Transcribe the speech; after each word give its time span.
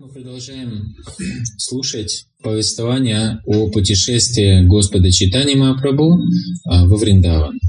Мы 0.00 0.08
продолжаем 0.08 0.96
слушать 1.58 2.26
повествование 2.42 3.40
о 3.46 3.70
путешествии 3.70 4.66
Господа 4.66 5.12
Читани 5.12 5.54
Махапрабху 5.54 6.18
а, 6.64 6.86
во 6.86 6.96
Вриндаван. 6.96 7.60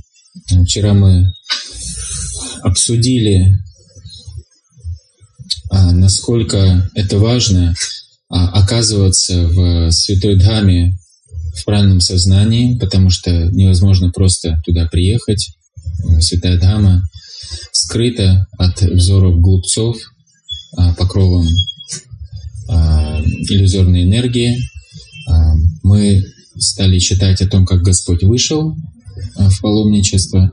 Вчера 0.63 0.95
мы 0.95 1.31
обсудили, 2.63 3.59
а, 5.69 5.91
насколько 5.91 6.89
это 6.95 7.19
важно 7.19 7.75
а, 8.29 8.49
оказываться 8.63 9.47
в 9.49 9.91
Святой 9.91 10.37
Дхаме 10.37 10.97
в 11.55 11.65
правильном 11.65 12.01
сознании, 12.01 12.79
потому 12.79 13.11
что 13.11 13.29
невозможно 13.51 14.09
просто 14.11 14.59
туда 14.65 14.87
приехать. 14.87 15.51
Святая 16.19 16.57
Дхама 16.57 17.03
скрыта 17.71 18.47
от 18.57 18.81
взоров 18.81 19.39
глупцов 19.39 19.97
покровом 20.97 21.45
иллюзорной 22.69 24.03
энергии. 24.03 24.57
А, 25.29 25.53
мы 25.83 26.23
стали 26.57 26.99
читать 26.99 27.41
о 27.41 27.47
том, 27.47 27.65
как 27.65 27.81
Господь 27.81 28.23
вышел 28.23 28.75
а, 29.35 29.49
в 29.49 29.61
паломничество 29.61 30.51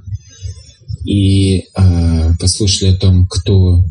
и 1.06 1.64
послушали 2.40 2.92
о 2.92 2.96
том, 2.96 3.26
кто, 3.28 3.84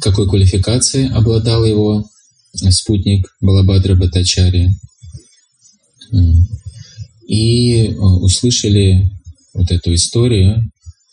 какой 0.00 0.28
квалификацией 0.28 1.08
обладал 1.08 1.64
его 1.64 2.08
спутник 2.54 3.34
Балабадра 3.40 3.96
Батачари. 3.96 4.70
И 7.26 7.88
услышали 7.96 9.10
вот 9.54 9.72
эту 9.72 9.92
историю, 9.92 10.70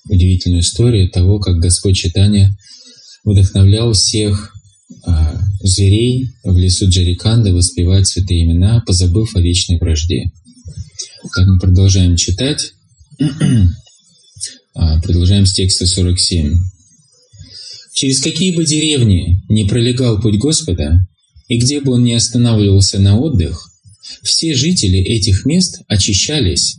удивительную 0.08 0.62
историю 0.62 1.09
того, 1.09 1.39
как 1.39 1.58
Господь 1.58 1.95
Читания 1.95 2.55
вдохновлял 3.23 3.94
всех 3.94 4.53
зверей 5.62 6.31
в 6.44 6.58
лесу 6.58 6.90
Джариканда 6.90 7.54
воспевать 7.54 8.08
святые 8.08 8.44
имена, 8.44 8.81
позабыв 8.86 9.36
о 9.36 9.41
вечной 9.41 9.77
вражде. 9.77 10.31
Так 11.36 11.47
мы 11.47 11.59
продолжаем 11.59 12.16
читать. 12.16 12.73
А, 14.75 15.02
продолжаем 15.02 15.45
с 15.45 15.53
текста 15.53 15.86
47. 15.86 16.56
«Через 17.94 18.22
какие 18.22 18.56
бы 18.56 18.64
деревни 18.64 19.44
не 19.50 19.66
пролегал 19.66 20.22
путь 20.22 20.38
Господа, 20.38 21.06
и 21.50 21.58
где 21.58 21.81
бы 21.81 21.94
он 21.94 22.05
ни 22.05 22.14
останавливался 22.14 23.00
на 23.00 23.20
отдых, 23.20 23.70
все 24.23 24.53
жители 24.53 25.00
этих 25.00 25.45
мест 25.45 25.81
очищались, 25.88 26.78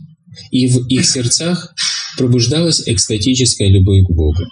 и 0.49 0.67
в 0.67 0.87
их 0.87 1.05
сердцах 1.05 1.75
пробуждалась 2.17 2.81
экстатическая 2.85 3.67
любовь 3.67 4.05
к 4.05 4.09
Богу. 4.09 4.47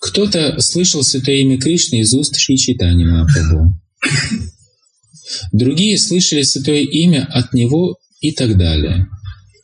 Кто-то 0.00 0.60
слышал 0.60 1.02
святое 1.02 1.36
имя 1.36 1.58
Кришны 1.58 2.00
из 2.00 2.14
уст 2.14 2.36
Шри 2.36 2.56
Чайтани 2.56 3.04
Махапрабху. 3.04 3.78
Другие 5.52 5.98
слышали 5.98 6.42
святое 6.42 6.80
имя 6.80 7.28
от 7.30 7.52
него 7.52 7.98
и 8.20 8.32
так 8.32 8.56
далее. 8.56 9.08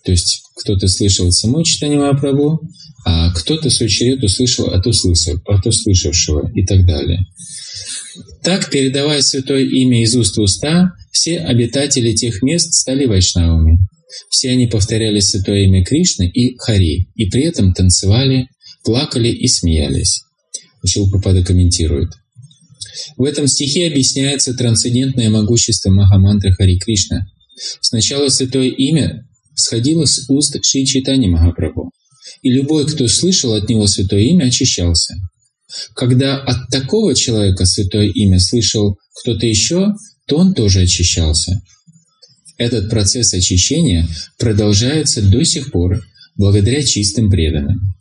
То 0.04 0.12
есть 0.12 0.42
кто-то 0.56 0.88
слышал 0.88 1.32
само 1.32 1.62
читание 1.62 1.98
Махапрабху, 1.98 2.60
а 3.06 3.32
кто-то 3.32 3.70
в 3.70 3.72
свою 3.72 3.88
очередь 3.88 4.22
услышал 4.22 4.66
от, 4.66 4.86
услышав, 4.86 5.40
от 5.46 5.66
услышавшего 5.66 6.50
и 6.54 6.66
так 6.66 6.84
далее. 6.86 7.26
Так, 8.42 8.70
передавая 8.70 9.22
святое 9.22 9.64
имя 9.64 10.02
из 10.02 10.14
уст 10.14 10.36
в 10.36 10.40
уста, 10.40 10.92
все 11.10 11.38
обитатели 11.38 12.12
тех 12.14 12.42
мест 12.42 12.74
стали 12.74 13.06
вайшнавами. 13.06 13.78
Все 14.28 14.50
они 14.50 14.66
повторяли 14.66 15.20
святое 15.20 15.64
имя 15.64 15.84
Кришны 15.84 16.28
и 16.28 16.56
Хари, 16.58 17.08
и 17.14 17.26
при 17.26 17.42
этом 17.42 17.72
танцевали, 17.72 18.48
плакали 18.84 19.28
и 19.28 19.48
смеялись. 19.48 20.25
Шилпрапада 20.84 21.44
комментирует. 21.44 22.10
В 23.16 23.24
этом 23.24 23.46
стихе 23.46 23.86
объясняется 23.86 24.54
трансцендентное 24.54 25.30
могущество 25.30 25.90
Махамантры 25.90 26.52
Хари 26.52 26.78
Кришна. 26.78 27.26
Сначала 27.80 28.28
святое 28.28 28.68
имя 28.68 29.26
сходило 29.54 30.04
с 30.04 30.28
уст 30.28 30.56
Шри 30.62 30.86
Чайтани 30.86 31.28
Махапрабху, 31.28 31.90
и 32.42 32.50
любой, 32.50 32.86
кто 32.86 33.08
слышал 33.08 33.54
от 33.54 33.68
него 33.68 33.86
святое 33.86 34.22
имя, 34.22 34.46
очищался. 34.46 35.14
Когда 35.94 36.36
от 36.36 36.68
такого 36.70 37.14
человека 37.14 37.64
святое 37.66 38.08
имя 38.08 38.38
слышал 38.38 38.98
кто-то 39.20 39.46
еще, 39.46 39.94
то 40.26 40.36
он 40.36 40.54
тоже 40.54 40.82
очищался. 40.82 41.60
Этот 42.58 42.88
процесс 42.88 43.34
очищения 43.34 44.08
продолжается 44.38 45.22
до 45.22 45.44
сих 45.44 45.70
пор 45.70 46.02
благодаря 46.36 46.82
чистым 46.82 47.30
преданным. 47.30 47.94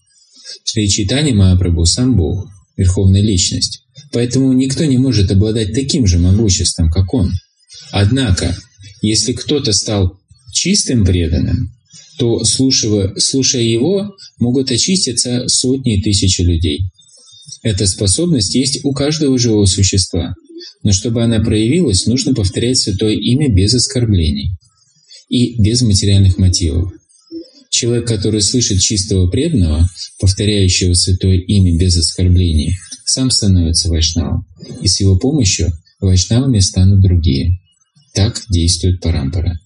Шри 0.63 0.89
Чайтани 0.89 1.31
Махапрабху 1.31 1.85
сам 1.85 2.15
Бог, 2.15 2.47
Верховная 2.77 3.21
Личность. 3.21 3.83
Поэтому 4.11 4.53
никто 4.53 4.85
не 4.85 4.97
может 4.97 5.31
обладать 5.31 5.73
таким 5.73 6.07
же 6.07 6.19
могуществом, 6.19 6.89
как 6.89 7.13
Он. 7.13 7.31
Однако, 7.91 8.55
если 9.01 9.33
кто-то 9.33 9.73
стал 9.73 10.19
чистым 10.53 11.05
преданным, 11.05 11.71
то, 12.17 12.43
слушая, 12.43 13.13
слушая 13.17 13.63
его, 13.63 14.15
могут 14.39 14.71
очиститься 14.71 15.47
сотни 15.47 15.97
и 15.97 16.01
тысячи 16.01 16.41
людей. 16.41 16.89
Эта 17.61 17.87
способность 17.87 18.55
есть 18.55 18.83
у 18.83 18.93
каждого 18.93 19.37
живого 19.37 19.65
существа. 19.65 20.33
Но 20.83 20.91
чтобы 20.91 21.23
она 21.23 21.39
проявилась, 21.39 22.05
нужно 22.05 22.33
повторять 22.33 22.77
Святое 22.77 23.15
Имя 23.15 23.49
без 23.49 23.73
оскорблений 23.73 24.57
и 25.29 25.61
без 25.61 25.81
материальных 25.81 26.37
мотивов. 26.37 26.93
Человек, 27.75 28.07
который 28.07 28.41
слышит 28.41 28.79
чистого 28.79 29.29
преданного, 29.29 29.89
повторяющего 30.21 30.93
святое 30.93 31.41
имя 31.41 31.77
без 31.77 31.97
оскорблений, 31.97 32.77
сам 33.03 33.29
становится 33.29 33.89
вайшнавом, 33.89 34.47
и 34.81 34.87
с 34.87 35.01
его 35.01 35.17
помощью 35.17 35.73
вайшнавами 35.99 36.59
станут 36.59 37.01
другие. 37.01 37.59
Так 38.13 38.41
действует 38.49 39.01
парампара. 39.01 39.59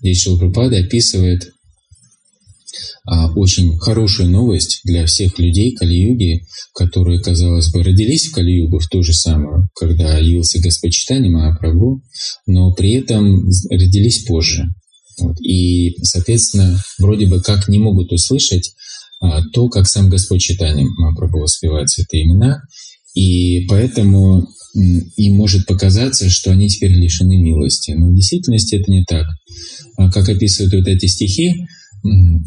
Здесь 0.00 0.20
Шилпрапада 0.20 0.76
описывает 0.76 1.54
а, 3.06 3.32
очень 3.32 3.78
хорошую 3.78 4.28
новость 4.28 4.82
для 4.84 5.06
всех 5.06 5.38
людей 5.38 5.74
Кали-юги, 5.74 6.42
которые, 6.74 7.22
казалось 7.22 7.72
бы, 7.72 7.82
родились 7.82 8.26
в 8.26 8.34
Кали-югу 8.34 8.78
в 8.78 8.88
ту 8.88 9.02
же 9.02 9.14
самую, 9.14 9.70
когда 9.74 10.18
явился 10.18 10.60
Господь 10.60 10.92
Читани 10.92 11.30
Махапрабху, 11.30 12.02
но 12.46 12.74
при 12.74 12.92
этом 12.92 13.48
родились 13.70 14.26
позже. 14.26 14.66
Вот. 15.18 15.40
И, 15.40 15.96
соответственно, 16.02 16.82
вроде 16.98 17.26
бы 17.26 17.40
как 17.40 17.68
не 17.68 17.78
могут 17.78 18.12
услышать 18.12 18.74
а, 19.20 19.42
то, 19.52 19.68
как 19.68 19.86
сам 19.86 20.10
Господь 20.10 20.40
Читанием 20.40 20.88
Махапрабху 20.96 21.40
воспевает 21.40 21.88
святые 21.90 22.24
имена, 22.24 22.62
и 23.14 23.66
поэтому 23.68 24.48
им 24.74 25.36
может 25.36 25.66
показаться, 25.66 26.28
что 26.28 26.50
они 26.50 26.68
теперь 26.68 26.92
лишены 26.92 27.36
милости. 27.36 27.92
Но 27.92 28.08
в 28.08 28.14
действительности 28.14 28.74
это 28.74 28.90
не 28.90 29.04
так. 29.04 29.26
А, 29.96 30.10
как 30.10 30.28
описывают 30.28 30.74
вот 30.74 30.88
эти 30.88 31.06
стихи, 31.06 31.66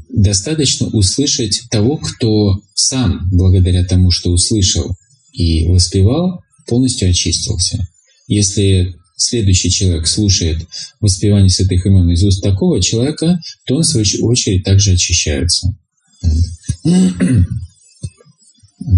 достаточно 0.09 0.87
услышать 0.87 1.63
того, 1.71 1.97
кто 1.97 2.61
сам, 2.75 3.27
благодаря 3.31 3.83
тому, 3.83 4.11
что 4.11 4.29
услышал 4.29 4.95
и 5.33 5.65
воспевал, 5.65 6.41
полностью 6.67 7.09
очистился. 7.09 7.87
Если 8.27 8.95
следующий 9.17 9.69
человек 9.69 10.07
слушает 10.07 10.65
воспевание 11.01 11.49
святых 11.49 11.85
имен 11.85 12.09
из 12.11 12.23
уст 12.23 12.41
такого 12.41 12.81
человека, 12.81 13.39
то 13.65 13.75
он, 13.75 13.81
в 13.81 13.85
свою 13.85 14.05
очередь, 14.27 14.63
также 14.63 14.93
очищается. 14.93 15.75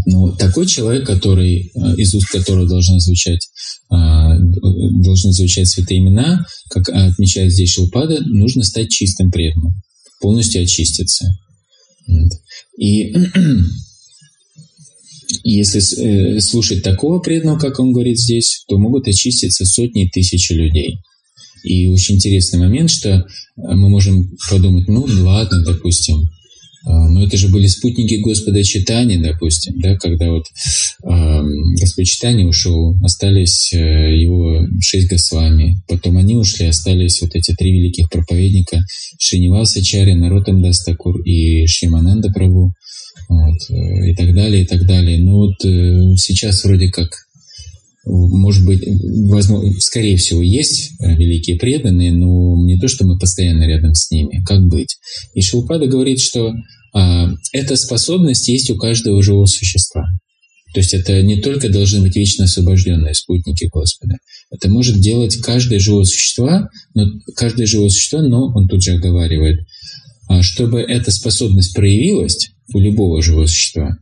Но 0.05 0.35
такой 0.35 0.67
человек, 0.67 1.07
который, 1.07 1.71
э, 1.73 1.95
из 1.95 2.13
уст 2.13 2.27
которого 2.29 2.67
должны 2.67 2.99
звучать, 2.99 3.49
а, 3.89 4.37
должны 4.37 5.31
звучать 5.31 5.67
святые 5.67 5.99
имена, 5.99 6.45
как 6.69 6.89
отмечает 6.89 7.51
здесь 7.51 7.71
Шилпада, 7.71 8.21
нужно 8.21 8.63
стать 8.63 8.89
чистым 8.89 9.31
преданным, 9.31 9.81
полностью 10.21 10.61
очиститься. 10.61 11.25
И 12.77 13.13
если 15.43 15.79
э, 15.79 16.39
слушать 16.41 16.83
такого 16.83 17.19
преданного, 17.19 17.59
как 17.59 17.79
он 17.79 17.91
говорит 17.91 18.19
здесь, 18.19 18.63
то 18.67 18.77
могут 18.77 19.07
очиститься 19.07 19.65
сотни 19.65 20.05
и 20.05 20.09
тысячи 20.09 20.53
людей. 20.53 20.97
И 21.63 21.87
очень 21.87 22.15
интересный 22.15 22.59
момент, 22.59 22.89
что 22.89 23.09
э, 23.09 23.23
мы 23.55 23.89
можем 23.89 24.31
подумать, 24.49 24.87
ну 24.87 25.05
ладно, 25.23 25.63
допустим, 25.63 26.29
а, 26.85 27.09
но 27.09 27.23
это 27.23 27.35
же 27.35 27.49
были 27.49 27.67
спутники 27.67 28.15
Господа 28.15 28.63
Читания, 28.63 29.21
допустим, 29.21 29.79
да, 29.79 29.97
когда 29.97 30.31
вот 30.31 30.45
э, 31.03 31.41
Господь 31.79 32.07
Читания 32.07 32.47
ушел, 32.47 32.95
остались 33.03 33.73
э, 33.73 33.77
его 33.77 34.65
шесть 34.81 35.09
Госвами, 35.09 35.81
потом 35.87 36.17
они 36.17 36.35
ушли, 36.35 36.67
остались 36.67 37.21
вот 37.21 37.35
эти 37.35 37.53
три 37.53 37.73
великих 37.73 38.09
проповедника 38.09 38.85
Шиниваса 39.19 39.83
Чаря, 39.83 40.15
Наротам 40.15 40.61
Дастакур 40.61 41.21
и 41.21 41.65
Шимананда 41.67 42.29
Прабhu 42.29 42.71
вот, 43.29 43.57
э, 43.69 44.09
и 44.11 44.15
так 44.15 44.33
далее, 44.33 44.63
и 44.63 44.65
так 44.65 44.85
далее. 44.85 45.19
Но 45.19 45.37
вот 45.37 45.63
э, 45.63 46.15
сейчас 46.17 46.63
вроде 46.63 46.89
как, 46.89 47.09
может 48.05 48.65
быть, 48.65 48.83
возможно, 49.29 49.71
скорее 49.79 50.17
всего, 50.17 50.41
есть 50.41 50.91
э, 50.99 51.15
великие 51.15 51.57
преданные, 51.57 52.11
но 52.11 52.57
не 52.65 52.77
то, 52.77 52.87
что 52.87 53.05
мы 53.05 53.17
постоянно 53.17 53.63
рядом 53.63 53.93
с 53.93 54.09
ними. 54.11 54.43
Как 54.45 54.67
быть? 54.67 54.97
И 55.35 55.41
Шилпада 55.41 55.85
говорит, 55.85 56.19
что 56.19 56.53
а, 56.93 57.29
эта 57.53 57.75
способность 57.75 58.47
есть 58.47 58.71
у 58.71 58.75
каждого 58.75 59.21
живого 59.21 59.45
существа. 59.45 60.05
То 60.73 60.79
есть 60.81 60.93
это 60.93 61.21
не 61.23 61.41
только 61.41 61.69
должны 61.69 62.01
быть 62.01 62.15
вечно 62.15 62.45
освобожденные 62.45 63.15
спутники 63.15 63.69
Господа. 63.71 64.17
Это 64.51 64.69
может 64.69 64.99
делать 64.99 65.37
каждое 65.37 65.79
живое 65.79 66.05
существо, 66.05 66.67
но 66.93 67.05
каждое 67.35 67.65
живое 67.65 67.89
существо, 67.89 68.21
но 68.21 68.51
он 68.53 68.67
тут 68.67 68.83
же 68.83 68.93
оговаривает, 68.93 69.61
чтобы 70.41 70.81
эта 70.81 71.11
способность 71.11 71.73
проявилась 71.73 72.51
у 72.73 72.79
любого 72.79 73.21
живого 73.21 73.47
существа, 73.47 73.97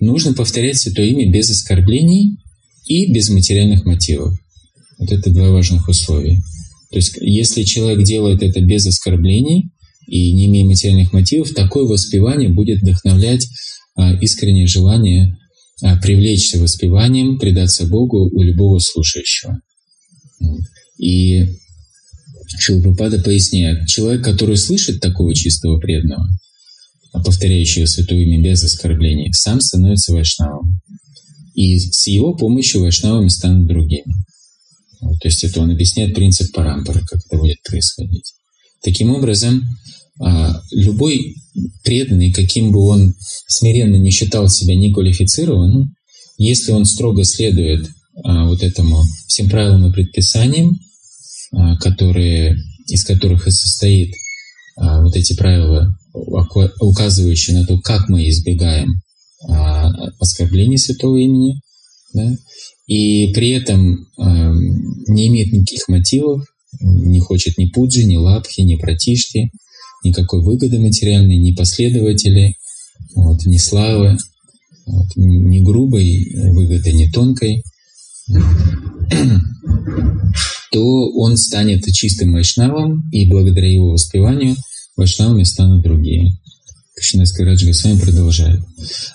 нужно 0.00 0.32
повторять 0.34 0.78
Святое 0.78 1.06
Имя 1.06 1.30
без 1.30 1.50
оскорблений 1.50 2.36
и 2.86 3.12
без 3.12 3.28
материальных 3.30 3.84
мотивов. 3.84 4.36
Вот 4.98 5.12
это 5.12 5.30
два 5.30 5.50
важных 5.50 5.88
условия. 5.88 6.40
То 6.90 6.96
есть 6.96 7.16
если 7.20 7.62
человек 7.64 8.04
делает 8.04 8.42
это 8.42 8.60
без 8.60 8.86
оскорблений 8.86 9.70
и 10.06 10.32
не 10.32 10.46
имея 10.46 10.64
материальных 10.64 11.12
мотивов, 11.12 11.52
такое 11.52 11.84
воспевание 11.84 12.48
будет 12.48 12.80
вдохновлять 12.80 13.48
а, 13.96 14.14
искреннее 14.14 14.66
желание 14.66 15.36
а, 15.82 15.96
привлечься 16.00 16.58
воспеванием, 16.60 17.38
предаться 17.38 17.86
Богу 17.86 18.30
у 18.30 18.42
любого 18.42 18.78
слушающего. 18.78 19.60
И 20.98 21.44
Шилпрапада 22.58 23.18
поясняет, 23.18 23.86
человек, 23.86 24.24
который 24.24 24.56
слышит 24.56 25.00
такого 25.00 25.34
чистого 25.34 25.78
преданного, 25.78 26.28
повторяющего 27.12 27.86
святое 27.86 28.20
имя 28.20 28.42
без 28.42 28.62
оскорблений, 28.62 29.32
сам 29.32 29.60
становится 29.60 30.12
вайшнавом. 30.12 30.80
И 31.54 31.78
с 31.78 32.06
его 32.06 32.34
помощью 32.34 32.82
вайшнавами 32.82 33.28
станут 33.28 33.66
другими. 33.66 34.14
Вот, 35.00 35.18
то 35.20 35.28
есть 35.28 35.42
это 35.44 35.60
он 35.60 35.70
объясняет 35.70 36.14
принцип 36.14 36.52
парампары, 36.52 37.00
как 37.00 37.20
это 37.24 37.38
будет 37.38 37.62
происходить. 37.62 38.32
Таким 38.82 39.10
образом, 39.10 39.62
а, 40.20 40.60
любой 40.70 41.36
преданный, 41.84 42.32
каким 42.32 42.72
бы 42.72 42.80
он 42.80 43.14
смиренно 43.48 43.96
не 43.96 44.10
считал 44.10 44.48
себя 44.48 44.74
неквалифицированным, 44.74 45.94
если 46.38 46.72
он 46.72 46.84
строго 46.84 47.24
следует 47.24 47.88
а, 48.24 48.46
вот 48.46 48.62
этому 48.62 49.02
всем 49.26 49.48
правилам 49.48 49.90
и 49.90 49.92
предписаниям, 49.92 50.70
а, 50.70 50.85
которые, 51.80 52.56
из 52.88 53.04
которых 53.04 53.46
и 53.46 53.50
состоит 53.50 54.14
вот 54.76 55.16
эти 55.16 55.34
правила, 55.34 55.96
указывающие 56.12 57.58
на 57.58 57.66
то, 57.66 57.78
как 57.80 58.08
мы 58.08 58.28
избегаем 58.28 59.00
оскорбления 60.20 60.76
святого 60.76 61.16
имени, 61.16 61.60
да, 62.14 62.36
и 62.86 63.32
при 63.34 63.50
этом 63.50 64.06
не 64.16 65.28
имеет 65.28 65.52
никаких 65.52 65.88
мотивов, 65.88 66.44
не 66.80 67.20
хочет 67.20 67.58
ни 67.58 67.66
пуджи, 67.66 68.04
ни 68.04 68.16
лапхи, 68.16 68.60
ни 68.60 68.76
пратишки, 68.76 69.50
никакой 70.04 70.42
выгоды 70.42 70.78
материальной, 70.78 71.38
ни 71.38 71.52
последователей, 71.52 72.56
вот, 73.14 73.44
ни 73.46 73.56
славы, 73.56 74.18
вот, 74.86 75.06
ни 75.16 75.60
грубой 75.60 76.34
выгоды, 76.50 76.92
ни 76.92 77.06
тонкой, 77.10 77.62
то 80.72 81.10
он 81.12 81.36
станет 81.36 81.84
чистым 81.86 82.32
вайшнавом, 82.32 83.08
и 83.10 83.28
благодаря 83.28 83.72
его 83.72 83.90
воспеванию 83.90 84.56
вайшнавами 84.96 85.44
станут 85.44 85.82
другие. 85.82 86.32
Кришнаская 86.96 87.46
Раджа 87.46 87.66
Госвами 87.66 88.00
продолжает. 88.00 88.60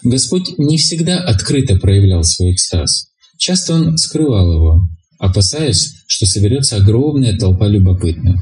Господь 0.03 0.57
не 0.57 0.77
всегда 0.77 1.19
открыто 1.19 1.77
проявлял 1.77 2.23
свой 2.23 2.53
экстаз. 2.53 3.07
Часто 3.37 3.73
Он 3.73 3.97
скрывал 3.97 4.53
его, 4.53 4.87
опасаясь, 5.17 5.93
что 6.05 6.27
соберется 6.27 6.75
огромная 6.77 7.37
толпа 7.37 7.67
любопытных. 7.67 8.39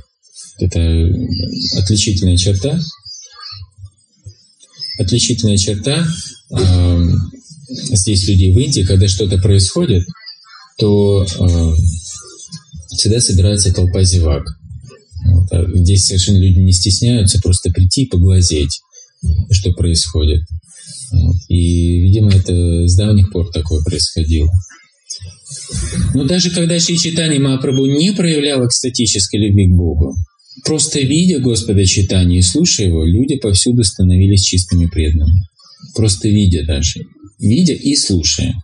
Это 0.59 0.79
отличительная 1.77 2.35
черта. 2.35 2.79
Отличительная 4.99 5.55
черта 5.55 6.05
э, 6.51 7.09
здесь 7.69 8.27
людей 8.27 8.53
в 8.53 8.59
Индии, 8.59 8.81
когда 8.81 9.07
что-то 9.07 9.37
происходит, 9.37 10.05
то 10.79 11.23
э, 11.23 11.71
всегда 12.95 13.19
собирается 13.19 13.73
толпа 13.73 14.03
зевак. 14.03 14.43
А 15.51 15.63
здесь 15.75 16.05
совершенно 16.05 16.37
люди 16.37 16.59
не 16.59 16.71
стесняются 16.71 17.39
просто 17.41 17.69
прийти 17.71 18.03
и 18.03 18.09
поглазеть, 18.09 18.81
что 19.51 19.71
происходит. 19.73 20.41
И, 21.47 21.99
видимо, 22.01 22.31
это 22.31 22.87
с 22.87 22.95
давних 22.95 23.31
пор 23.31 23.51
такое 23.51 23.83
происходило. 23.83 24.49
Но 26.13 26.25
даже 26.25 26.51
когда 26.51 26.79
Шри 26.79 26.97
Читани 26.97 27.39
Махапрабху 27.39 27.85
не 27.85 28.13
проявлял 28.13 28.65
экстатической 28.65 29.39
любви 29.39 29.67
к 29.67 29.75
Богу, 29.75 30.15
просто 30.63 30.99
видя 30.99 31.39
Господа 31.39 31.85
Читания 31.85 32.39
и 32.39 32.43
слушая 32.43 32.87
Его, 32.87 33.03
люди 33.03 33.37
повсюду 33.37 33.83
становились 33.83 34.43
чистыми 34.43 34.85
преданными. 34.85 35.47
Просто 35.95 36.29
видя 36.29 36.65
даже. 36.65 37.01
Видя 37.39 37.73
и 37.73 37.95
слушая. 37.95 38.55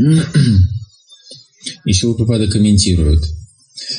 И 1.84 1.92
Шилапрапада 1.92 2.50
комментирует. 2.50 3.22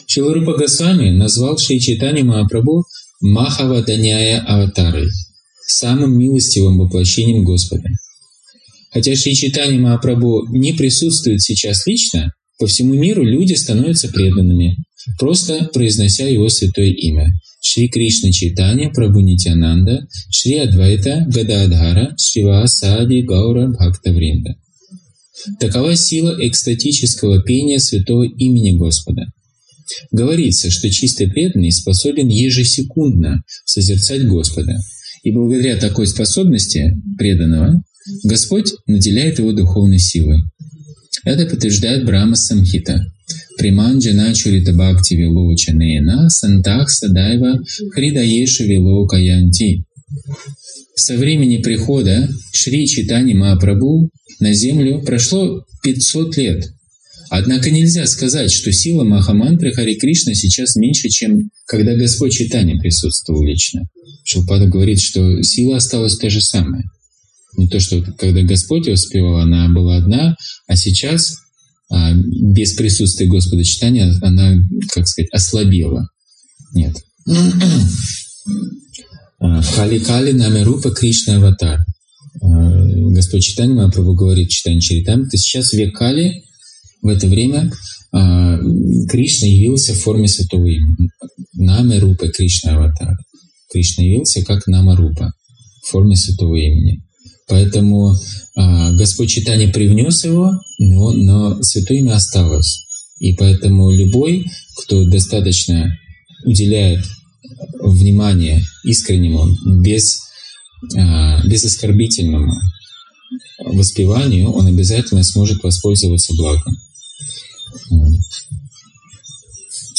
Шиларупа 0.07 0.57
Госвами 0.57 1.12
назвал 1.12 1.57
Шри 1.57 1.80
Читани 1.80 2.21
Махапрабху 2.21 2.86
Махаваданяя 3.21 4.39
Аватарой, 4.42 5.09
самым 5.68 6.18
милостивым 6.18 6.80
воплощением 6.80 7.44
Господа. 7.44 7.89
Хотя 8.92 9.15
Шри 9.15 9.36
Читани 9.36 9.77
Махапрабху 9.77 10.48
не 10.50 10.74
присутствует 10.74 11.42
сейчас 11.42 11.86
лично, 11.86 12.33
по 12.57 12.68
всему 12.68 12.94
миру 12.94 13.24
люди 13.24 13.54
становятся 13.54 14.07
преданными, 14.09 14.77
просто 15.19 15.69
произнося 15.74 16.27
его 16.27 16.50
святое 16.50 16.89
имя. 16.89 17.31
Шри 17.63 17.89
Кришна 17.89 18.31
Читания 18.31 18.89
Прабху 18.89 19.19
Нитянанда, 19.19 20.07
Шри 20.31 20.57
Адвайта 20.57 21.25
Гададхара, 21.27 22.15
Шривасади 22.18 23.21
Гаура 23.21 23.68
Бхактавринда. 23.68 24.56
Такова 25.60 25.96
сила 25.96 26.36
экстатического 26.40 27.42
пения 27.42 27.80
святого 27.80 28.24
имени 28.24 28.78
Господа. 28.78 29.28
Говорится, 30.12 30.70
что 30.70 30.90
чистый 30.90 31.28
преданный 31.28 31.72
способен 31.72 32.28
ежесекундно 32.28 33.44
созерцать 33.66 34.28
Господа. 34.28 34.78
И 35.24 35.32
благодаря 35.32 35.78
такой 35.78 36.08
способности 36.08 36.98
преданного 37.18 37.84
Господь 38.24 38.74
наделяет 38.88 39.40
его 39.40 39.52
духовной 39.52 40.00
силой. 40.00 40.40
Это 41.24 41.46
подтверждает 41.46 42.06
Брахма 42.06 42.36
Самхита. 42.36 43.06
Приман 43.58 44.00
джана 44.00 44.34
чурита 44.34 44.74
бхакти 44.74 45.14
вило 45.16 45.56
чанена 45.56 46.30
сантах 46.30 46.90
садайва 46.90 47.60
хридаешу 47.94 48.64
вило 48.64 49.06
каянти. 49.08 49.86
Со 50.96 51.16
времени 51.16 51.58
прихода 51.58 52.28
Шри 52.52 52.88
Читани 52.88 53.34
Махапрабху 53.34 54.10
на 54.42 54.54
землю 54.54 55.02
прошло 55.02 55.66
500 55.84 56.38
лет. 56.38 56.74
Однако 57.30 57.72
нельзя 57.72 58.06
сказать, 58.08 58.52
что 58.52 58.74
сила 58.74 59.06
Махамантры 59.06 59.71
Хари 59.71 59.95
Кришна 59.95 60.33
сейчас 60.33 60.76
меньше, 60.76 61.07
чем 61.07 61.50
когда 61.66 61.95
Господь 61.95 62.33
Читани 62.33 62.78
присутствовал 62.78 63.45
лично. 63.45 63.83
Шилпада 64.26 64.66
говорит, 64.66 65.00
что 65.00 65.42
сила 65.42 65.78
осталась 65.78 66.18
та 66.18 66.30
же 66.30 66.42
самая. 66.42 66.83
Не 67.57 67.69
то, 67.69 67.80
что 67.80 68.02
когда 68.18 68.42
Господь 68.42 68.88
воспевал, 68.88 69.38
она 69.38 69.69
была 69.69 69.98
одна, 69.98 70.36
а 70.68 70.76
сейчас 70.76 71.38
а, 71.90 72.14
без 72.14 72.74
присутствия 72.74 73.28
Господа 73.28 73.64
читания 73.64 74.14
она, 74.21 74.56
как 74.94 75.07
сказать, 75.07 75.30
ослабела. 75.31 76.07
Нет. 76.74 76.95
Кали-кали 79.40 80.31
намерупа 80.31 80.92
Кришна 80.92 81.38
аватар. 81.38 81.80
Господь 83.13 83.44
читание 83.44 83.75
Махапрабху 83.75 84.13
говорит 84.13 84.49
читание 84.49 84.81
Чаритам, 84.81 85.30
то 85.30 85.37
сейчас 85.37 85.73
век 85.73 85.97
Кали, 85.97 86.44
в 87.01 87.07
это 87.07 87.27
время 87.27 87.71
а, 88.11 88.57
Кришна 89.09 89.47
явился 89.47 89.94
в 89.94 89.99
форме 89.99 90.27
святого 90.27 90.65
имени. 90.68 91.09
Намерупа 91.53 92.30
Кришна 92.30 92.75
аватар. 92.75 93.18
Кришна 93.71 94.03
явился 94.03 94.44
как 94.45 94.68
Намарупа 94.68 95.33
в 95.83 95.89
форме 95.89 96.15
святого 96.15 96.56
имени. 96.56 97.03
Поэтому 97.47 98.15
а, 98.56 98.94
Господь 98.94 99.30
читание 99.30 99.68
привнес 99.68 100.23
его, 100.23 100.51
но, 100.80 101.11
но 101.11 101.63
святое 101.63 101.97
имя 101.99 102.15
осталось. 102.15 102.85
И 103.19 103.33
поэтому 103.33 103.91
любой, 103.91 104.45
кто 104.77 105.03
достаточно 105.03 105.97
уделяет 106.45 107.03
внимание 107.83 108.63
искреннему, 108.85 109.49
без, 109.81 110.21
а, 110.97 111.45
без 111.45 111.65
оскорбительному 111.65 112.53
воспеванию, 113.59 114.52
он 114.52 114.68
обязательно 114.68 115.23
сможет 115.23 115.64
воспользоваться 115.64 116.33
благом. 116.35 116.78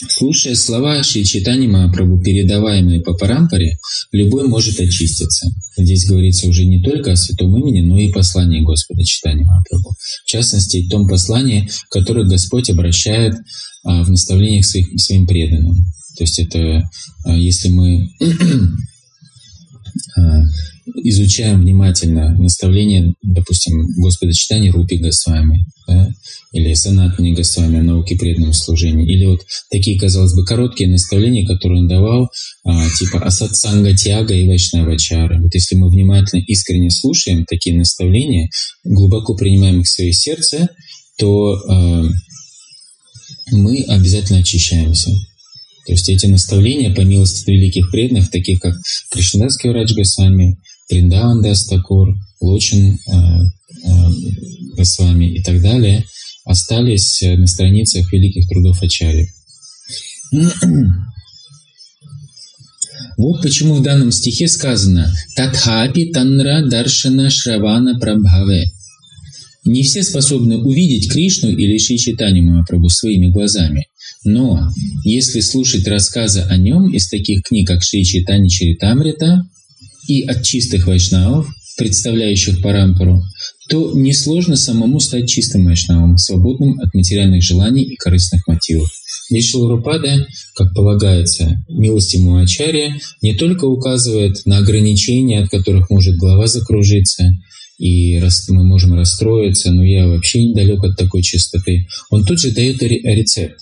Слушая 0.08 0.54
слова 0.56 1.02
Шри 1.02 1.24
Читани 1.24 1.66
Махапрабху, 1.66 2.18
передаваемые 2.22 3.00
по 3.00 3.14
Парампаре, 3.14 3.78
любой 4.10 4.46
может 4.46 4.78
очиститься. 4.80 5.48
Здесь 5.76 6.06
говорится 6.06 6.48
уже 6.48 6.64
не 6.64 6.82
только 6.82 7.12
о 7.12 7.16
святом 7.16 7.56
имени, 7.56 7.80
но 7.80 7.98
и 7.98 8.12
послании 8.12 8.60
Господа 8.60 9.04
Читани 9.04 9.44
Махапрабху. 9.44 9.94
В 10.24 10.28
частности, 10.28 10.88
том 10.88 11.08
послании, 11.08 11.68
которое 11.88 12.24
Господь 12.24 12.68
обращает 12.70 13.34
а, 13.84 14.02
в 14.02 14.10
наставлениях 14.10 14.64
своих, 14.64 14.88
своим 15.00 15.26
преданным. 15.26 15.86
То 16.16 16.24
есть 16.24 16.38
это, 16.38 16.88
а, 17.24 17.36
если 17.36 17.68
мы 17.68 18.08
а, 20.16 20.42
изучаем 20.86 21.60
внимательно 21.60 22.34
наставления, 22.36 23.14
допустим, 23.22 23.86
Господа 23.96 24.32
читания 24.32 24.72
Рупи 24.72 24.98
Госвами, 24.98 25.66
да, 25.86 26.10
или 26.52 26.74
Санатани 26.74 27.34
Госвами 27.34 27.80
о 27.80 27.82
науке 27.82 28.16
преданного 28.16 28.52
служения, 28.52 29.04
или 29.04 29.24
вот 29.24 29.40
такие, 29.70 29.98
казалось 29.98 30.34
бы, 30.34 30.44
короткие 30.44 30.90
наставления, 30.90 31.46
которые 31.46 31.82
он 31.82 31.88
давал, 31.88 32.30
а, 32.64 32.88
типа 32.90 33.20
Асатсанга 33.20 33.94
Тяга 33.94 34.34
и 34.34 34.46
Вайшнавачара. 34.46 35.40
Вот 35.40 35.54
если 35.54 35.76
мы 35.76 35.88
внимательно, 35.88 36.42
искренне 36.46 36.90
слушаем 36.90 37.44
такие 37.44 37.76
наставления, 37.76 38.50
глубоко 38.84 39.34
принимаем 39.34 39.80
их 39.80 39.86
в 39.86 39.90
свое 39.90 40.12
сердце, 40.12 40.68
то 41.18 41.54
а, 41.68 42.04
мы 43.50 43.84
обязательно 43.88 44.40
очищаемся. 44.40 45.10
То 45.86 45.92
есть 45.92 46.08
эти 46.08 46.26
наставления, 46.26 46.94
по 46.94 47.00
милости 47.00 47.50
великих 47.50 47.90
преданных, 47.90 48.30
таких 48.30 48.60
как 48.60 48.74
Кришнадасский 49.10 49.70
врач 49.70 49.92
Госвами, 49.94 50.58
Приндаван 50.92 51.40
Дастакур, 51.40 52.14
Лочин 52.42 52.98
э, 52.98 53.12
э, 53.12 53.90
Госвами 54.76 55.36
и 55.36 55.42
так 55.42 55.62
далее, 55.62 56.04
остались 56.44 57.22
на 57.22 57.46
страницах 57.46 58.12
великих 58.12 58.46
трудов 58.46 58.82
Ачари. 58.82 59.32
Вот 63.18 63.42
почему 63.42 63.74
в 63.74 63.82
данном 63.82 64.10
стихе 64.10 64.48
сказано 64.48 65.14
«Татхапи 65.36 66.12
танра 66.12 66.66
даршана 66.66 67.30
шравана 67.30 67.98
прабхаве». 67.98 68.72
Не 69.64 69.82
все 69.82 70.02
способны 70.02 70.56
увидеть 70.58 71.10
Кришну 71.10 71.50
или 71.50 71.78
Шри 71.78 71.98
Читанию 71.98 72.44
Махапрабху 72.44 72.88
своими 72.88 73.28
глазами. 73.28 73.86
Но 74.24 74.70
если 75.04 75.40
слушать 75.40 75.86
рассказы 75.86 76.40
о 76.40 76.56
нем 76.56 76.92
из 76.92 77.08
таких 77.08 77.42
книг, 77.44 77.68
как 77.68 77.82
Шри 77.82 78.04
Читани 78.04 78.48
Чаритамрита 78.48 79.42
и 80.08 80.22
от 80.22 80.42
чистых 80.42 80.86
вайшнавов, 80.86 81.48
представляющих 81.76 82.60
Парампару, 82.62 83.22
то 83.68 83.92
несложно 83.94 84.56
самому 84.56 85.00
стать 85.00 85.28
чистым 85.28 85.64
вайшнавом, 85.64 86.18
свободным 86.18 86.78
от 86.80 86.92
материальных 86.94 87.42
желаний 87.42 87.84
и 87.84 87.96
корыстных 87.96 88.46
мотивов. 88.46 88.90
Вишварупада, 89.30 90.26
как 90.54 90.74
полагается, 90.74 91.64
милостивому 91.68 92.42
Ачарья, 92.42 92.98
не 93.22 93.34
только 93.34 93.64
указывает 93.64 94.44
на 94.44 94.58
ограничения, 94.58 95.42
от 95.42 95.48
которых 95.48 95.88
может 95.88 96.16
голова 96.16 96.46
закружиться, 96.46 97.32
и 97.78 98.20
мы 98.48 98.64
можем 98.64 98.94
расстроиться, 98.94 99.72
но 99.72 99.84
я 99.84 100.06
вообще 100.06 100.44
недалек 100.44 100.84
от 100.84 100.96
такой 100.96 101.22
чистоты. 101.22 101.86
Он 102.10 102.24
тут 102.24 102.38
же 102.38 102.50
дает 102.50 102.82
рецепт, 102.82 103.58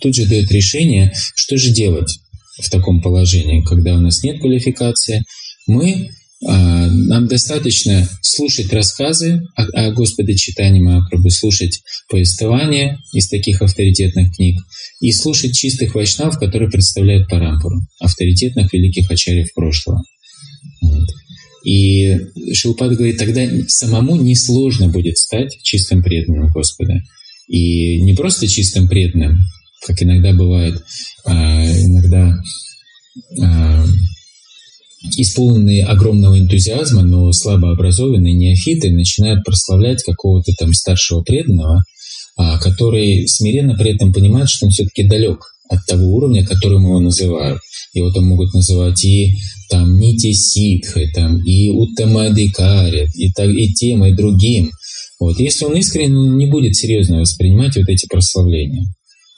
тут 0.00 0.14
же 0.14 0.26
дает 0.26 0.50
решение, 0.50 1.12
что 1.34 1.56
же 1.56 1.70
делать 1.70 2.18
в 2.60 2.68
таком 2.68 3.00
положении, 3.00 3.62
когда 3.62 3.94
у 3.94 4.00
нас 4.00 4.22
нет 4.22 4.40
квалификации. 4.40 5.22
Мы 5.66 6.10
а, 6.44 6.90
нам 6.90 7.28
достаточно 7.28 8.08
слушать 8.20 8.72
рассказы 8.72 9.42
о, 9.54 9.62
о 9.62 9.92
Господе 9.92 10.34
Читании 10.34 10.80
Махапрабху, 10.80 11.30
слушать 11.30 11.82
повествования 12.08 12.98
из 13.12 13.28
таких 13.28 13.62
авторитетных 13.62 14.34
книг 14.34 14.60
и 15.00 15.12
слушать 15.12 15.56
чистых 15.56 15.94
вайшнав, 15.94 16.38
которые 16.38 16.70
представляют 16.70 17.28
Парампуру, 17.28 17.80
авторитетных 18.00 18.72
великих 18.72 19.10
ачарьев 19.10 19.54
прошлого. 19.54 20.02
Вот. 20.80 21.08
И 21.64 22.18
Шилпад 22.52 22.96
говорит, 22.96 23.18
тогда 23.18 23.46
самому 23.68 24.16
несложно 24.16 24.88
будет 24.88 25.18
стать 25.18 25.56
чистым 25.62 26.02
преданным 26.02 26.50
Господа. 26.50 27.02
И 27.46 28.00
не 28.00 28.14
просто 28.14 28.48
чистым 28.48 28.88
преданным, 28.88 29.38
как 29.86 30.02
иногда 30.02 30.32
бывает, 30.32 30.82
а 31.24 31.64
иногда 31.64 32.36
а, 33.40 33.86
исполненные 35.16 35.84
огромного 35.84 36.38
энтузиазма, 36.38 37.02
но 37.02 37.32
слабо 37.32 37.72
образованные 37.72 38.34
неофиты 38.34 38.90
начинают 38.90 39.44
прославлять 39.44 40.02
какого-то 40.02 40.52
там 40.58 40.72
старшего 40.72 41.22
преданного, 41.22 41.82
а, 42.36 42.58
который 42.58 43.26
смиренно 43.26 43.74
при 43.74 43.94
этом 43.94 44.12
понимает, 44.12 44.48
что 44.48 44.66
он 44.66 44.72
все-таки 44.72 45.08
далек 45.08 45.40
от 45.68 45.84
того 45.86 46.16
уровня, 46.16 46.46
которым 46.46 46.84
его 46.84 47.00
называют. 47.00 47.60
Его 47.94 48.10
там 48.10 48.26
могут 48.26 48.54
называть 48.54 49.04
и 49.04 49.34
там 49.68 49.98
Нити 49.98 50.32
Ситхой, 50.32 51.10
там, 51.12 51.42
и 51.44 51.70
Уттамадикари, 51.70 53.08
и, 53.14 53.32
так, 53.32 53.48
и 53.48 53.72
тем, 53.72 54.04
и 54.04 54.14
другим. 54.14 54.70
Вот. 55.18 55.38
Если 55.38 55.64
он 55.64 55.76
искренне, 55.76 56.16
он 56.16 56.36
не 56.36 56.46
будет 56.46 56.76
серьезно 56.76 57.20
воспринимать 57.20 57.76
вот 57.76 57.88
эти 57.88 58.06
прославления. 58.06 58.84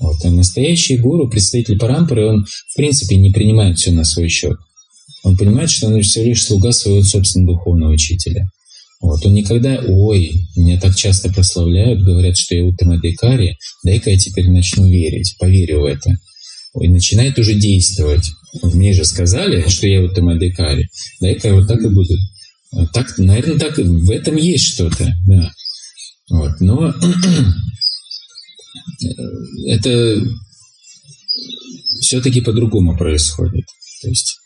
Вот. 0.00 0.16
А 0.24 0.30
настоящий 0.30 0.96
гуру, 0.96 1.28
представитель 1.28 1.78
Парампары, 1.78 2.26
он 2.26 2.44
в 2.44 2.76
принципе 2.76 3.16
не 3.16 3.30
принимает 3.30 3.78
все 3.78 3.92
на 3.92 4.04
свой 4.04 4.28
счет. 4.28 4.56
Он 5.24 5.36
понимает, 5.36 5.70
что 5.70 5.88
он 5.88 6.00
всего 6.02 6.26
лишь 6.26 6.44
слуга 6.44 6.70
своего 6.72 7.02
собственного 7.02 7.56
духовного 7.56 7.92
учителя. 7.92 8.48
Вот. 9.00 9.24
Он 9.24 9.34
никогда, 9.34 9.80
ой, 9.86 10.46
меня 10.54 10.78
так 10.78 10.94
часто 10.94 11.32
прославляют, 11.32 12.02
говорят, 12.02 12.36
что 12.36 12.54
я 12.54 12.64
Уттамадикари, 12.64 13.56
дай-ка 13.84 14.10
я 14.10 14.18
теперь 14.18 14.48
начну 14.48 14.86
верить, 14.86 15.36
поверю 15.38 15.80
в 15.80 15.84
это. 15.86 16.16
Ой, 16.74 16.88
начинает 16.88 17.38
уже 17.38 17.54
действовать. 17.54 18.30
Мне 18.62 18.92
же 18.92 19.04
сказали, 19.04 19.68
что 19.68 19.86
я 19.86 20.02
Уттамадикари, 20.02 20.88
дай-ка 21.20 21.48
я 21.48 21.54
вот 21.54 21.68
так 21.68 21.80
и 21.80 21.88
буду. 21.88 22.14
Так, 22.92 23.16
наверное, 23.18 23.58
так 23.58 23.78
в 23.78 24.10
этом 24.10 24.36
есть 24.36 24.74
что-то, 24.74 25.14
да. 25.26 25.50
Вот. 26.30 26.60
Но 26.60 26.92
это 29.68 30.22
все-таки 32.00 32.40
по-другому 32.40 32.96
происходит. 32.96 33.64
То 34.02 34.08
есть 34.08 34.38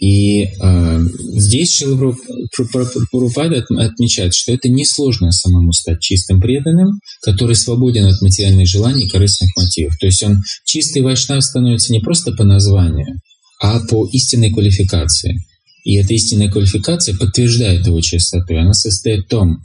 и 0.00 0.44
э, 0.44 1.00
здесь 1.34 1.76
Шилапрапада 1.76 3.64
отмечает, 3.78 4.32
что 4.32 4.52
это 4.52 4.68
несложно 4.68 5.32
самому 5.32 5.72
стать 5.72 6.00
чистым 6.00 6.40
преданным, 6.40 7.00
который 7.20 7.56
свободен 7.56 8.06
от 8.06 8.20
материальных 8.22 8.68
желаний 8.68 9.06
и 9.06 9.08
корыстных 9.08 9.50
мотивов. 9.56 9.98
То 9.98 10.06
есть 10.06 10.22
он 10.22 10.42
чистый 10.64 11.02
вайшнав 11.02 11.42
становится 11.42 11.92
не 11.92 11.98
просто 11.98 12.32
по 12.32 12.44
названию, 12.44 13.20
а 13.60 13.80
по 13.80 14.06
истинной 14.12 14.52
квалификации. 14.52 15.44
И 15.82 15.96
эта 15.96 16.14
истинная 16.14 16.50
квалификация 16.50 17.16
подтверждает 17.16 17.86
его 17.86 18.00
чистоту. 18.00 18.56
Она 18.56 18.74
состоит 18.74 19.24
в 19.24 19.28
том, 19.28 19.64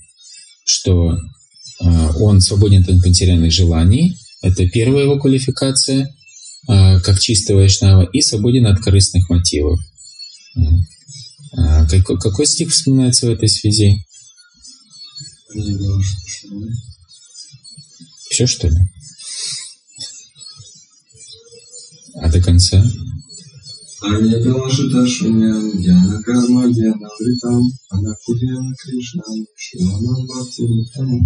что 0.65 1.11
э, 1.11 2.09
он 2.19 2.41
свободен 2.41 2.81
от 2.81 3.05
материальных 3.05 3.51
желаний. 3.51 4.17
Это 4.41 4.67
первая 4.67 5.03
его 5.03 5.19
квалификация, 5.19 6.09
как 6.67 7.19
чистый 7.19 7.55
вайшнава, 7.55 8.03
и 8.03 8.21
свободен 8.21 8.67
от 8.67 8.79
корыстных 8.79 9.29
мотивов. 9.29 9.79
А 11.55 11.85
какой, 11.87 12.19
какой 12.19 12.45
стих 12.45 12.71
вспоминается 12.71 13.27
в 13.27 13.31
этой 13.31 13.49
связи? 13.49 14.05
Все, 18.29 18.47
что 18.47 18.67
ли? 18.67 18.77
А 22.15 22.31
до 22.31 22.41
конца? 22.41 22.83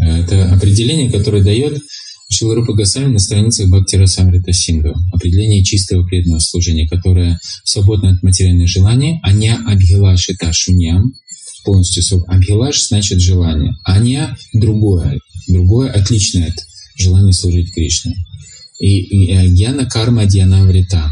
Это 0.01 0.53
определение, 0.53 1.11
которое 1.11 1.43
дает 1.43 1.81
Шиларупа 2.29 2.73
Госвами 2.73 3.13
на 3.13 3.19
страницах 3.19 3.69
Бхактира 3.69 4.05
Самрита 4.05 4.51
Синду. 4.51 4.93
Определение 5.13 5.63
чистого 5.63 6.05
преданного 6.05 6.39
служения, 6.39 6.87
которое 6.87 7.39
свободно 7.63 8.11
от 8.11 8.21
материальных 8.21 8.67
желаний, 8.67 9.19
а 9.23 9.31
не 9.31 9.53
абхилаши 9.53 10.35
ташуням, 10.35 11.13
полностью 11.63 12.23
абхилаш 12.27 12.87
значит 12.87 13.21
желание, 13.21 13.73
а 13.83 13.99
не 13.99 14.27
другое, 14.53 15.19
другое 15.47 15.91
отличное 15.91 16.47
от 16.47 16.55
желания 16.97 17.33
служить 17.33 17.73
Кришне. 17.73 18.15
И, 18.79 18.99
и 18.99 19.33
э, 19.33 19.47
гьяна 19.47 19.85
карма 19.85 20.25
дьяна 20.25 20.65
врита. 20.65 21.09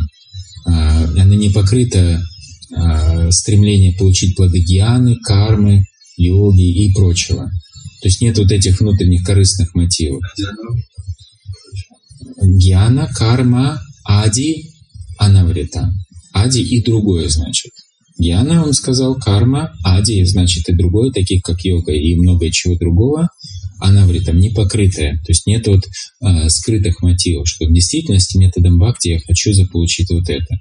А, 0.65 1.03
она 1.03 1.35
не 1.35 1.49
покрыта 1.49 2.21
а, 2.75 3.31
стремлением 3.31 3.95
получить 3.97 4.35
плоды 4.35 4.59
гьяны, 4.59 5.15
кармы, 5.23 5.85
йоги 6.17 6.85
и 6.85 6.93
прочего. 6.93 7.49
То 8.01 8.07
есть 8.07 8.21
нет 8.21 8.37
вот 8.37 8.51
этих 8.51 8.79
внутренних 8.79 9.25
корыстных 9.25 9.73
мотивов. 9.73 10.21
Гьяна, 12.41 13.07
карма, 13.13 13.81
ади, 14.03 14.71
анаврита. 15.17 15.93
Ади 16.33 16.61
и 16.61 16.83
другое 16.83 17.29
значит. 17.29 17.71
Гьяна, 18.17 18.63
он 18.63 18.73
сказал, 18.73 19.15
карма, 19.15 19.73
ади, 19.83 20.23
значит 20.23 20.69
и 20.69 20.73
другое, 20.73 21.11
таких 21.11 21.41
как 21.43 21.63
йога 21.63 21.91
и 21.91 22.15
много 22.15 22.49
чего 22.49 22.75
другого, 22.77 23.29
анавритам, 23.79 24.39
не 24.39 24.49
покрытое. 24.49 25.17
То 25.17 25.31
есть 25.31 25.45
нет 25.45 25.67
вот 25.67 25.83
э, 26.21 26.49
скрытых 26.49 27.01
мотивов, 27.01 27.47
что 27.47 27.65
в 27.65 27.73
действительности 27.73 28.37
методом 28.37 28.79
бхакти 28.79 29.09
я 29.09 29.19
хочу 29.19 29.53
заполучить 29.53 30.09
вот 30.11 30.29
это. 30.29 30.57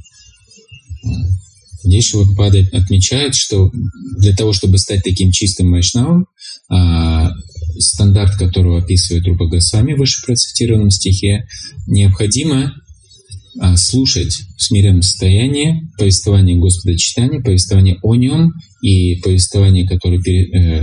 Здесь 1.85 2.07
Шивапада 2.07 2.61
отмечает, 2.73 3.35
что 3.35 3.71
для 4.19 4.35
того, 4.35 4.53
чтобы 4.53 4.79
стать 4.79 5.03
таким 5.05 5.31
чистым 5.31 5.71
вайшнавом, 5.71 6.27
стандарт 7.79 8.37
которого 8.37 8.79
описывает 8.79 9.27
Рупа 9.27 9.47
Госвами 9.47 9.95
в 9.95 9.99
выше 9.99 10.25
процитированном 10.25 10.91
стихе, 10.91 11.47
необходимо 11.87 12.73
а, 13.61 13.77
слушать 13.77 14.35
в 14.57 14.63
смиренном 14.63 15.03
состоянии 15.03 15.89
повествование 15.97 16.57
Господа 16.57 16.97
читания, 16.97 17.41
повествование 17.41 17.99
о 18.03 18.15
нем 18.17 18.53
и 18.83 19.17
повествование, 19.17 19.87
которое 19.87 20.21
пере, 20.21 20.49
э, 20.51 20.83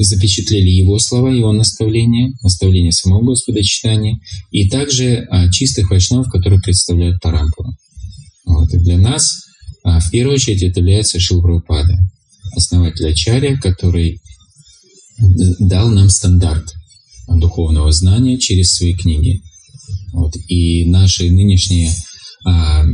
запечатлели 0.00 0.70
его 0.70 0.98
слова, 0.98 1.28
его 1.28 1.52
наставления, 1.52 2.32
наставления 2.42 2.92
самого 2.92 3.22
Господа 3.22 3.62
читания, 3.64 4.20
и 4.50 4.68
также 4.68 5.26
а, 5.28 5.50
чистых 5.50 5.90
вайшнавов, 5.90 6.30
которые 6.30 6.60
представляют 6.60 7.20
Парампуру. 7.20 7.72
Вот. 8.44 8.72
И 8.72 8.78
для 8.78 8.98
нас 8.98 9.46
а, 9.82 9.98
в 9.98 10.10
первую 10.10 10.36
очередь 10.36 10.62
это 10.62 10.80
является 10.80 11.18
Шилпрапада, 11.18 11.98
основатель 12.54 13.08
Ачарья, 13.08 13.56
который 13.56 14.20
дал 15.18 15.88
нам 15.90 16.08
стандарт 16.08 16.74
духовного 17.28 17.92
знания 17.92 18.38
через 18.38 18.74
свои 18.74 18.94
книги. 18.94 19.42
Вот. 20.12 20.34
И 20.48 20.84
наши 20.86 21.30
нынешние 21.30 21.92
а, 22.44 22.84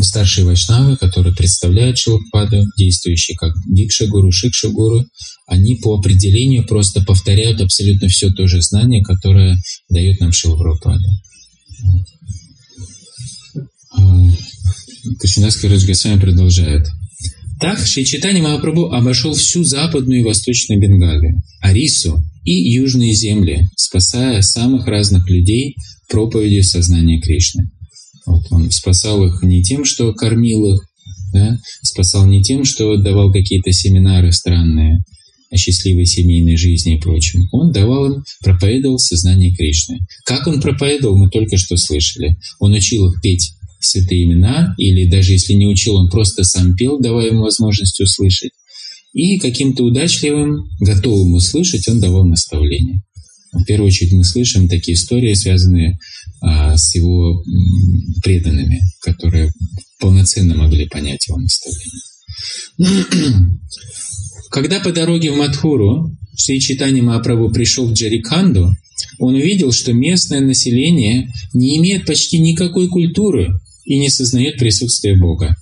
старшие 0.00 0.46
вайшнавы, 0.46 0.96
которые 0.96 1.34
представляют 1.34 1.98
Шилападу, 1.98 2.64
действующие 2.76 3.36
как 3.36 3.52
Дикша-гуру, 3.66 4.30
Шикша-гуру, 4.30 5.04
они 5.46 5.76
по 5.76 5.94
определению 5.98 6.66
просто 6.66 7.02
повторяют 7.02 7.60
абсолютно 7.60 8.08
все 8.08 8.30
то 8.30 8.46
же 8.46 8.62
знание, 8.62 9.02
которое 9.02 9.58
дает 9.90 10.20
нам 10.20 10.32
Шилапада. 10.32 11.08
А, 13.96 14.30
Кришнаский 15.20 15.68
Раджгасвами 15.68 16.20
продолжает. 16.20 16.86
Так 17.64 17.78
Шичитани 17.78 18.42
Махапрабху 18.42 18.92
обошел 18.92 19.32
всю 19.32 19.64
западную 19.64 20.20
и 20.20 20.22
восточную 20.22 20.78
Бенгалию, 20.78 21.40
Арису 21.62 22.22
и 22.44 22.52
южные 22.52 23.14
земли, 23.14 23.66
спасая 23.74 24.42
самых 24.42 24.86
разных 24.86 25.30
людей 25.30 25.74
проповедью 26.10 26.62
сознания 26.62 27.22
Кришны. 27.22 27.70
Вот 28.26 28.42
он 28.50 28.70
спасал 28.70 29.24
их 29.24 29.42
не 29.42 29.62
тем, 29.62 29.86
что 29.86 30.12
кормил 30.12 30.74
их, 30.74 30.82
да, 31.32 31.58
спасал 31.80 32.26
не 32.26 32.42
тем, 32.42 32.66
что 32.66 32.98
давал 32.98 33.32
какие-то 33.32 33.72
семинары 33.72 34.30
странные 34.32 35.02
о 35.50 35.56
счастливой 35.56 36.04
семейной 36.04 36.58
жизни 36.58 36.98
и 36.98 37.00
прочем. 37.00 37.48
Он 37.50 37.72
давал 37.72 38.12
им, 38.12 38.24
проповедовал 38.42 38.98
сознание 38.98 39.54
Кришны. 39.54 40.00
Как 40.26 40.46
он 40.46 40.60
проповедовал, 40.60 41.16
мы 41.16 41.30
только 41.30 41.56
что 41.56 41.78
слышали. 41.78 42.36
Он 42.58 42.74
учил 42.74 43.06
их 43.06 43.22
петь 43.22 43.54
святые 43.84 44.24
имена, 44.24 44.74
или 44.78 45.08
даже 45.08 45.32
если 45.32 45.52
не 45.54 45.66
учил, 45.66 45.96
он 45.96 46.10
просто 46.10 46.44
сам 46.44 46.74
пел, 46.74 46.98
давая 47.00 47.28
ему 47.28 47.42
возможность 47.42 48.00
услышать. 48.00 48.52
И 49.12 49.38
каким-то 49.38 49.84
удачливым, 49.84 50.68
готовым 50.80 51.34
услышать, 51.34 51.86
он 51.88 52.00
давал 52.00 52.24
наставления. 52.24 53.02
В 53.52 53.64
первую 53.64 53.86
очередь 53.88 54.12
мы 54.12 54.24
слышим 54.24 54.68
такие 54.68 54.94
истории, 54.96 55.34
связанные 55.34 55.98
а, 56.40 56.76
с 56.76 56.94
его 56.96 57.42
преданными, 58.22 58.80
которые 59.00 59.52
полноценно 60.00 60.56
могли 60.56 60.86
понять 60.86 61.28
его 61.28 61.38
наставление. 61.38 62.00
Когда 64.50 64.80
по 64.80 64.92
дороге 64.92 65.30
в 65.30 65.36
Мадхуру 65.36 66.16
Шри 66.36 66.60
Читани 66.60 67.00
Махапрабху 67.00 67.50
пришел 67.52 67.88
к 67.88 67.92
Джариканду, 67.92 68.74
он 69.18 69.34
увидел, 69.34 69.72
что 69.72 69.92
местное 69.92 70.40
население 70.40 71.32
не 71.52 71.76
имеет 71.78 72.06
почти 72.06 72.38
никакой 72.38 72.88
культуры 72.88 73.60
и 73.84 73.98
не 73.98 74.10
сознает 74.10 74.58
присутствие 74.58 75.16
Бога. 75.16 75.56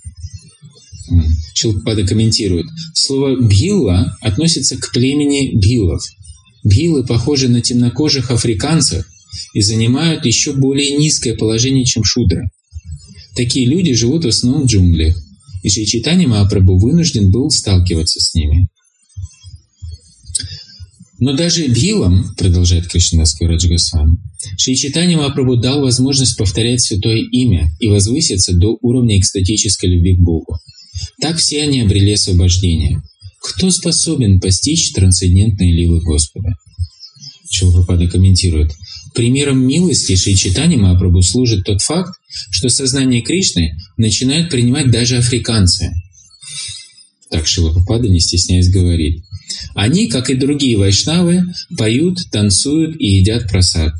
Шилпада 1.53 2.05
комментирует. 2.05 2.65
Слово 2.93 3.35
«бхилла» 3.39 4.17
относится 4.21 4.77
к 4.77 4.91
племени 4.91 5.55
бхилов. 5.55 6.01
Бхилы 6.63 7.05
похожи 7.05 7.49
на 7.49 7.61
темнокожих 7.61 8.31
африканцев 8.31 9.05
и 9.53 9.61
занимают 9.61 10.25
еще 10.25 10.53
более 10.53 10.97
низкое 10.97 11.35
положение, 11.35 11.85
чем 11.85 12.03
шудры. 12.03 12.49
Такие 13.35 13.65
люди 13.65 13.93
живут 13.93 14.25
в 14.25 14.29
основном 14.29 14.63
в 14.63 14.65
джунглях, 14.67 15.17
и 15.63 15.69
Шри 15.69 16.01
Махапрабху 16.27 16.77
вынужден 16.77 17.31
был 17.31 17.49
сталкиваться 17.49 18.19
с 18.19 18.33
ними. 18.35 18.67
Но 21.23 21.31
даже 21.31 21.69
Бхилам, 21.69 22.35
продолжает 22.35 22.89
Кришнадаский 22.89 23.47
Раджагасвами, 23.47 24.17
Шри 24.57 24.75
Читани 24.75 25.15
Махапрабху 25.15 25.55
дал 25.55 25.79
возможность 25.79 26.35
повторять 26.35 26.81
святое 26.81 27.19
имя 27.31 27.71
и 27.79 27.87
возвыситься 27.87 28.51
до 28.51 28.77
уровня 28.81 29.17
экстатической 29.17 29.89
любви 29.89 30.17
к 30.17 30.19
Богу. 30.19 30.57
Так 31.21 31.37
все 31.37 31.61
они 31.63 31.79
обрели 31.79 32.11
освобождение. 32.11 33.01
Кто 33.41 33.71
способен 33.71 34.41
постичь 34.41 34.91
трансцендентные 34.91 35.73
ливы 35.73 36.01
Господа? 36.01 36.55
Шилапрапада 37.49 38.09
комментирует. 38.09 38.73
Примером 39.15 39.65
милости 39.65 40.17
Шри 40.17 40.35
Читани 40.35 40.75
Махапрабху 40.75 41.21
служит 41.21 41.63
тот 41.63 41.81
факт, 41.81 42.11
что 42.51 42.67
сознание 42.67 43.21
Кришны 43.21 43.77
начинают 43.95 44.49
принимать 44.49 44.91
даже 44.91 45.19
африканцы. 45.19 45.89
Так 47.29 47.47
Шилапрапада, 47.47 48.09
не 48.09 48.19
стесняясь, 48.19 48.69
говорит. 48.69 49.23
Они, 49.75 50.07
как 50.07 50.29
и 50.29 50.35
другие 50.35 50.77
вайшнавы, 50.77 51.43
поют, 51.77 52.19
танцуют 52.31 52.95
и 52.99 53.17
едят 53.17 53.49
просад. 53.49 53.93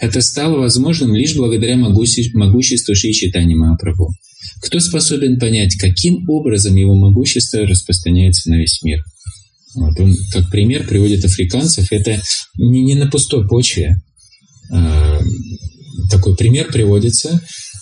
Это 0.00 0.20
стало 0.20 0.58
возможным 0.58 1.14
лишь 1.14 1.36
благодаря 1.36 1.76
могуществу 1.76 2.94
Шри 2.94 3.12
Читани 3.12 3.54
Махапрабху. 3.54 4.12
Кто 4.60 4.80
способен 4.80 5.38
понять, 5.38 5.76
каким 5.76 6.28
образом 6.28 6.76
его 6.76 6.94
могущество 6.94 7.60
распространяется 7.66 8.50
на 8.50 8.56
весь 8.56 8.82
мир? 8.82 9.02
Вот 9.74 9.98
он 10.00 10.14
как 10.32 10.50
пример 10.50 10.86
приводит 10.86 11.24
африканцев. 11.24 11.90
Это 11.90 12.20
не, 12.58 12.82
не 12.82 12.94
на 12.94 13.10
пустой 13.10 13.46
почве. 13.46 13.96
А, 14.72 15.20
такой 16.10 16.36
пример 16.36 16.70
приводится. 16.70 17.40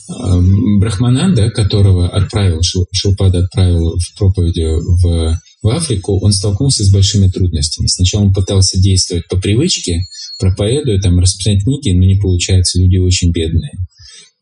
А, 0.08 0.40
Брахмананда, 0.78 1.50
которого 1.50 2.08
отправил, 2.08 2.60
Шилпада 2.92 3.40
отправил 3.40 3.98
в 3.98 4.18
проповеди 4.18 4.66
в, 4.66 5.38
в 5.62 5.68
Африку, 5.68 6.18
он 6.20 6.32
столкнулся 6.32 6.84
с 6.84 6.92
большими 6.92 7.28
трудностями. 7.28 7.86
Сначала 7.86 8.22
он 8.22 8.32
пытался 8.32 8.80
действовать 8.80 9.28
по 9.28 9.36
привычке, 9.36 10.06
проповедуя, 10.38 11.00
там, 11.00 11.18
распространять 11.18 11.64
книги, 11.64 11.90
но 11.90 12.04
не 12.04 12.16
получается, 12.16 12.80
люди 12.80 12.96
очень 12.96 13.30
бедные. 13.30 13.72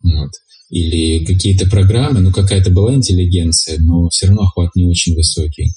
Вот 0.02 0.31
или 0.70 1.24
какие-то 1.24 1.68
программы, 1.68 2.20
ну 2.20 2.33
какая-то 2.33 2.70
была 2.70 2.94
интеллигенция, 2.94 3.78
но 3.78 4.09
все 4.11 4.26
равно 4.26 4.42
охват 4.42 4.70
не 4.74 4.87
очень 4.87 5.14
высокий. 5.14 5.72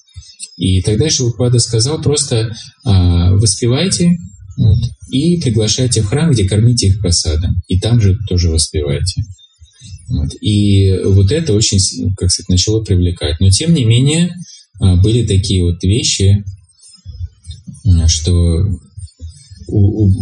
И 0.58 0.82
тогда 0.82 1.10
Шилупада 1.10 1.60
сказал 1.60 2.02
просто 2.02 2.56
а, 2.84 3.34
воспевайте 3.34 4.18
вот, 4.58 4.80
и 5.10 5.40
приглашайте 5.40 6.02
в 6.02 6.08
храм, 6.08 6.32
где 6.32 6.48
кормите 6.48 6.88
их 6.88 7.00
просадом. 7.00 7.62
И 7.68 7.80
там 7.80 8.02
же 8.02 8.18
тоже 8.28 8.50
воспевайте. 8.50 9.24
Вот. 10.10 10.30
И 10.42 10.94
вот 11.06 11.32
это 11.32 11.54
очень, 11.54 11.80
как 12.18 12.30
сказать, 12.30 12.50
начало 12.50 12.84
привлекать. 12.84 13.40
Но 13.40 13.50
тем 13.50 13.74
не 13.74 13.86
менее 13.86 14.36
были 14.82 15.26
такие 15.26 15.64
вот 15.64 15.84
вещи, 15.84 16.44
что 18.08 18.66
у, 19.72 20.06
у, 20.06 20.14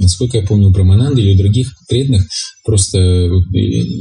насколько 0.00 0.38
я 0.38 0.46
помню, 0.46 0.68
у 0.68 0.70
Брамананды 0.70 1.20
или 1.20 1.34
у 1.34 1.38
других 1.38 1.72
преданных 1.88 2.26
просто 2.64 2.98
э, 2.98 3.30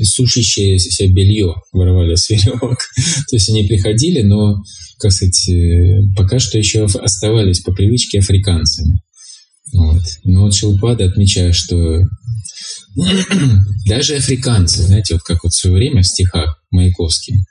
сушащее 0.03 0.79
себя 0.79 1.13
белье 1.13 1.55
воровали 1.71 2.15
с 2.15 2.29
веревок. 2.29 2.77
То 3.29 3.35
есть 3.35 3.49
они 3.49 3.63
приходили, 3.63 4.21
но, 4.21 4.63
как 4.99 5.11
сказать, 5.11 5.49
э, 5.49 6.01
пока 6.15 6.39
что 6.39 6.57
еще 6.57 6.85
оставались 6.85 7.59
по 7.59 7.73
привычке 7.73 8.19
африканцами. 8.19 9.01
Вот. 9.73 10.03
Но 10.23 10.43
вот 10.43 10.55
Шилпада 10.55 11.05
отмечает, 11.05 11.55
что 11.55 12.01
даже 13.87 14.15
африканцы, 14.15 14.83
знаете, 14.83 15.15
вот 15.15 15.23
как 15.23 15.43
вот 15.43 15.51
в 15.51 15.59
свое 15.59 15.75
время 15.75 16.01
в 16.01 16.07
стихах 16.07 16.61
Маяковским, 16.71 17.43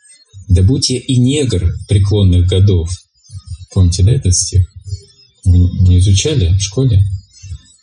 «Да 0.48 0.62
будь 0.62 0.90
я 0.90 0.98
и 0.98 1.16
негр 1.16 1.72
преклонных 1.88 2.46
годов». 2.48 2.90
Помните, 3.72 4.02
да, 4.02 4.12
этот 4.12 4.34
стих? 4.34 4.66
Вы 5.44 5.58
не 5.58 5.98
изучали 5.98 6.54
в 6.54 6.60
школе? 6.60 7.02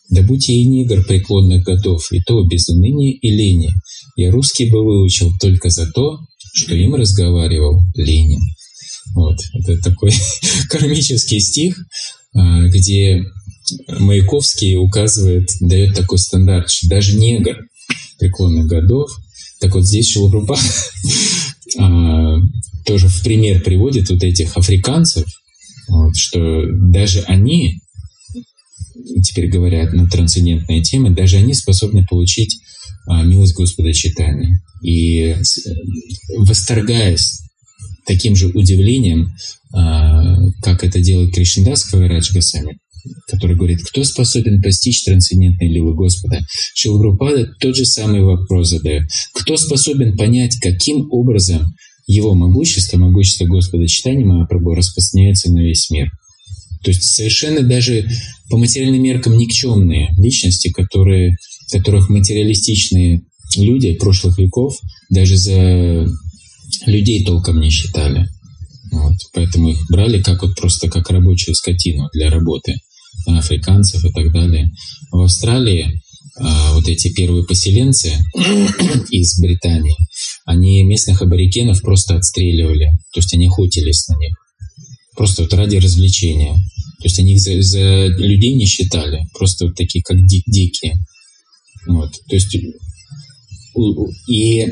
Да 0.09 0.23
будь 0.23 0.47
я 0.49 0.55
и 0.55 0.65
негр 0.65 1.03
преклонных 1.03 1.63
годов, 1.63 2.11
и 2.11 2.19
то 2.21 2.43
без 2.43 2.67
уныния 2.69 3.13
и 3.13 3.29
лени, 3.29 3.69
я 4.15 4.31
русский 4.31 4.69
бы 4.69 4.83
выучил 4.83 5.31
только 5.39 5.69
за 5.69 5.91
то, 5.91 6.19
что 6.53 6.75
им 6.75 6.95
разговаривал 6.95 7.81
Ленин. 7.95 8.41
Вот, 9.13 9.37
это 9.53 9.77
такой 9.81 10.11
кармический 10.69 11.39
стих, 11.39 11.77
а, 12.33 12.67
где 12.67 13.23
Маяковский 13.87 14.75
указывает, 14.77 15.49
дает 15.61 15.95
такой 15.95 16.17
стандарт, 16.17 16.71
что 16.71 16.89
даже 16.89 17.15
негр 17.15 17.57
преклонных 18.19 18.65
годов, 18.65 19.09
так 19.59 19.73
вот 19.75 19.85
здесь 19.85 20.09
Шилрупа 20.09 20.57
а, 21.77 22.37
тоже 22.85 23.07
в 23.07 23.23
пример 23.23 23.61
приводит 23.61 24.09
вот 24.09 24.23
этих 24.23 24.55
африканцев, 24.57 25.25
вот, 25.87 26.15
что 26.15 26.63
даже 26.71 27.21
они 27.21 27.81
теперь 29.23 29.49
говорят 29.49 29.93
на 29.93 30.07
трансцендентные 30.07 30.81
темы, 30.81 31.11
даже 31.11 31.37
они 31.37 31.53
способны 31.53 32.05
получить 32.05 32.59
а, 33.07 33.23
милость 33.23 33.55
Господа 33.55 33.93
читания. 33.93 34.61
И 34.81 35.35
восторгаясь 36.37 37.41
таким 38.05 38.35
же 38.35 38.47
удивлением, 38.47 39.33
а, 39.73 40.37
как 40.61 40.83
это 40.83 40.99
делает 40.99 41.33
Кришндас 41.33 41.83
Кавирадж 41.85 42.33
Гасами, 42.33 42.77
который 43.27 43.55
говорит, 43.55 43.81
кто 43.83 44.03
способен 44.03 44.61
постичь 44.61 45.03
трансцендентные 45.03 45.69
лилы 45.69 45.93
Господа. 45.93 46.39
Шилгрупада 46.73 47.47
тот 47.59 47.75
же 47.75 47.85
самый 47.85 48.21
вопрос 48.21 48.69
задает. 48.69 49.03
Кто 49.33 49.57
способен 49.57 50.17
понять, 50.17 50.57
каким 50.61 51.07
образом 51.11 51.73
его 52.07 52.33
могущество, 52.33 52.97
могущество 52.97 53.45
Господа 53.45 53.87
читания 53.87 54.25
Махапрабху 54.25 54.73
распространяется 54.73 55.51
на 55.51 55.59
весь 55.59 55.89
мир. 55.91 56.09
То 56.83 56.91
есть 56.91 57.03
совершенно 57.03 57.61
даже 57.61 58.09
по 58.49 58.57
материальным 58.57 59.03
меркам 59.03 59.37
никчемные 59.37 60.09
личности, 60.17 60.71
которые, 60.71 61.35
которых 61.71 62.09
материалистичные 62.09 63.21
люди 63.57 63.93
прошлых 63.93 64.39
веков 64.39 64.79
даже 65.09 65.37
за 65.37 66.07
людей 66.85 67.23
толком 67.25 67.59
не 67.59 67.69
считали. 67.69 68.27
Вот, 68.91 69.13
поэтому 69.33 69.69
их 69.69 69.77
брали 69.89 70.21
как 70.21 70.41
вот 70.41 70.55
просто 70.55 70.89
как 70.89 71.09
рабочую 71.11 71.53
скотину 71.53 72.09
для 72.13 72.31
работы 72.31 72.75
африканцев 73.27 74.03
и 74.03 74.11
так 74.11 74.31
далее. 74.31 74.71
В 75.11 75.21
Австралии 75.21 76.01
а, 76.41 76.73
вот 76.73 76.87
эти 76.87 77.13
первые 77.13 77.43
поселенцы 77.43 78.13
из 79.11 79.39
Британии, 79.39 79.95
они 80.45 80.83
местных 80.83 81.21
аборигенов 81.21 81.81
просто 81.81 82.15
отстреливали, 82.15 82.91
то 83.13 83.19
есть 83.19 83.33
они 83.33 83.47
охотились 83.47 84.07
на 84.07 84.17
них, 84.17 84.35
просто 85.15 85.43
вот 85.43 85.53
ради 85.53 85.77
развлечения. 85.77 86.53
То 86.99 87.05
есть 87.05 87.19
они 87.19 87.33
их 87.33 87.41
за, 87.41 87.61
за 87.61 88.07
людей 88.07 88.53
не 88.53 88.65
считали, 88.65 89.27
просто 89.37 89.65
вот 89.65 89.75
такие 89.75 90.03
как 90.03 90.25
ди, 90.25 90.43
дикие. 90.45 90.99
Вот, 91.87 92.11
то 92.27 92.35
есть 92.35 92.55
и 94.27 94.65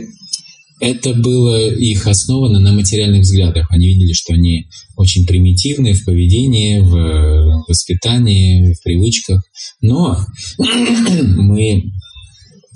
это 0.80 1.14
было 1.14 1.70
их 1.70 2.08
основано 2.08 2.60
на 2.60 2.72
материальных 2.72 3.22
взглядах. 3.22 3.68
Они 3.72 3.88
видели, 3.88 4.14
что 4.14 4.34
они 4.34 4.68
очень 4.96 5.26
примитивны 5.26 5.94
в 5.94 6.06
поведении, 6.06 6.80
в 6.80 7.66
воспитании, 7.68 8.74
в 8.74 8.84
привычках. 8.84 9.42
Но 9.82 10.18
мы 10.58 11.92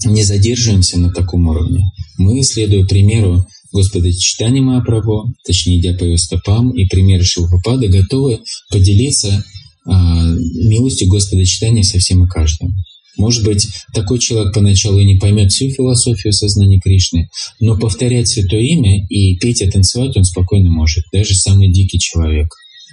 не 0.05 0.23
задерживаемся 0.23 0.99
на 0.99 1.11
таком 1.11 1.47
уровне. 1.47 1.91
Мы, 2.17 2.43
следуя 2.43 2.85
примеру 2.85 3.45
Господа 3.71 4.11
Читани 4.11 4.59
Махапрабху, 4.59 5.33
точнее, 5.45 5.79
идя 5.79 5.93
по 5.93 6.03
его 6.03 6.17
стопам, 6.17 6.71
и 6.71 6.85
примеры 6.85 7.23
Шилпапада, 7.23 7.87
готовы 7.87 8.39
поделиться 8.69 9.43
а, 9.85 10.25
милостью 10.25 11.07
Господа 11.07 11.45
Читания 11.45 11.83
со 11.83 11.99
всем 11.99 12.23
и 12.23 12.27
каждым. 12.27 12.75
Может 13.17 13.43
быть, 13.43 13.67
такой 13.93 14.19
человек 14.19 14.53
поначалу 14.53 14.99
и 14.99 15.05
не 15.05 15.17
поймет 15.17 15.51
всю 15.51 15.69
философию 15.69 16.33
сознания 16.33 16.79
Кришны, 16.79 17.29
но 17.59 17.77
повторять 17.77 18.27
Святое 18.27 18.61
Имя 18.61 19.05
и 19.07 19.37
петь 19.37 19.61
и 19.61 19.69
танцевать 19.69 20.15
он 20.15 20.23
спокойно 20.23 20.69
может, 20.69 21.03
даже 21.11 21.35
самый 21.35 21.71
дикий 21.71 21.99
человек. 21.99 22.47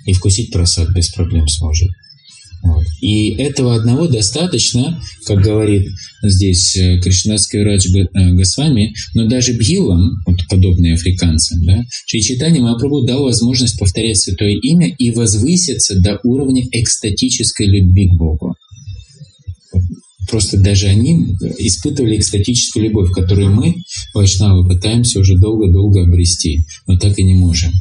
И 0.06 0.12
вкусить 0.12 0.50
просад 0.50 0.90
без 0.94 1.10
проблем 1.10 1.48
сможет. 1.48 1.90
Вот. 2.62 2.84
И 3.00 3.30
этого 3.36 3.76
одного 3.76 4.08
достаточно, 4.08 5.00
как 5.26 5.40
говорит 5.40 5.86
здесь 6.22 6.76
э, 6.76 7.00
Кришнадский 7.00 7.62
врач 7.62 7.86
э, 7.86 8.32
Госвами, 8.32 8.94
но 9.14 9.28
даже 9.28 9.52
бхилам, 9.52 10.22
вот 10.26 10.40
подобные 10.48 10.94
африканцам, 10.94 11.64
да, 11.64 11.84
Шри 12.06 12.20
Махапрабху 12.60 13.02
дал 13.02 13.22
возможность 13.22 13.78
повторять 13.78 14.18
Святое 14.18 14.54
Имя 14.54 14.88
и 14.88 15.12
возвыситься 15.12 16.00
до 16.00 16.18
уровня 16.24 16.64
экстатической 16.72 17.66
любви 17.66 18.08
к 18.08 18.14
Богу. 18.14 18.56
Просто 20.28 20.58
даже 20.58 20.86
они 20.88 21.36
испытывали 21.58 22.18
экстатическую 22.18 22.84
любовь, 22.84 23.12
которую 23.12 23.50
мы, 23.50 23.76
вайшнавы, 24.14 24.68
пытаемся 24.68 25.20
уже 25.20 25.36
долго-долго 25.38 26.02
обрести, 26.02 26.60
но 26.86 26.98
так 26.98 27.18
и 27.18 27.24
не 27.24 27.34
можем. 27.34 27.72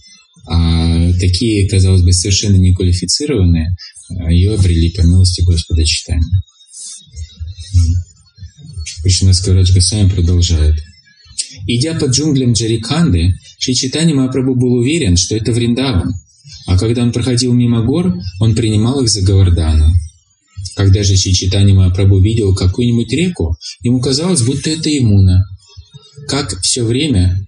А 0.49 1.11
такие, 1.19 1.67
казалось 1.67 2.03
бы, 2.03 2.13
совершенно 2.13 2.55
неквалифицированные, 2.55 3.75
а, 4.09 4.31
ее 4.31 4.53
обрели 4.53 4.91
по 4.91 5.01
милости 5.01 5.41
Господа 5.41 5.83
читания. 5.83 6.23
Кришнаская 9.03 9.55
Раджга 9.55 9.81
сами 9.81 10.09
продолжает. 10.09 10.75
Идя 11.67 11.95
по 11.95 12.05
джунглям 12.05 12.53
Джариканды, 12.53 13.33
Шичитани 13.59 14.13
Махапрабху 14.13 14.55
был 14.55 14.73
уверен, 14.73 15.17
что 15.17 15.35
это 15.35 15.51
Вриндаван, 15.51 16.13
а 16.65 16.77
когда 16.77 17.03
он 17.03 17.11
проходил 17.11 17.53
мимо 17.53 17.83
гор, 17.83 18.13
он 18.39 18.55
принимал 18.55 19.01
их 19.01 19.09
за 19.09 19.21
Гавардану. 19.21 19.93
Когда 20.75 21.03
же 21.03 21.15
Чичитани 21.17 21.73
Махапрабху 21.73 22.19
видел 22.19 22.53
какую-нибудь 22.53 23.11
реку, 23.13 23.57
ему 23.81 23.99
казалось, 23.99 24.41
будто 24.41 24.69
это 24.69 24.95
Имуна. 24.95 25.43
Как 26.27 26.61
все 26.61 26.83
время, 26.83 27.45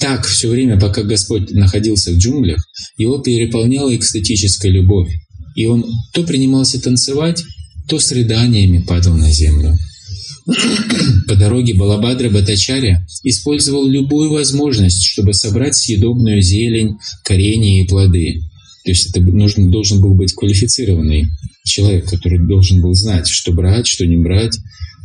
так 0.00 0.26
все 0.26 0.48
время, 0.48 0.78
пока 0.80 1.02
Господь 1.02 1.52
находился 1.52 2.10
в 2.10 2.16
джунглях, 2.16 2.66
его 2.96 3.18
переполняла 3.18 3.94
экстатическая 3.94 4.68
любовь, 4.70 5.12
и 5.54 5.66
он 5.66 5.84
то 6.12 6.24
принимался 6.24 6.82
танцевать, 6.82 7.42
то 7.88 7.98
с 7.98 8.10
рыданиями 8.10 8.78
падал 8.78 9.14
на 9.14 9.30
землю. 9.30 9.78
По 11.28 11.36
дороге 11.36 11.74
Балабадра 11.74 12.30
Батачаря 12.30 13.06
использовал 13.22 13.86
любую 13.86 14.30
возможность, 14.30 15.04
чтобы 15.04 15.34
собрать 15.34 15.76
съедобную 15.76 16.42
зелень, 16.42 16.96
коренья 17.24 17.82
и 17.82 17.86
плоды. 17.86 18.40
То 18.84 18.90
есть 18.90 19.10
это 19.10 19.20
нужно, 19.20 19.70
должен 19.70 20.00
был 20.00 20.14
быть 20.14 20.34
квалифицированный 20.34 21.28
человек, 21.64 22.08
который 22.08 22.44
должен 22.46 22.80
был 22.80 22.94
знать, 22.94 23.28
что 23.28 23.52
брать, 23.52 23.86
что 23.86 24.06
не 24.06 24.16
брать. 24.16 24.58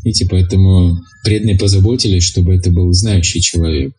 Видите, 0.03 0.27
поэтому 0.29 0.97
преданные 1.23 1.57
позаботились, 1.57 2.23
чтобы 2.23 2.55
это 2.55 2.71
был 2.71 2.91
знающий 2.93 3.41
человек. 3.41 3.93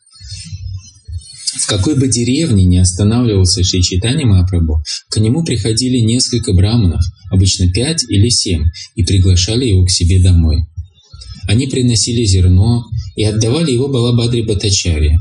В 1.55 1.67
какой 1.67 1.97
бы 1.97 2.09
деревне 2.09 2.65
ни 2.65 2.77
останавливался 2.77 3.65
Шри 3.65 3.83
Чайтанья 3.83 4.27
Махапрабху, 4.27 4.83
к 5.11 5.19
нему 5.19 5.45
приходили 5.45 5.99
несколько 5.99 6.53
браманов, 6.53 7.01
обычно 7.31 7.71
пять 7.71 8.05
или 8.09 8.29
семь, 8.29 8.65
и 8.95 9.03
приглашали 9.03 9.67
его 9.67 9.85
к 9.85 9.91
себе 9.91 10.23
домой. 10.23 10.65
Они 11.49 11.67
приносили 11.67 12.25
зерно 12.25 12.85
и 13.17 13.25
отдавали 13.25 13.73
его 13.73 13.89
Балабадре 13.89 14.45
Батачаре. 14.45 15.19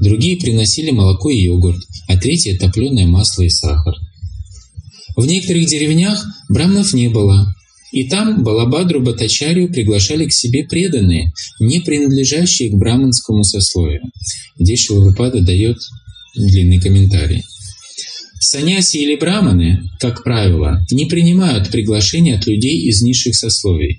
Другие 0.00 0.36
приносили 0.36 0.90
молоко 0.90 1.30
и 1.30 1.40
йогурт, 1.40 1.80
а 2.08 2.16
третье– 2.18 2.58
топленое 2.60 3.06
масло 3.06 3.42
и 3.42 3.48
сахар. 3.48 3.94
В 5.18 5.26
некоторых 5.26 5.66
деревнях 5.66 6.24
брамнов 6.48 6.94
не 6.94 7.08
было, 7.08 7.52
и 7.90 8.08
там 8.08 8.44
Балабадру 8.44 9.00
Батачарию 9.00 9.68
приглашали 9.68 10.26
к 10.26 10.32
себе 10.32 10.62
преданные, 10.62 11.32
не 11.58 11.80
принадлежащие 11.80 12.70
к 12.70 12.74
браманскому 12.74 13.42
сословию. 13.42 14.02
Здесь 14.60 14.84
Шилапада 14.84 15.40
дает 15.40 15.78
длинный 16.36 16.80
комментарий. 16.80 17.42
Саньяси 18.38 18.98
или 18.98 19.16
браманы, 19.16 19.90
как 19.98 20.22
правило, 20.22 20.86
не 20.92 21.06
принимают 21.06 21.68
приглашения 21.68 22.38
от 22.38 22.46
людей 22.46 22.82
из 22.82 23.02
низших 23.02 23.34
сословий. 23.34 23.98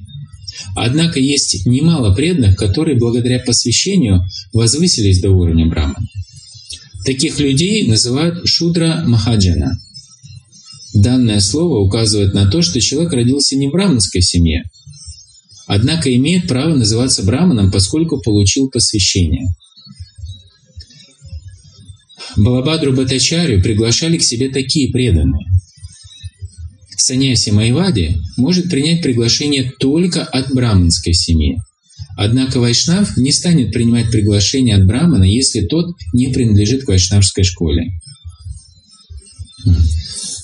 Однако 0.74 1.20
есть 1.20 1.66
немало 1.66 2.16
преданных, 2.16 2.56
которые 2.56 2.98
благодаря 2.98 3.40
посвящению 3.40 4.24
возвысились 4.54 5.20
до 5.20 5.32
уровня 5.32 5.66
брамана. 5.66 6.08
Таких 7.04 7.42
людей 7.42 7.90
называют 7.90 8.48
шудра 8.48 9.04
махаджана– 9.06 9.82
Данное 11.00 11.40
слово 11.40 11.78
указывает 11.80 12.34
на 12.34 12.52
то, 12.52 12.62
что 12.62 12.82
человек 12.82 13.14
родился 13.14 13.56
не 13.56 13.70
в 13.70 13.72
браманской 13.72 14.22
семье, 14.22 14.64
однако 15.66 16.14
имеет 16.14 16.50
право 16.50 16.76
называться 16.76 17.24
браманом, 17.24 17.72
поскольку 17.72 18.22
получил 18.22 18.70
посвящение. 18.70 19.48
Балабадру 22.36 22.92
Батачарю 22.92 23.62
приглашали 23.64 24.18
к 24.18 24.24
себе 24.24 24.50
такие 24.50 24.92
преданные. 24.92 25.48
Саньяси 26.98 27.52
Майвади 27.52 28.18
может 28.36 28.70
принять 28.70 29.02
приглашение 29.02 29.72
только 29.80 30.26
от 30.26 30.54
браманской 30.54 31.14
семьи. 31.14 31.60
Однако 32.18 32.60
Вайшнав 32.60 33.16
не 33.16 33.32
станет 33.32 33.72
принимать 33.72 34.12
приглашение 34.12 34.76
от 34.76 34.86
брамана, 34.86 35.24
если 35.24 35.62
тот 35.62 35.96
не 36.12 36.28
принадлежит 36.28 36.84
к 36.84 36.90
вайшнавской 36.90 37.46
школе. 37.46 37.90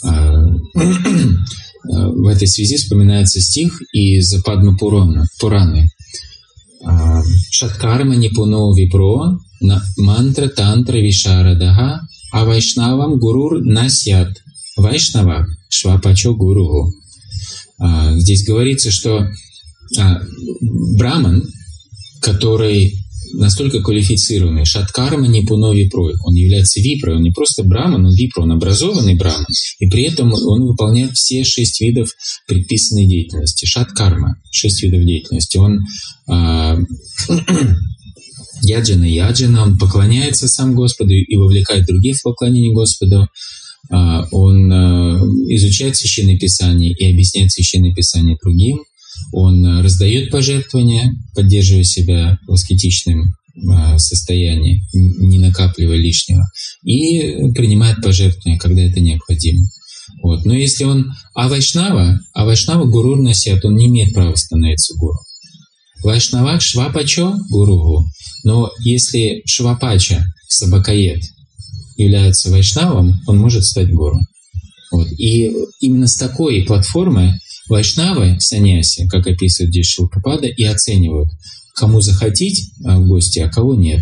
А, 0.05 0.45
в 1.83 2.27
этой 2.27 2.47
связи 2.47 2.77
вспоминается 2.77 3.41
стих 3.41 3.81
из 3.93 4.33
Падма 4.43 4.77
Пурана, 4.77 5.27
Пураны. 5.39 5.89
А, 6.83 7.21
Шаткарма 7.51 8.15
Нипуно 8.15 8.75
Випро 8.75 9.39
Мантра 9.97 10.47
Тантра 10.49 10.97
Вишарадага 10.97 12.01
А 12.31 12.45
Вайшнавам 12.45 13.17
Гурур 13.17 13.61
Насят 13.61 14.37
Вайшнава 14.77 15.47
Швапачо 15.69 16.35
Гуру. 16.35 16.91
А, 17.79 18.17
здесь 18.17 18.45
говорится, 18.45 18.91
что 18.91 19.27
Браман, 20.97 21.43
который 22.21 23.04
настолько 23.37 23.81
квалифицированный. 23.81 24.65
Шаткарма 24.65 25.27
не 25.27 25.41
пуно 25.41 25.73
випрой. 25.73 26.13
Он 26.23 26.33
является 26.35 26.79
випрой. 26.79 27.15
Он 27.15 27.23
не 27.23 27.31
просто 27.31 27.63
браман, 27.63 28.05
он 28.05 28.13
випро. 28.13 28.43
Он 28.43 28.51
образованный 28.53 29.15
браман. 29.15 29.45
И 29.79 29.87
при 29.89 30.03
этом 30.03 30.33
он 30.33 30.63
выполняет 30.65 31.13
все 31.15 31.43
шесть 31.43 31.81
видов 31.81 32.09
предписанной 32.47 33.05
деятельности. 33.05 33.65
Шаткарма. 33.65 34.41
Шесть 34.51 34.83
видов 34.83 35.05
деятельности. 35.05 35.57
Он 35.57 35.79
э, 36.31 36.77
яджана 38.61 39.05
яджана. 39.05 39.63
Он 39.63 39.77
поклоняется 39.77 40.47
сам 40.47 40.75
Господу 40.75 41.13
и 41.13 41.35
вовлекает 41.35 41.85
других 41.85 42.17
в 42.17 42.23
поклонение 42.23 42.73
Господу. 42.73 43.27
а, 43.89 44.27
он 44.31 44.71
а, 44.71 45.19
изучает 45.49 45.95
Священное 45.95 46.37
Писание 46.37 46.91
и 46.91 47.11
объясняет 47.11 47.51
Священное 47.51 47.93
Писание 47.93 48.37
другим, 48.41 48.83
он 49.31 49.81
раздает 49.81 50.31
пожертвования, 50.31 51.13
поддерживая 51.35 51.83
себя 51.83 52.37
в 52.47 52.53
аскетичном 52.53 53.35
состоянии, 53.97 54.83
не 54.93 55.39
накапливая 55.39 55.97
лишнего, 55.97 56.45
и 56.83 57.51
принимает 57.53 58.01
пожертвования, 58.01 58.59
когда 58.59 58.81
это 58.81 58.99
необходимо. 58.99 59.65
Вот. 60.21 60.45
Но 60.45 60.53
если 60.53 60.83
он 60.83 61.13
авайшнава, 61.33 62.19
авайшнава 62.33 62.85
гурур 62.85 63.17
насят, 63.19 63.63
он 63.63 63.75
не 63.75 63.87
имеет 63.87 64.13
права 64.13 64.35
становиться 64.35 64.93
гуру. 64.95 65.19
Вайшнава 66.03 66.59
швапачо 66.59 67.35
гуругу. 67.49 68.05
Но 68.43 68.69
если 68.79 69.41
швапача, 69.45 70.25
сабакаед, 70.47 71.23
является 71.97 72.51
вайшнавом, 72.51 73.21
он 73.25 73.37
может 73.37 73.63
стать 73.63 73.91
гуру. 73.91 74.19
Вот. 74.91 75.07
И 75.17 75.51
именно 75.79 76.07
с 76.07 76.17
такой 76.17 76.63
платформы 76.63 77.39
вайшнавы, 77.69 78.37
саньяси, 78.39 79.07
как 79.07 79.27
описывает 79.27 79.71
здесь 79.71 79.87
Шилпапада, 79.87 80.47
и 80.47 80.63
оценивают, 80.63 81.29
кому 81.75 82.01
захотеть 82.01 82.71
а, 82.83 82.99
в 82.99 83.07
гости, 83.07 83.39
а 83.39 83.49
кого 83.49 83.75
нет. 83.75 84.01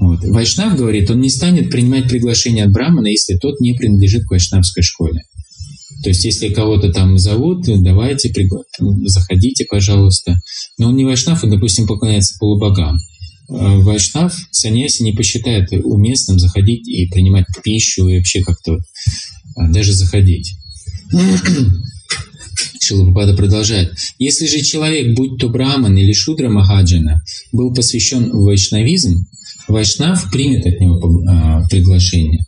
Вот. 0.00 0.20
Вайшнав 0.22 0.76
говорит, 0.76 1.10
он 1.10 1.20
не 1.20 1.30
станет 1.30 1.70
принимать 1.70 2.08
приглашение 2.08 2.64
от 2.64 2.72
брамана, 2.72 3.08
если 3.08 3.36
тот 3.36 3.60
не 3.60 3.74
принадлежит 3.74 4.24
к 4.24 4.30
вайшнавской 4.30 4.82
школе. 4.82 5.22
То 6.02 6.10
есть, 6.10 6.24
если 6.24 6.48
кого-то 6.50 6.92
там 6.92 7.18
зовут, 7.18 7.64
давайте, 7.64 8.28
пригла... 8.30 8.62
заходите, 9.06 9.64
пожалуйста. 9.64 10.38
Но 10.78 10.88
он 10.88 10.96
не 10.96 11.04
вайшнав, 11.04 11.44
он, 11.44 11.50
допустим, 11.50 11.86
поклоняется 11.86 12.36
полубогам. 12.38 12.98
А 13.48 13.78
вайшнав, 13.78 14.34
саньяси 14.50 15.02
не 15.02 15.12
посчитает 15.12 15.68
уместным 15.72 16.38
заходить 16.38 16.88
и 16.88 17.06
принимать 17.08 17.46
пищу 17.62 18.08
и 18.08 18.16
вообще 18.16 18.40
как-то 18.42 18.78
а, 19.56 19.68
даже 19.70 19.92
заходить. 19.92 20.56
Шилапада 22.80 23.34
продолжает. 23.34 23.94
Если 24.18 24.46
же 24.46 24.60
человек, 24.62 25.16
будь 25.16 25.38
то 25.38 25.48
браман 25.48 25.96
или 25.96 26.12
шудра 26.12 26.48
махаджана, 26.48 27.22
был 27.52 27.72
посвящен 27.74 28.30
в 28.30 28.44
вайшнавизм, 28.44 29.26
вайшнав 29.68 30.30
примет 30.30 30.66
от 30.66 30.80
него 30.80 31.22
а, 31.28 31.66
приглашение. 31.68 32.44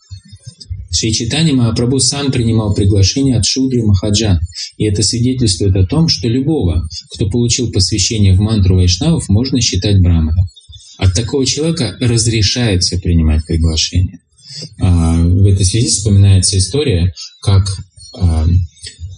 Шри 0.91 1.13
Читани 1.13 1.53
Махапрабху 1.53 1.99
сам 1.99 2.33
принимал 2.33 2.75
приглашение 2.75 3.37
от 3.37 3.45
Шудры 3.45 3.83
Махаджан, 3.83 4.39
и 4.79 4.85
это 4.85 5.03
свидетельствует 5.03 5.77
о 5.77 5.85
том, 5.85 6.09
что 6.09 6.29
любого, 6.29 6.89
кто 7.13 7.29
получил 7.29 7.71
посвящение 7.71 8.33
в 8.33 8.41
мантру 8.41 8.77
вайшнавов, 8.77 9.29
можно 9.29 9.61
считать 9.61 10.01
браманом. 10.01 10.47
От 10.97 11.13
такого 11.13 11.45
человека 11.45 11.97
разрешается 12.01 12.99
принимать 12.99 13.45
приглашение. 13.45 14.21
А, 14.81 15.21
в 15.21 15.45
этой 15.45 15.67
связи 15.67 15.89
вспоминается 15.89 16.57
история, 16.57 17.13
как 17.43 17.67
а, 18.19 18.47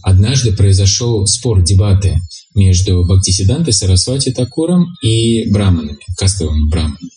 однажды 0.03 0.53
произошел 0.53 1.27
спор, 1.27 1.63
дебаты 1.63 2.19
между 2.55 3.05
Бхактисидантой 3.05 3.73
Сарасвати 3.73 4.33
Такуром 4.33 4.87
и 5.03 5.51
браманами, 5.51 5.99
кастовыми 6.17 6.69
браманами. 6.69 7.11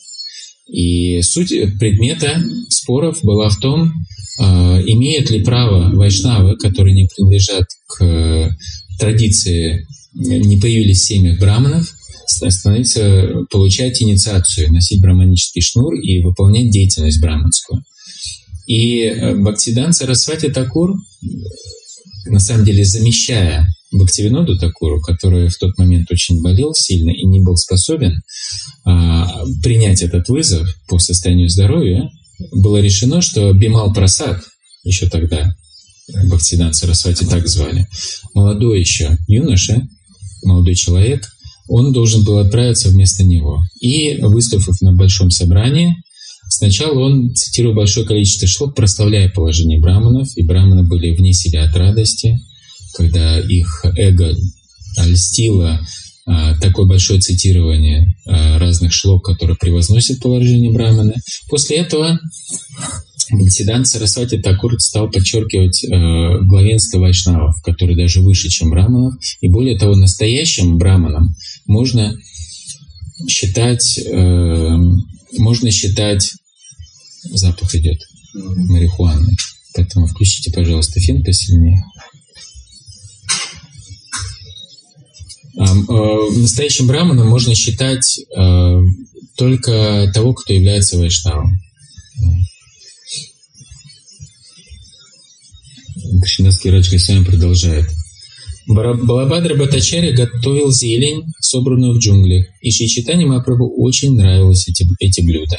И 0.67 1.21
суть 1.21 1.49
предмета 1.79 2.41
споров 2.69 3.19
была 3.23 3.49
в 3.49 3.57
том, 3.57 3.91
а, 4.39 4.81
имеют 4.81 5.29
ли 5.29 5.43
право 5.43 5.93
вайшнавы, 5.93 6.55
которые 6.57 6.95
не 6.95 7.07
принадлежат 7.07 7.65
к 7.87 8.55
традиции, 8.99 9.85
не 10.13 10.57
появились 10.57 11.01
в 11.01 11.05
семьях 11.05 11.39
браманов, 11.39 11.93
становиться, 12.25 13.45
получать 13.49 14.01
инициацию, 14.01 14.71
носить 14.71 15.01
браманический 15.01 15.61
шнур 15.61 15.95
и 15.95 16.21
выполнять 16.21 16.69
деятельность 16.69 17.21
браманскую. 17.21 17.83
И 18.67 19.01
э, 19.01 19.35
Бхактидан 19.35 19.91
Сарасвати 19.91 20.49
Такур 20.49 20.95
на 22.25 22.39
самом 22.39 22.65
деле 22.65 22.85
замещая 22.85 23.67
Бхактивиноду 23.91 24.57
Такуру, 24.57 25.01
который 25.01 25.49
в 25.49 25.57
тот 25.57 25.77
момент 25.77 26.09
очень 26.11 26.41
болел 26.41 26.73
сильно 26.73 27.09
и 27.09 27.25
не 27.25 27.41
был 27.41 27.57
способен 27.57 28.21
а, 28.85 29.43
принять 29.61 30.01
этот 30.01 30.29
вызов 30.29 30.67
по 30.87 30.97
состоянию 30.97 31.49
здоровья, 31.49 32.09
было 32.51 32.77
решено, 32.77 33.21
что 33.21 33.51
Бимал 33.53 33.93
Прасад, 33.93 34.41
еще 34.83 35.07
тогда 35.07 35.53
Бхактидан 36.25 36.73
Сарасвати 36.73 37.25
так 37.25 37.47
звали, 37.47 37.87
молодой 38.33 38.79
еще 38.79 39.17
юноша, 39.27 39.87
молодой 40.43 40.75
человек, 40.75 41.27
он 41.67 41.93
должен 41.93 42.23
был 42.23 42.39
отправиться 42.39 42.89
вместо 42.89 43.23
него. 43.23 43.63
И, 43.79 44.17
выступив 44.21 44.81
на 44.81 44.93
большом 44.93 45.31
собрании, 45.31 45.95
Сначала 46.53 46.99
он 46.99 47.33
цитировал 47.33 47.75
большое 47.75 48.05
количество 48.05 48.45
шлок, 48.45 48.75
прославляя 48.75 49.29
положение 49.29 49.79
браманов, 49.79 50.27
и 50.35 50.43
браманы 50.43 50.83
были 50.83 51.11
вне 51.11 51.31
себя 51.31 51.63
от 51.63 51.73
радости, 51.77 52.41
когда 52.93 53.39
их 53.39 53.85
эго 53.97 54.35
льстило 55.05 55.79
а, 56.25 56.59
такое 56.59 56.85
большое 56.85 57.21
цитирование 57.21 58.17
а, 58.25 58.59
разных 58.59 58.91
шлок, 58.91 59.23
которые 59.23 59.55
превозносят 59.55 60.19
положение 60.19 60.73
брамана. 60.73 61.13
После 61.49 61.77
этого 61.77 62.19
Бхактидан 63.31 63.85
Сарасвати 63.85 64.37
Такур 64.37 64.77
стал 64.77 65.09
подчеркивать 65.09 65.85
э, 65.85 65.87
главенство 66.41 66.99
вайшнавов, 66.99 67.61
которые 67.63 67.95
даже 67.95 68.19
выше, 68.19 68.49
чем 68.49 68.71
браманов. 68.71 69.13
И 69.39 69.47
более 69.47 69.79
того, 69.79 69.95
настоящим 69.95 70.77
браманом 70.77 71.33
можно 71.65 72.13
считать, 73.29 73.97
э, 73.99 74.77
можно 75.37 75.71
считать 75.71 76.31
запах 77.31 77.75
идет 77.75 77.99
марихуаны. 78.33 79.35
Поэтому 79.73 80.07
включите, 80.07 80.51
пожалуйста, 80.51 80.99
фен 80.99 81.23
посильнее. 81.23 81.83
Э, 85.57 86.37
настоящим 86.37 86.87
браманом 86.87 87.27
можно 87.27 87.55
считать 87.55 88.19
э, 88.35 88.81
только 89.37 90.11
того, 90.13 90.33
кто 90.33 90.53
является 90.53 90.97
вайшнавом. 90.97 91.59
Кришнаский 96.21 96.71
Раджга 96.71 96.99
с 96.99 97.07
вами 97.07 97.23
продолжает. 97.23 97.87
Балабадра 98.67 99.55
Батачари 99.55 100.11
готовил 100.11 100.71
зелень, 100.71 101.23
собранную 101.39 101.93
в 101.93 101.97
джунглях, 101.97 102.45
и 102.61 102.71
Шичитани 102.71 103.25
Мапрабху 103.25 103.73
очень 103.77 104.15
нравилось 104.15 104.67
эти, 104.67 104.85
эти 104.99 105.21
блюда. 105.21 105.57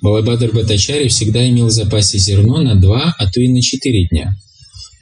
Балабадр 0.00 0.52
Батачари 0.52 1.08
всегда 1.08 1.48
имел 1.48 1.66
в 1.66 1.72
запасе 1.72 2.18
зерно 2.18 2.62
на 2.62 2.74
два, 2.74 3.14
а 3.18 3.30
то 3.30 3.40
и 3.40 3.48
на 3.48 3.60
четыре 3.60 4.06
дня. 4.08 4.36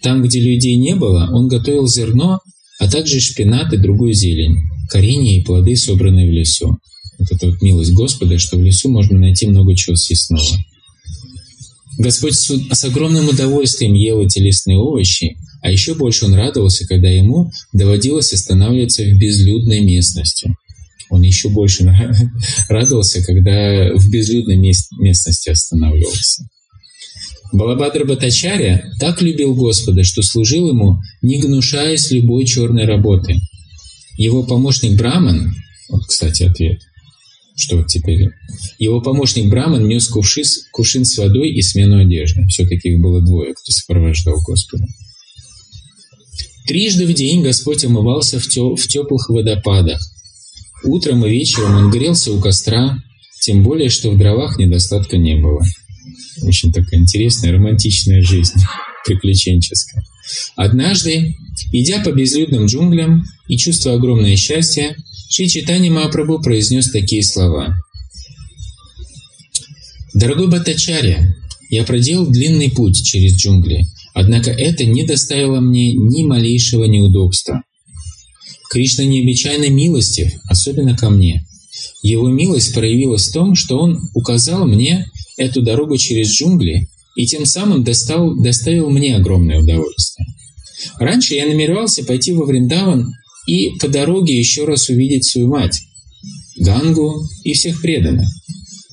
Там, 0.02 0.22
где 0.22 0.40
людей 0.40 0.76
не 0.76 0.96
было, 0.96 1.28
он 1.32 1.48
готовил 1.48 1.86
зерно, 1.86 2.40
а 2.80 2.90
также 2.90 3.20
шпинат 3.20 3.72
и 3.72 3.76
другую 3.76 4.12
зелень, 4.12 4.56
коренья 4.88 5.38
и 5.38 5.44
плоды, 5.44 5.76
собранные 5.76 6.28
в 6.28 6.32
лесу. 6.32 6.78
Вот 7.18 7.30
это 7.30 7.46
вот 7.46 7.62
милость 7.62 7.92
Господа, 7.92 8.38
что 8.38 8.56
в 8.56 8.62
лесу 8.62 8.88
можно 8.90 9.18
найти 9.18 9.46
много 9.46 9.76
чего 9.76 9.94
съестного. 9.94 10.44
Господь 11.98 12.34
с 12.34 12.84
огромным 12.84 13.28
удовольствием 13.28 13.94
ел 13.94 14.22
эти 14.22 14.38
лесные 14.38 14.78
овощи, 14.78 15.36
а 15.60 15.70
еще 15.70 15.94
больше 15.94 16.24
он 16.24 16.34
радовался, 16.34 16.86
когда 16.86 17.08
ему 17.08 17.50
доводилось 17.72 18.32
останавливаться 18.32 19.02
в 19.02 19.18
безлюдной 19.18 19.80
местности– 19.80 20.54
он 21.12 21.20
еще 21.20 21.50
больше 21.50 21.84
радовался, 22.70 23.22
когда 23.22 23.92
в 23.94 24.10
безлюдной 24.10 24.56
местности 24.56 25.50
останавливался. 25.50 26.48
Балабадра 27.52 28.06
Батачаря 28.06 28.90
так 28.98 29.20
любил 29.20 29.54
Господа, 29.54 30.04
что 30.04 30.22
служил 30.22 30.70
ему, 30.70 31.02
не 31.20 31.38
гнушаясь 31.38 32.10
любой 32.10 32.46
черной 32.46 32.86
работы. 32.86 33.34
Его 34.16 34.42
помощник 34.42 34.96
Браман, 34.96 35.54
вот, 35.90 36.06
кстати, 36.06 36.44
ответ, 36.44 36.80
что 37.56 37.82
теперь, 37.84 38.30
его 38.78 39.00
помощник 39.00 39.50
Браман 39.50 39.86
нес 39.86 40.08
кувшин, 40.08 40.44
кувшин 40.72 41.04
с 41.04 41.16
водой 41.18 41.50
и 41.50 41.62
смену 41.62 42.00
одежды. 42.00 42.46
Все-таки 42.46 42.90
их 42.90 43.00
было 43.00 43.20
двое, 43.20 43.52
кто 43.52 43.72
сопровождал 43.72 44.40
Господа. 44.46 44.86
Трижды 46.66 47.06
в 47.06 47.12
день 47.12 47.42
Господь 47.42 47.84
омывался 47.84 48.38
в, 48.38 48.46
тё, 48.46 48.76
в 48.76 48.86
теплых 48.86 49.28
водопадах, 49.28 50.00
Утром 50.84 51.24
и 51.24 51.30
вечером 51.30 51.76
он 51.76 51.90
грелся 51.90 52.32
у 52.32 52.40
костра, 52.40 52.98
тем 53.40 53.62
более, 53.62 53.88
что 53.88 54.10
в 54.10 54.18
дровах 54.18 54.58
недостатка 54.58 55.16
не 55.16 55.36
было. 55.36 55.62
Очень 56.42 56.72
такая 56.72 57.00
интересная, 57.00 57.52
романтичная 57.52 58.22
жизнь, 58.22 58.54
приключенческая. 59.06 60.04
Однажды, 60.56 61.36
идя 61.72 62.02
по 62.02 62.10
безлюдным 62.10 62.66
джунглям 62.66 63.24
и 63.46 63.56
чувствуя 63.56 63.94
огромное 63.94 64.36
счастье, 64.36 64.96
Шри 65.34 65.48
Читани 65.48 65.88
Махапрабху 65.88 66.42
произнес 66.42 66.90
такие 66.90 67.22
слова. 67.22 67.74
«Дорогой 70.12 70.48
Батачаря, 70.48 71.34
я 71.70 71.84
проделал 71.84 72.26
длинный 72.26 72.70
путь 72.70 73.02
через 73.02 73.36
джунгли, 73.36 73.86
однако 74.12 74.50
это 74.50 74.84
не 74.84 75.06
доставило 75.06 75.60
мне 75.60 75.94
ни 75.94 76.22
малейшего 76.22 76.84
неудобства. 76.84 77.62
Кришна 78.70 79.04
необычайно 79.04 79.70
милостив, 79.70 80.34
особенно 80.50 80.94
ко 80.98 81.08
мне. 81.08 81.46
Его 82.02 82.28
милость 82.28 82.74
проявилась 82.74 83.28
в 83.28 83.32
том, 83.32 83.54
что 83.54 83.78
Он 83.78 84.10
указал 84.12 84.66
мне 84.66 85.06
эту 85.38 85.62
дорогу 85.62 85.96
через 85.96 86.28
джунгли 86.28 86.88
и 87.16 87.24
тем 87.24 87.46
самым 87.46 87.84
достал, 87.84 88.36
доставил 88.36 88.90
мне 88.90 89.16
огромное 89.16 89.60
удовольствие. 89.60 90.26
Раньше 90.98 91.36
я 91.36 91.46
намеревался 91.46 92.04
пойти 92.04 92.32
во 92.32 92.44
Вриндаван 92.44 93.14
и 93.46 93.70
по 93.80 93.88
дороге 93.88 94.38
еще 94.38 94.64
раз 94.64 94.88
увидеть 94.88 95.24
свою 95.24 95.48
мать, 95.48 95.80
Гангу 96.58 97.28
и 97.44 97.54
всех 97.54 97.80
преданных. 97.80 98.28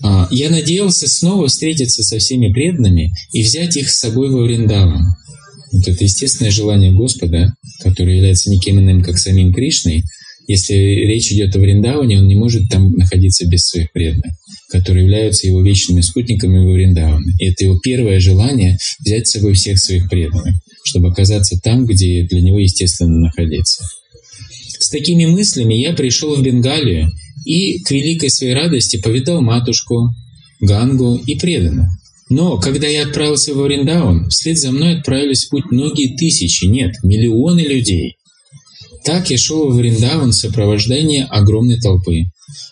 А, 0.02 0.28
я 0.32 0.50
надеялся 0.50 1.08
снова 1.08 1.48
встретиться 1.48 2.04
со 2.04 2.20
всеми 2.20 2.52
преданными 2.52 3.14
и 3.34 3.44
взять 3.44 3.78
их 3.78 3.90
с 3.90 4.00
собой 4.00 4.30
во 4.30 4.44
Вриндаван. 4.44 5.16
Вот 5.72 5.88
это 5.88 6.04
естественное 6.04 6.52
желание 6.52 6.92
Господа, 6.92 7.54
которое 7.82 8.16
является 8.16 8.50
никем 8.50 8.80
иным, 8.80 9.04
как 9.04 9.18
самим 9.18 9.54
Кришной. 9.54 10.04
Если 10.48 10.74
речь 10.74 11.32
идет 11.32 11.56
о 11.56 11.60
Вриндаване, 11.60 12.18
он 12.18 12.28
не 12.28 12.36
может 12.36 12.70
там 12.70 12.94
находиться 12.94 13.46
без 13.46 13.68
своих 13.68 13.92
преданных, 13.92 14.34
которые 14.72 15.04
являются 15.04 15.46
его 15.46 15.62
вечными 15.62 16.02
спутниками 16.02 16.66
во 16.66 16.72
Вриндаване. 16.72 17.34
И 17.40 17.46
это 17.46 17.66
его 17.66 17.78
первое 17.78 18.20
желание— 18.20 18.80
взять 19.06 19.28
с 19.28 19.32
собой 19.32 19.54
всех 19.54 19.78
своих 19.78 20.10
преданных, 20.10 20.56
чтобы 20.84 21.10
оказаться 21.10 21.60
там, 21.62 21.86
где 21.86 22.24
для 22.24 22.42
него 22.42 22.58
естественно 22.58 23.20
находиться. 23.20 23.84
С 24.80 24.90
такими 24.90 25.26
мыслями 25.26 25.74
я 25.74 25.94
пришел 25.94 26.36
в 26.36 26.42
Бенгалию 26.42 27.12
и 27.46 27.80
к 27.80 27.92
великой 27.92 28.30
своей 28.30 28.54
радости 28.54 28.98
повидал 28.98 29.42
матушку, 29.42 30.16
Гангу 30.62 31.22
и 31.26 31.36
преданных. 31.36 31.90
Но 32.30 32.58
когда 32.58 32.88
я 32.88 33.04
отправился 33.04 33.54
в 33.54 33.58
Вриндаун, 33.58 34.30
вслед 34.30 34.58
за 34.58 34.72
мной 34.72 34.98
отправились 34.98 35.46
в 35.46 35.50
путь 35.50 35.66
многие 35.72 36.16
тысячи, 36.16 36.66
нет, 36.66 36.96
миллионы 37.04 37.62
людей. 37.62 38.18
Так 39.04 39.30
я 39.30 39.38
шел 39.38 39.70
в 39.70 39.76
Вриндаун 39.76 40.32
в 40.32 40.36
сопровождении 40.36 41.26
огромной 41.30 41.80
толпы. 41.80 42.26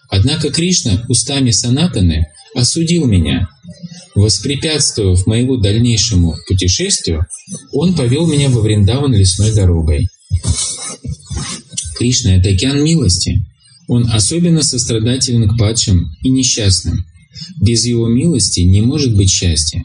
Однако 0.09 0.49
Кришна 0.49 1.03
устами 1.09 1.51
Санатаны 1.51 2.27
осудил 2.55 3.05
меня. 3.05 3.49
Воспрепятствовав 4.15 5.27
моему 5.27 5.57
дальнейшему 5.57 6.35
путешествию, 6.47 7.25
он 7.71 7.95
повел 7.95 8.27
меня 8.27 8.49
во 8.49 8.61
Вриндаун 8.61 9.13
лесной 9.13 9.53
дорогой. 9.53 10.07
Кришна— 11.97 12.35
это 12.37 12.49
океан 12.49 12.83
милости. 12.83 13.43
Он 13.87 14.09
особенно 14.11 14.63
сострадателен 14.63 15.49
к 15.49 15.57
падшим 15.57 16.11
и 16.21 16.29
несчастным. 16.29 17.05
Без 17.61 17.85
его 17.85 18.07
милости 18.07 18.61
не 18.61 18.81
может 18.81 19.15
быть 19.15 19.29
счастья. 19.29 19.83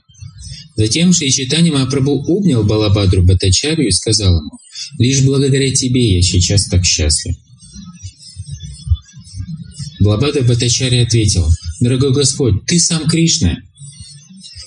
Затем 0.77 1.13
Шри 1.13 1.31
Читани 1.31 1.71
Махапрабху 1.71 2.25
обнял 2.37 2.65
Балабадру 2.65 3.23
Батачарю 3.23 3.87
и 3.87 3.91
сказал 3.91 4.39
ему, 4.39 4.51
«Лишь 4.99 5.23
благодаря 5.23 5.73
тебе 5.73 6.17
я 6.17 6.23
сейчас 6.23 6.67
так 6.67 6.85
счастлив». 6.85 7.37
Балабадра 10.01 10.43
Батачаря 10.43 11.03
ответил, 11.03 11.47
«Дорогой 11.81 12.13
Господь, 12.13 12.67
ты 12.67 12.81
сам 12.81 13.07
Кришна, 13.09 13.59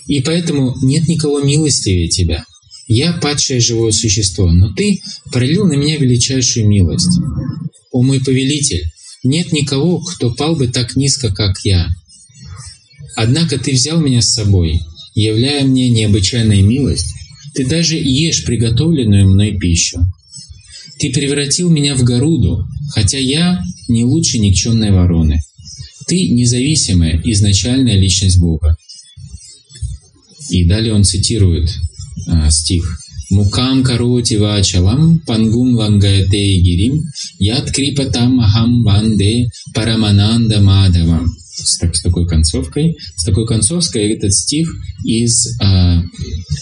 и 0.07 0.21
поэтому 0.21 0.75
нет 0.81 1.07
никого 1.07 1.41
милостивее 1.41 2.07
тебя. 2.07 2.45
Я 2.87 3.13
падшее 3.13 3.59
живое 3.59 3.91
существо, 3.91 4.51
но 4.51 4.71
ты 4.73 5.01
пролил 5.31 5.65
на 5.67 5.73
меня 5.73 5.97
величайшую 5.97 6.67
милость. 6.67 7.19
О 7.91 8.03
мой 8.03 8.19
повелитель, 8.19 8.91
нет 9.23 9.51
никого, 9.51 9.99
кто 10.01 10.33
пал 10.33 10.55
бы 10.55 10.67
так 10.67 10.95
низко, 10.95 11.33
как 11.33 11.57
я. 11.63 11.89
Однако 13.15 13.57
ты 13.57 13.71
взял 13.71 13.99
меня 13.99 14.21
с 14.21 14.33
собой, 14.33 14.81
являя 15.15 15.65
мне 15.65 15.89
необычайную 15.89 16.63
милость. 16.63 17.07
Ты 17.55 17.65
даже 17.65 17.95
ешь 17.95 18.43
приготовленную 18.43 19.29
мной 19.29 19.57
пищу. 19.57 20.05
Ты 20.99 21.11
превратил 21.11 21.69
меня 21.69 21.95
в 21.95 22.03
Горуду, 22.03 22.65
хотя 22.93 23.17
я 23.17 23.63
не 23.87 24.03
лучше 24.03 24.37
никчемной 24.37 24.91
вороны. 24.91 25.41
Ты 26.07 26.29
независимая, 26.29 27.19
изначальная 27.23 27.97
личность 27.97 28.39
Бога. 28.39 28.77
И 30.49 30.65
далее 30.65 30.93
он 30.93 31.03
цитирует 31.03 31.69
а, 32.27 32.49
стих. 32.49 32.99
Мукам 33.31 33.83
кароти 33.83 34.35
вачалам 34.35 35.19
пангум 35.25 35.75
лангаяте 35.75 36.59
гирим 36.65 37.03
яд 37.39 37.71
крипатам 37.71 38.39
ахам 38.39 38.83
ванде 38.83 39.49
парамананда 39.73 40.61
мадавам 40.61 41.35
с, 41.55 41.77
так, 41.77 41.95
с 41.95 42.01
такой 42.01 42.27
концовкой. 42.27 42.97
С 43.15 43.23
такой 43.23 43.47
концовкой 43.47 44.13
этот 44.13 44.33
стих 44.33 44.69
из 45.03 45.47
э, 45.59 46.01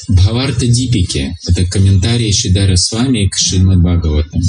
Бхаварта 0.08 0.67
Дипики. 0.67 1.36
Это 1.47 1.65
комментарий 1.65 2.32
Шидара 2.32 2.76
с 2.76 2.91
вами 2.91 3.28
к 3.28 3.36
Шримад 3.36 3.80
Бхагаватам. 3.80 4.41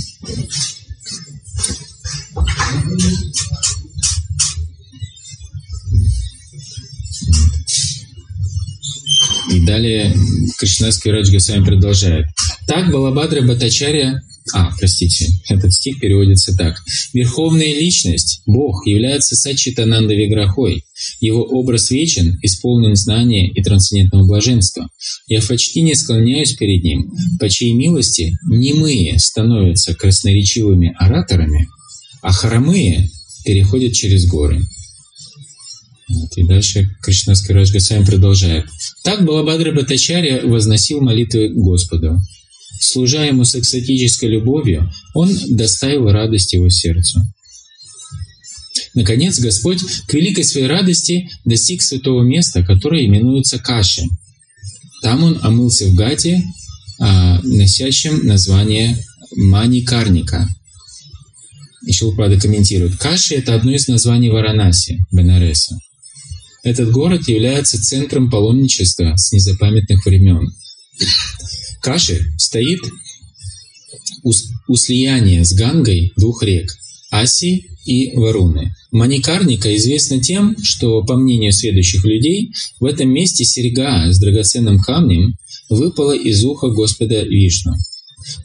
И 9.50 9.60
далее 9.60 10.14
Кришнаский 10.58 11.10
Радж 11.10 11.30
Госвами 11.30 11.64
продолжает. 11.64 12.26
Так 12.66 12.90
Балабадра 12.90 13.42
Батачаря 13.42 14.20
а, 14.52 14.70
простите, 14.78 15.28
этот 15.48 15.72
стих 15.72 16.00
переводится 16.00 16.54
так. 16.54 16.82
Верховная 17.14 17.72
личность, 17.74 18.42
Бог, 18.44 18.86
является 18.86 19.36
Сачитананда 19.36 20.12
Виграхой. 20.14 20.84
Его 21.20 21.42
образ 21.42 21.90
вечен, 21.90 22.38
исполнен 22.42 22.94
знания 22.94 23.48
и 23.48 23.62
трансцендентного 23.62 24.26
блаженства. 24.26 24.88
Я 25.26 25.40
почти 25.40 25.80
не 25.80 25.94
склоняюсь 25.94 26.54
перед 26.56 26.84
ним, 26.84 27.10
по 27.40 27.48
чьей 27.48 27.72
милости 27.72 28.36
немые 28.46 29.18
становятся 29.18 29.94
красноречивыми 29.94 30.94
ораторами, 30.98 31.68
а 32.20 32.30
хромые 32.30 33.08
переходят 33.46 33.94
через 33.94 34.26
горы. 34.26 34.62
Вот, 36.08 36.36
и 36.36 36.46
дальше 36.46 36.90
Кришнаский 37.02 37.54
Раджга 37.54 37.80
сами 37.80 38.04
продолжает. 38.04 38.66
Так 39.02 39.24
Балабадра 39.24 39.72
Батачаря 39.72 40.46
возносил 40.46 41.00
молитвы 41.00 41.48
Господу. 41.48 42.20
Служа 42.80 43.24
ему 43.24 43.44
с 43.44 43.54
экстатической 43.54 44.28
любовью, 44.28 44.90
он 45.14 45.30
доставил 45.48 46.10
радость 46.10 46.52
его 46.52 46.68
сердцу. 46.68 47.20
Наконец, 48.94 49.38
Господь 49.40 49.80
к 50.06 50.14
великой 50.14 50.44
своей 50.44 50.66
радости 50.66 51.28
достиг 51.44 51.82
святого 51.82 52.22
места, 52.22 52.62
которое 52.62 53.04
именуется 53.04 53.58
Каши. 53.58 54.02
Там 55.02 55.24
он 55.24 55.38
омылся 55.42 55.86
в 55.86 55.94
Гате, 55.94 56.42
а, 57.00 57.40
носящем 57.42 58.24
название 58.26 58.98
Маникарника. 59.36 60.48
Еще 61.86 62.12
правда 62.12 62.38
комментирует. 62.40 62.96
Каши– 62.96 63.34
это 63.36 63.54
одно 63.54 63.72
из 63.72 63.88
названий 63.88 64.30
Варанаси, 64.30 65.04
Бенареса. 65.12 65.76
Этот 66.64 66.90
город 66.90 67.28
является 67.28 67.80
центром 67.80 68.30
паломничества 68.30 69.14
с 69.16 69.32
незапамятных 69.32 70.04
времен. 70.06 70.50
Каши 71.82 72.32
стоит 72.38 72.80
у, 74.22 74.32
у 74.68 74.76
слияния 74.76 75.44
с 75.44 75.52
Гангой 75.52 76.12
двух 76.16 76.42
рек– 76.42 76.74
Аси 77.10 77.66
и 77.84 78.16
Варуны. 78.16 78.74
Маникарника 78.90 79.76
известна 79.76 80.20
тем, 80.20 80.56
что, 80.62 81.02
по 81.02 81.16
мнению 81.16 81.52
следующих 81.52 82.04
людей, 82.04 82.52
в 82.80 82.86
этом 82.86 83.10
месте 83.10 83.44
серьга 83.44 84.10
с 84.10 84.18
драгоценным 84.18 84.80
камнем 84.80 85.34
выпала 85.68 86.16
из 86.16 86.42
уха 86.44 86.68
Господа 86.70 87.22
Вишну. 87.22 87.74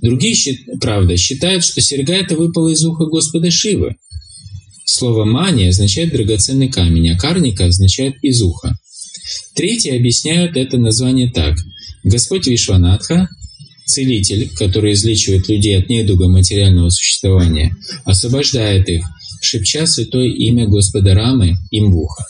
Другие, 0.02 0.36
правда, 0.82 1.16
считают, 1.16 1.64
что 1.64 1.80
серьга 1.80 2.16
это 2.16 2.36
выпала 2.36 2.68
из 2.70 2.84
уха 2.84 3.06
Господа 3.06 3.50
Шивы. 3.50 3.96
Слово 4.92 5.24
«мани» 5.24 5.68
означает 5.68 6.12
драгоценный 6.12 6.68
камень, 6.70 7.12
а 7.12 7.18
«карника» 7.18 7.66
означает 7.66 8.16
«из 8.24 8.42
уха». 8.42 8.76
Третьи 9.54 9.96
объясняют 9.96 10.58
это 10.58 10.78
название 10.78 11.32
так– 11.32 11.56
Господь 12.04 12.48
Вишванатха, 12.48 13.30
целитель, 13.86 14.50
который 14.56 14.94
излечивает 14.94 15.48
людей 15.48 15.78
от 15.78 15.90
недуга 15.90 16.28
материального 16.28 16.90
существования, 16.90 17.76
освобождает 18.04 18.90
их, 18.90 19.06
шепча 19.42 19.86
святое 19.86 20.28
имя 20.28 20.66
Господа 20.66 21.14
Рамы 21.14 21.58
им 21.70 21.92
в 21.92 21.98
ухо. 21.98 22.26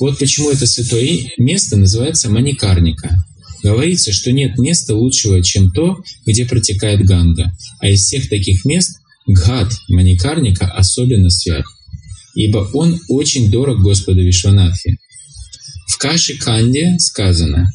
Вот 0.00 0.18
почему 0.18 0.50
это 0.50 0.66
святое 0.66 1.30
место 1.36 1.76
называется 1.76 2.30
Маникарника. 2.30 3.24
Говорится, 3.62 4.12
что 4.12 4.32
нет 4.32 4.58
места 4.58 4.94
лучшего, 4.96 5.42
чем 5.42 5.70
то, 5.72 5.98
где 6.26 6.46
протекает 6.46 7.04
Ганга, 7.04 7.52
а 7.80 7.88
из 7.88 8.00
всех 8.00 8.28
таких 8.28 8.64
мест 8.64 8.98
Гхат 9.26 9.70
Маникарника 9.88 10.66
особенно 10.66 11.30
свят, 11.30 11.64
ибо 12.34 12.68
он 12.72 13.00
очень 13.08 13.50
дорог 13.50 13.80
Господу 13.80 14.20
Вишванатхе. 14.22 14.96
В 15.88 15.98
Каши 15.98 16.36
Канде 16.38 16.96
сказано 16.98 17.72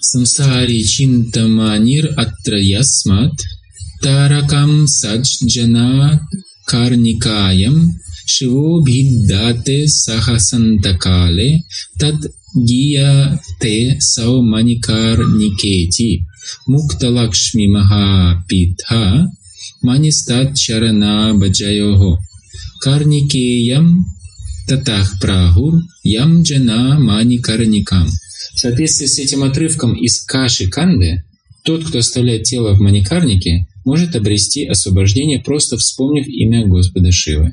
«Самсари 0.00 0.82
чинтаманир 0.84 2.14
атраясмат 2.16 3.32
таракам 4.02 4.86
саджана 4.86 6.20
карникаям 6.66 7.76
шиво 8.26 8.82
биддате 8.86 9.88
сахасантакале 9.88 11.50
тат 12.00 12.18
гия 12.68 13.38
те 13.60 13.96
сауманикар 14.12 15.18
никети 15.40 16.10
мукта 16.66 17.08
лакшми 17.16 17.66
маха 17.74 18.06
питха 18.48 19.04
манистат 19.82 20.56
шарана 20.56 21.32
баджайохо. 21.34 22.18
Карникеям 22.80 24.06
татах 24.66 25.20
прагур 25.20 25.82
ям 26.02 26.42
джана 26.42 26.98
мани 26.98 27.38
карникам. 27.38 28.08
В 28.54 28.58
соответствии 28.58 29.06
с 29.06 29.18
этим 29.18 29.42
отрывком 29.44 29.94
из 29.94 30.22
Каши 30.22 30.68
Канды, 30.68 31.24
тот, 31.62 31.84
кто 31.84 31.98
оставляет 31.98 32.44
тело 32.44 32.74
в 32.74 32.80
маникарнике, 32.80 33.66
может 33.84 34.14
обрести 34.16 34.66
освобождение, 34.66 35.40
просто 35.40 35.76
вспомнив 35.76 36.26
имя 36.26 36.66
Господа 36.66 37.12
Шивы. 37.12 37.52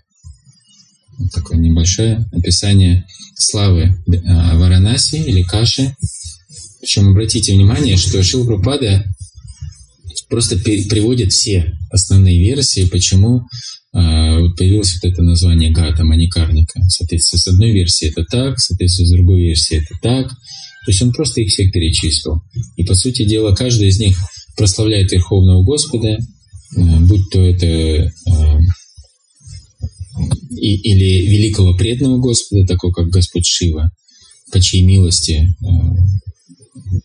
Вот 1.17 1.31
такое 1.31 1.57
небольшое 1.57 2.25
описание 2.31 3.05
славы 3.35 3.81
э, 4.07 4.57
Варанаси 4.57 5.17
или 5.17 5.43
Каши. 5.43 5.95
Причем 6.79 7.09
обратите 7.09 7.53
внимание, 7.53 7.97
что 7.97 8.23
Шилпрапада 8.23 9.05
просто 10.29 10.57
приводит 10.57 11.33
все 11.33 11.73
основные 11.89 12.39
версии, 12.39 12.85
почему 12.85 13.41
а, 13.91 14.37
появилось 14.55 14.93
вот 15.01 15.11
это 15.11 15.23
название 15.23 15.71
Гата, 15.71 16.03
маникарника. 16.03 16.81
Соответственно, 16.87 17.39
с 17.39 17.47
одной 17.47 17.71
версии 17.71 18.07
это 18.07 18.23
так, 18.23 18.59
соответственно, 18.59 19.07
с 19.07 19.11
другой 19.11 19.41
версии 19.41 19.77
это 19.77 19.95
так. 20.01 20.29
То 20.29 20.91
есть 20.91 21.01
он 21.01 21.11
просто 21.11 21.41
их 21.41 21.49
всех 21.49 21.71
перечислил. 21.71 22.41
И, 22.77 22.83
по 22.83 22.93
сути 22.93 23.25
дела, 23.25 23.53
каждый 23.55 23.89
из 23.89 23.99
них 23.99 24.17
прославляет 24.55 25.11
Верховного 25.11 25.63
Господа, 25.63 26.17
а, 26.77 26.99
будь 27.01 27.29
то 27.31 27.41
это 27.41 28.11
а, 28.27 28.59
или 30.51 31.27
великого 31.27 31.75
преданного 31.75 32.19
Господа, 32.19 32.67
такого 32.67 32.91
как 32.91 33.07
Господь 33.09 33.45
Шива, 33.45 33.91
по 34.51 34.59
чьей 34.59 34.83
милости 34.83 35.55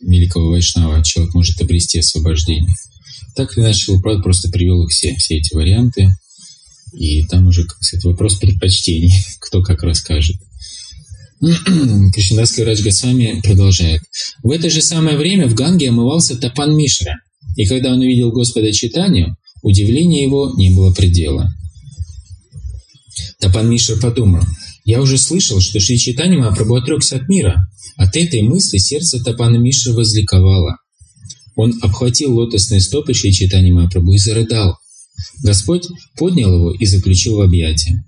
великого 0.01 0.51
Вайшнава 0.51 1.05
человек 1.05 1.35
может 1.35 1.61
обрести 1.61 1.99
освобождение. 1.99 2.75
Так 3.35 3.57
или 3.57 3.65
иначе, 3.65 3.93
Лупрат 3.93 4.23
просто 4.23 4.49
привел 4.49 4.85
их 4.85 4.91
все, 4.91 5.15
все 5.17 5.39
эти 5.39 5.55
варианты. 5.55 6.15
И 6.93 7.25
там 7.27 7.49
уже, 7.49 7.65
кстати, 7.65 8.07
вопрос 8.07 8.37
предпочтений, 8.37 9.13
кто 9.41 9.63
как 9.63 9.83
расскажет. 9.83 10.37
Кришнадас 11.41 12.57
Раджа 12.59 12.85
Госвами 12.85 13.41
продолжает. 13.43 14.03
В 14.43 14.51
это 14.51 14.71
же 14.71 14.81
самое 14.81 15.17
время 15.17 15.49
в 15.49 15.55
Ганге 15.55 15.91
омывался 15.91 16.37
Тапан 16.37 16.77
Мишра. 16.77 17.17
И 17.57 17.67
когда 17.67 17.93
он 17.93 18.01
увидел 18.01 18.33
Господа 18.33 18.73
Читанию, 18.73 19.37
удивления 19.63 20.23
его 20.23 20.53
не 20.57 20.71
было 20.71 20.93
предела. 20.93 21.49
Тапан 23.41 23.69
Мишра 23.69 23.97
подумал, 23.97 24.43
я 24.85 25.01
уже 25.01 25.19
слышал, 25.19 25.61
что 25.61 25.81
Шри 25.81 25.99
Читани 25.99 26.37
Махапрабху 26.37 26.77
отрекся 26.77 27.17
от 27.17 27.29
мира. 27.29 27.69
От 27.97 28.17
этой 28.17 28.43
мысли 28.43 28.79
сердце 28.79 29.23
Тапана 29.23 29.57
Мишра 29.57 29.93
возликовало. 29.93 30.77
Он 31.57 31.75
обхватил 31.83 32.35
лотосные 32.35 32.81
стопы 32.81 33.15
Шри 33.15 33.33
Читани 33.33 33.71
Махапрабху 33.71 34.13
и 34.13 34.19
зарыдал. 34.19 34.79
Господь 35.43 35.87
поднял 36.17 36.53
его 36.53 36.73
и 36.73 36.85
заключил 36.87 37.37
в 37.37 37.41
объятия. 37.41 38.05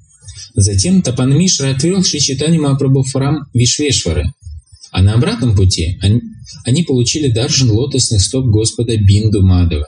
Затем 0.55 1.03
Тапан 1.03 1.37
Мишра 1.37 1.71
отвел 1.71 2.03
Шри 2.03 2.21
Читани 2.21 2.59
Махапрабху 2.59 3.03
в 3.03 3.13
храм 3.13 3.47
Вишвешвары, 3.55 4.33
а 4.91 5.03
на 5.03 5.15
обратном 5.15 5.55
пути 5.55 5.99
они, 6.01 6.23
они 6.65 6.83
получили 6.83 7.29
даржан 7.29 7.71
лотосных 7.71 8.21
стоп 8.21 8.47
Господа 8.47 8.97
Бинду 8.97 9.43
Мадова. 9.43 9.87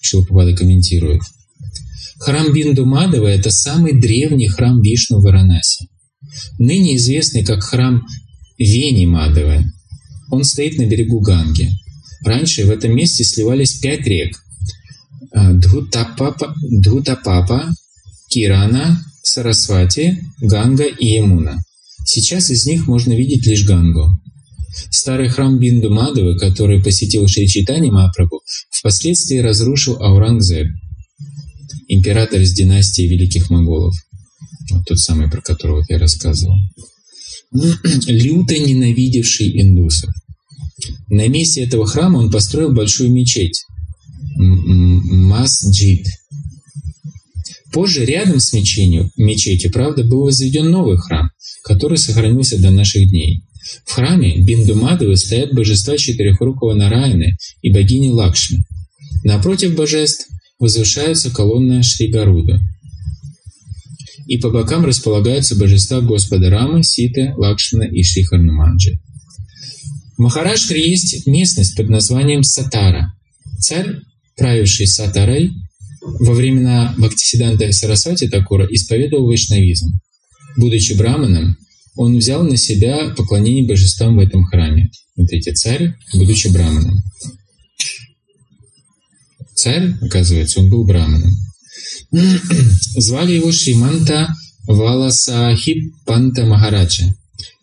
Шилпапада 0.00 0.54
комментирует. 0.54 1.22
Храм 2.18 2.52
Бинду 2.52 2.84
Мадова– 2.84 3.26
это 3.28 3.50
самый 3.50 3.98
древний 3.98 4.48
храм 4.48 4.82
Вишну 4.82 5.20
в 5.20 5.22
Варанаси. 5.22 5.88
Ныне 6.58 6.96
известный 6.96 7.44
как 7.44 7.62
храм 7.62 8.02
Вени 8.58 9.06
Мадовой. 9.06 9.64
Он 10.30 10.44
стоит 10.44 10.78
на 10.78 10.86
берегу 10.86 11.20
Ганги. 11.20 11.70
Раньше 12.24 12.64
в 12.64 12.70
этом 12.70 12.94
месте 12.94 13.24
сливались 13.24 13.74
пять 13.74 14.06
рек– 14.06 14.42
Дхутапапа, 15.34 16.54
Дхутапапа, 16.62 17.70
Кирана, 18.30 18.98
Сарасвати, 19.22 20.18
Ганга 20.40 20.84
и 20.84 21.06
Ямуна. 21.06 21.58
Сейчас 22.04 22.50
из 22.50 22.66
них 22.66 22.86
можно 22.86 23.12
видеть 23.12 23.46
лишь 23.46 23.66
Гангу. 23.66 24.18
Старый 24.90 25.28
храм 25.28 25.58
Бинду 25.58 25.90
Мадовы, 25.90 26.38
который 26.38 26.82
посетил 26.82 27.26
Шри 27.26 27.48
Читани 27.48 27.90
Махапрабху, 27.90 28.40
впоследствии 28.70 29.38
разрушил 29.38 30.00
Аурангзеб, 30.00 30.68
император 31.88 32.40
из 32.40 32.52
династии 32.52 33.02
великих 33.02 33.50
моголов. 33.50 33.94
Вот 34.70 34.84
тот 34.86 34.98
самый, 34.98 35.30
про 35.30 35.40
которого 35.40 35.84
я 35.88 35.98
рассказывал. 35.98 36.56
Люто 37.52 38.58
ненавидевший 38.58 39.60
индусов. 39.60 40.10
На 41.08 41.26
месте 41.28 41.62
этого 41.62 41.86
храма 41.86 42.18
он 42.18 42.30
построил 42.30 42.72
большую 42.72 43.10
мечеть– 43.10 43.64
Масджид. 44.36 46.06
Позже 47.72 48.04
рядом 48.04 48.40
с 48.40 48.52
мечетью, 48.52 49.10
мечетью, 49.16 49.72
правда, 49.72 50.04
был 50.04 50.22
возведен 50.22 50.70
новый 50.70 50.96
храм, 50.96 51.30
который 51.64 51.98
сохранился 51.98 52.60
до 52.60 52.70
наших 52.70 53.10
дней. 53.10 53.42
В 53.84 53.92
храме 53.92 54.38
Биндумадовы 54.38 55.16
стоят 55.16 55.52
божества 55.52 55.98
четырехрукого 55.98 56.74
Нараяны 56.74 57.36
и 57.60 57.70
богини 57.70 58.08
Лакшми. 58.08 58.64
Напротив 59.24 59.74
божеств 59.74 60.28
возвышается 60.58 61.30
колонна 61.30 61.82
Шри 61.82 62.08
Гаруда. 62.08 62.60
И 64.26 64.38
по 64.38 64.50
бокам 64.50 64.84
располагаются 64.84 65.56
божества 65.56 66.00
Господа 66.00 66.50
Рамы, 66.50 66.82
Ситы, 66.84 67.34
Лакшмана 67.36 67.84
и 67.84 68.02
Шри 68.02 68.24
Харнуманджи. 68.24 69.00
В 70.18 70.20
Махараштре 70.20 70.90
есть 70.90 71.28
местность 71.28 71.76
под 71.76 71.88
названием 71.90 72.42
Сатара. 72.42 73.14
Царь, 73.60 74.00
правивший 74.36 74.88
Сатарой, 74.88 75.52
во 76.02 76.34
времена 76.34 76.92
Бхактисиданта 76.98 77.70
Сарасвати 77.70 78.28
Такура 78.28 78.66
исповедовал 78.66 79.26
вайшнавизм. 79.26 80.00
Будучи 80.56 80.94
браманом, 80.94 81.56
он 81.94 82.18
взял 82.18 82.42
на 82.42 82.56
себя 82.56 83.10
поклонение 83.10 83.64
божествам 83.64 84.16
в 84.16 84.18
этом 84.18 84.44
храме. 84.44 84.90
Смотрите, 85.14 85.52
царь, 85.52 85.94
будучи 86.12 86.48
браманом. 86.48 86.98
Царь, 89.54 89.94
оказывается, 90.02 90.58
он 90.58 90.68
был 90.68 90.84
браманом. 90.84 91.30
Звали 92.96 93.34
его 93.34 93.52
Шриманта 93.52 94.34
Валасахиб 94.66 95.94
Панта 96.04 96.44
Махараджа. 96.44 97.14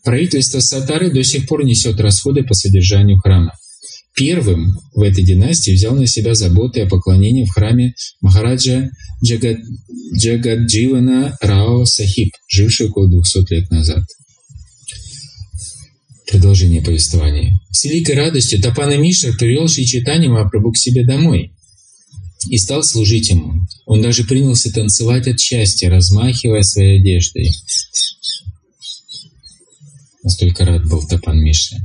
Правительство 0.05 0.59
Сатары 0.59 1.11
до 1.11 1.23
сих 1.23 1.47
пор 1.47 1.65
несет 1.65 1.99
расходы 1.99 2.43
по 2.43 2.53
содержанию 2.53 3.17
храма. 3.17 3.53
Первым 4.15 4.79
в 4.93 5.01
этой 5.01 5.25
династии 5.25 5.71
взял 5.71 5.95
на 5.95 6.05
себя 6.05 6.35
заботы 6.35 6.81
о 6.81 6.87
поклонении 6.87 7.43
в 7.43 7.49
храме 7.49 7.95
Махараджа 8.21 8.91
Джагад... 9.25 9.57
Джагадживана 10.15 11.35
Рао 11.41 11.85
Сахиб, 11.85 12.31
живший 12.47 12.87
около 12.87 13.09
200 13.09 13.53
лет 13.53 13.71
назад. 13.71 14.03
Продолжение 16.29 16.83
повествования. 16.83 17.59
С 17.71 17.83
великой 17.85 18.15
радостью 18.15 18.61
Тапана 18.61 18.97
Мишра 18.97 19.33
привел 19.33 19.67
Шичитани 19.67 20.27
Махапрабху 20.27 20.71
к 20.71 20.77
себе 20.77 21.03
домой 21.03 21.51
и 22.49 22.57
стал 22.59 22.83
служить 22.83 23.31
ему. 23.31 23.53
Он 23.87 24.03
даже 24.03 24.23
принялся 24.23 24.71
танцевать 24.71 25.27
от 25.27 25.39
счастья, 25.39 25.89
размахивая 25.89 26.61
своей 26.61 26.99
одеждой. 26.99 27.51
Настолько 30.26 30.65
рад 30.65 30.89
был 30.89 31.05
Тапан 31.07 31.39
Мишра. 31.39 31.78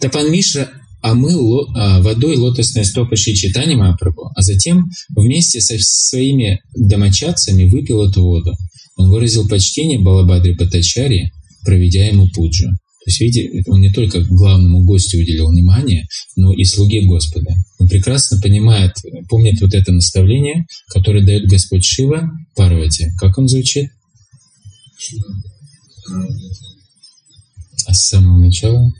Тапан 0.00 0.30
Мишра 0.30 0.70
омыл 1.02 1.68
а, 1.74 2.00
водой 2.00 2.36
лотосные 2.36 2.84
стопы 2.84 3.16
Шичитани 3.16 3.74
Махапрабху, 3.74 4.30
а 4.36 4.42
затем 4.42 4.84
вместе 5.10 5.60
со 5.60 5.74
своими 5.78 6.60
домочадцами 6.76 7.64
выпил 7.64 8.08
эту 8.08 8.22
воду. 8.22 8.56
Он 8.96 9.10
выразил 9.10 9.48
почтение 9.48 9.98
Балабадре 9.98 10.54
Патачари, 10.54 11.32
проведя 11.64 12.06
ему 12.06 12.28
пуджу. 12.28 12.68
То 12.68 13.10
есть, 13.10 13.20
видите, 13.20 13.62
он 13.66 13.80
не 13.80 13.92
только 13.92 14.20
главному 14.20 14.84
гостю 14.84 15.18
уделил 15.18 15.48
внимание, 15.48 16.06
но 16.36 16.52
и 16.52 16.62
слуге 16.62 17.02
Господа. 17.02 17.56
Он 17.80 17.88
прекрасно 17.88 18.40
понимает, 18.40 18.92
помнит 19.28 19.60
вот 19.60 19.74
это 19.74 19.90
наставление, 19.90 20.66
которое 20.88 21.24
дает 21.24 21.48
Господь 21.48 21.84
Шива 21.84 22.30
Парвати. 22.54 23.08
Как 23.18 23.36
он 23.38 23.48
звучит? 23.48 23.90
А 27.86 27.94
с 27.94 28.08
самого 28.08 28.38
начала? 28.38 28.92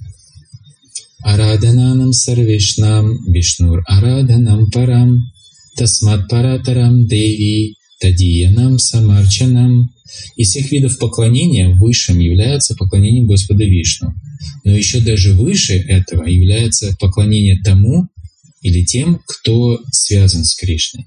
Арадананам 1.22 2.12
сарвишнам 2.12 3.32
вишнур 3.32 3.82
араданам 3.88 4.70
парам 4.70 5.32
тасмат 5.76 6.28
паратарам 6.28 7.06
деви 7.06 7.74
тадиянам 8.00 8.78
самарчанам 8.78 9.90
из 10.36 10.50
всех 10.50 10.70
видов 10.70 10.98
поклонения 10.98 11.68
высшим 11.68 12.20
является 12.20 12.76
поклонение 12.76 13.24
Господа 13.24 13.64
Вишну. 13.64 14.14
Но 14.64 14.70
еще 14.70 15.00
даже 15.00 15.32
выше 15.32 15.74
этого 15.74 16.24
является 16.24 16.94
поклонение 17.00 17.60
тому 17.64 18.08
или 18.62 18.84
тем, 18.84 19.20
кто 19.26 19.80
связан 19.90 20.44
с 20.44 20.54
Кришной, 20.54 21.06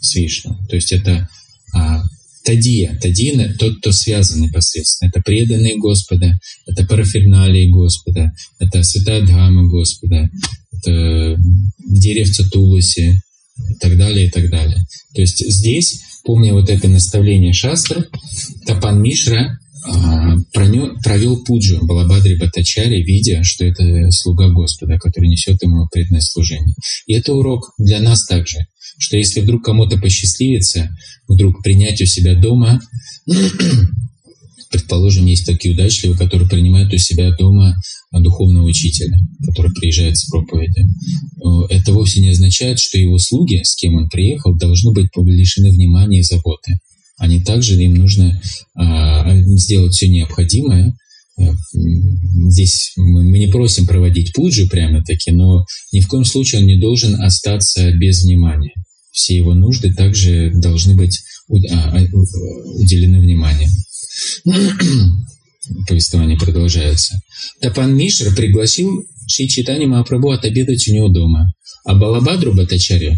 с 0.00 0.16
Вишну. 0.16 0.58
То 0.68 0.74
есть 0.76 0.92
это 0.92 1.28
а, 1.72 2.02
Тадия. 2.44 2.98
Тадия– 3.00 3.54
тот, 3.58 3.78
кто 3.78 3.92
связан 3.92 4.42
непосредственно. 4.42 5.08
Это 5.10 5.20
преданные 5.20 5.78
Господа, 5.78 6.38
это 6.66 6.84
параферналии 6.84 7.70
Господа, 7.70 8.32
это 8.58 8.82
святая 8.82 9.22
Дхама 9.22 9.68
Господа, 9.68 10.28
это 10.72 11.40
деревца 11.86 12.44
Тулуси 12.50 13.22
и 13.70 13.74
так 13.74 13.96
далее, 13.96 14.26
и 14.26 14.30
так 14.30 14.50
далее. 14.50 14.78
То 15.14 15.20
есть 15.20 15.44
здесь 15.46 16.00
помня 16.24 16.52
вот 16.52 16.70
это 16.70 16.88
наставление 16.88 17.52
Шастры, 17.52 18.08
Тапан 18.66 19.02
Мишра 19.02 19.58
а, 19.84 20.36
провел 20.52 21.42
пуджу 21.44 21.84
Балабадри 21.84 22.36
Батачари, 22.36 23.02
видя, 23.02 23.42
что 23.42 23.64
это 23.64 24.10
слуга 24.10 24.48
Господа, 24.48 24.98
который 24.98 25.28
несет 25.28 25.62
ему 25.62 25.88
преданное 25.90 26.20
служение. 26.20 26.74
И 27.06 27.14
это 27.14 27.34
урок 27.34 27.72
для 27.78 28.00
нас 28.00 28.24
также, 28.26 28.58
что 29.02 29.16
если 29.16 29.40
вдруг 29.40 29.64
кому-то 29.64 29.98
посчастливится, 29.98 30.96
вдруг 31.28 31.62
принять 31.62 32.00
у 32.00 32.06
себя 32.06 32.34
дома, 32.34 32.80
предположим, 34.70 35.26
есть 35.26 35.44
такие 35.44 35.74
удачливые, 35.74 36.16
которые 36.16 36.48
принимают 36.48 36.92
у 36.94 36.98
себя 36.98 37.34
дома 37.36 37.74
духовного 38.12 38.66
учителя, 38.66 39.18
который 39.46 39.72
приезжает 39.72 40.16
с 40.16 40.28
проповеди. 40.30 40.86
Это 41.70 41.92
вовсе 41.92 42.20
не 42.20 42.30
означает, 42.30 42.78
что 42.78 42.98
его 42.98 43.18
слуги, 43.18 43.62
с 43.62 43.74
кем 43.74 43.94
он 43.96 44.08
приехал, 44.08 44.56
должны 44.56 44.92
быть 44.92 45.08
лишены 45.16 45.70
внимания 45.70 46.20
и 46.20 46.22
заботы 46.22 46.78
они 47.22 47.38
также 47.38 47.80
им 47.80 47.94
нужно 47.94 48.40
а, 48.74 49.32
сделать 49.56 49.92
все 49.92 50.08
необходимое. 50.08 50.92
Э, 51.38 51.44
здесь 52.48 52.92
мы 52.96 53.38
не 53.38 53.46
просим 53.46 53.86
проводить 53.86 54.32
пуджу 54.32 54.68
прямо-таки, 54.68 55.30
но 55.30 55.64
ни 55.92 56.00
в 56.00 56.08
коем 56.08 56.24
случае 56.24 56.62
он 56.62 56.66
не 56.66 56.80
должен 56.80 57.20
остаться 57.22 57.92
без 57.92 58.24
внимания. 58.24 58.74
Все 59.12 59.36
его 59.36 59.54
нужды 59.54 59.92
также 59.92 60.50
должны 60.54 60.94
быть 60.94 61.22
а, 61.70 61.96
а, 61.96 62.02
уделены 62.02 63.20
внимание. 63.20 63.68
Повествование 65.86 66.38
продолжается. 66.38 67.20
Тапан 67.60 67.94
Мишра 67.94 68.34
пригласил 68.34 69.06
Шри 69.28 69.48
Читани 69.48 69.84
Махапрабху 69.84 70.30
отобедать 70.30 70.88
у 70.88 70.92
него 70.92 71.08
дома, 71.08 71.52
а 71.84 71.94
Балабадру 71.94 72.52
Батачари 72.54 73.16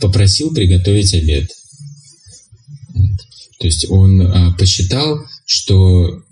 попросил 0.00 0.52
приготовить 0.52 1.14
обед. 1.14 1.50
То 3.60 3.66
есть 3.66 3.86
он 3.90 4.22
а, 4.22 4.52
посчитал, 4.58 5.20
что 5.44 6.22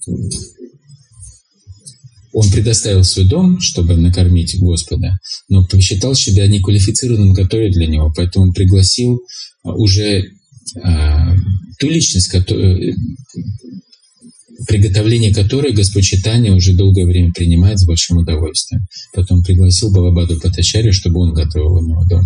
он 2.38 2.50
предоставил 2.52 3.02
свой 3.02 3.26
дом, 3.26 3.60
чтобы 3.60 3.96
накормить 3.96 4.60
Господа, 4.60 5.18
но 5.48 5.66
посчитал 5.66 6.14
себя 6.14 6.46
неквалифицированным 6.46 7.32
готовить 7.32 7.72
для 7.72 7.88
него, 7.88 8.12
поэтому 8.14 8.46
он 8.46 8.52
пригласил 8.52 9.20
а, 9.64 9.72
уже 9.72 10.22
а, 10.80 11.34
ту 11.80 11.88
личность, 11.88 12.28
которая, 12.28 12.94
приготовление 14.68 15.34
которой 15.34 15.72
Господь 15.72 16.04
Читания 16.04 16.52
уже 16.52 16.74
долгое 16.74 17.06
время 17.06 17.32
принимает 17.32 17.80
с 17.80 17.86
большим 17.86 18.18
удовольствием. 18.18 18.86
Потом 19.14 19.42
пригласил 19.42 19.90
Балабаду 19.90 20.38
Патачари, 20.38 20.92
чтобы 20.92 21.18
он 21.18 21.34
готовил 21.34 21.74
у 21.74 21.84
него 21.84 22.04
дом. 22.08 22.22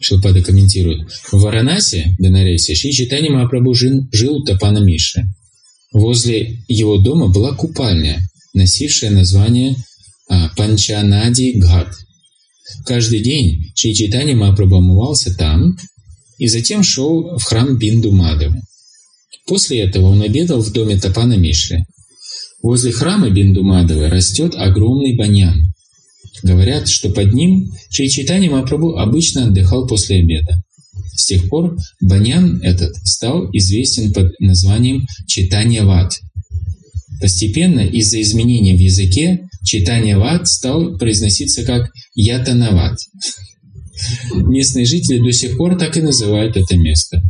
Шилпада 0.00 0.42
комментирует. 0.42 1.06
В 1.30 1.34
Варанасе, 1.34 2.16
Бенаресе, 2.18 2.74
Шри 2.74 2.94
Читани 2.94 3.28
Махапрабху 3.28 3.74
жил 3.74 4.36
у 4.36 4.44
Тапана 4.44 4.78
Миши. 4.78 5.28
Возле 5.92 6.64
его 6.66 6.96
дома 6.96 7.28
была 7.28 7.54
купальня, 7.54 8.22
носившая 8.54 9.10
название 9.10 9.76
а, 10.28 10.48
Панчанади 10.56 11.58
Гhat. 11.58 11.92
Каждый 12.84 13.20
день 13.20 13.72
Шри 13.74 13.94
Читани 13.94 14.34
Махапрабху 14.34 14.76
омывался 14.76 15.34
там 15.34 15.76
и 16.38 16.48
затем 16.48 16.82
шел 16.82 17.38
в 17.38 17.42
храм 17.42 17.78
Бинду 17.78 18.12
Мадавы. 18.12 18.60
После 19.46 19.80
этого 19.80 20.06
он 20.10 20.22
обедал 20.22 20.60
в 20.60 20.72
доме 20.72 20.98
Тапана 20.98 21.34
Миши. 21.34 21.84
Возле 22.62 22.92
храма 22.92 23.30
Бинду 23.30 23.62
Мадавы 23.62 24.08
растет 24.08 24.54
огромный 24.54 25.16
баньян, 25.16 25.72
Говорят, 26.42 26.88
что 26.88 27.10
под 27.10 27.32
ним 27.32 27.72
Шри 27.90 28.08
Чайтанья 28.08 28.50
Махапрабху 28.50 28.96
обычно 28.96 29.46
отдыхал 29.46 29.86
после 29.86 30.18
обеда. 30.18 30.62
С 31.14 31.26
тех 31.26 31.48
пор 31.48 31.76
баньян 32.00 32.60
этот 32.62 32.94
стал 33.04 33.50
известен 33.52 34.12
под 34.12 34.38
названием 34.38 35.06
Читания 35.26 35.84
Ват. 35.84 36.12
Постепенно 37.20 37.80
из-за 37.80 38.20
изменения 38.20 38.74
в 38.74 38.80
языке 38.80 39.48
Читания 39.64 40.16
Ват 40.16 40.46
стал 40.46 40.96
произноситься 40.98 41.64
как 41.64 41.90
Ятанават. 42.14 42.98
Местные 44.34 44.84
жители 44.84 45.18
до 45.18 45.32
сих 45.32 45.56
пор 45.56 45.76
так 45.78 45.96
и 45.96 46.00
называют 46.00 46.56
это 46.56 46.76
место. 46.76 47.22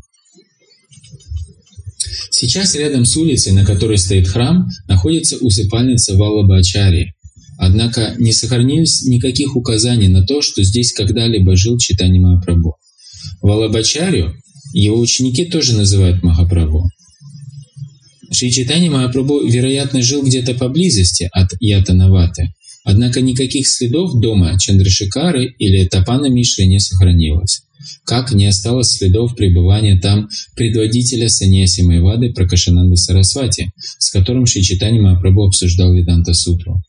Сейчас 2.31 2.75
рядом 2.75 3.05
с 3.05 3.17
улицей, 3.17 3.53
на 3.53 3.65
которой 3.65 3.99
стоит 3.99 4.29
храм, 4.29 4.67
находится 4.87 5.39
усыпальница 5.39 6.15
Валлабачари, 6.15 7.15
Однако 7.59 8.15
не 8.19 8.33
сохранились 8.33 9.03
никаких 9.03 9.57
указаний 9.57 10.07
на 10.07 10.25
то, 10.25 10.41
что 10.41 10.63
здесь 10.63 10.93
когда-либо 10.93 11.57
жил 11.57 11.77
Читани 11.77 12.21
Махапрабху. 12.21 12.77
Валабачарю 13.43 14.35
его 14.73 14.99
ученики 15.01 15.45
тоже 15.45 15.77
называют 15.77 16.23
Махапрабху. 16.23 16.89
Шри 18.31 18.51
Читани 18.51 18.89
Махапрабху, 18.89 19.47
вероятно, 19.47 20.03
жил 20.03 20.23
где-то 20.23 20.55
поблизости 20.55 21.29
от 21.33 21.49
Ятанаваты, 21.61 22.53
однако 22.85 23.21
никаких 23.21 23.69
следов 23.69 24.21
дома 24.21 24.59
Чандрашикары 24.59 25.47
или 25.59 25.87
Тапана 25.87 26.27
Миши 26.27 26.67
не 26.67 26.79
сохранилось. 26.79 27.63
Как 28.05 28.33
не 28.33 28.47
осталось 28.47 28.91
следов 28.91 29.37
пребывания 29.37 29.99
там 29.99 30.29
предводителя 30.57 31.29
Саньяси 31.29 31.83
Майвады 31.83 32.33
Пракашананда 32.33 32.97
Сарасвати, 32.97 33.73
с 33.99 34.11
которым 34.11 34.47
Шри 34.47 34.63
Читани 34.63 34.99
Махапрабху 34.99 35.47
обсуждал 35.47 35.95
Веданта 35.95 36.35
Сутру. 36.35 36.83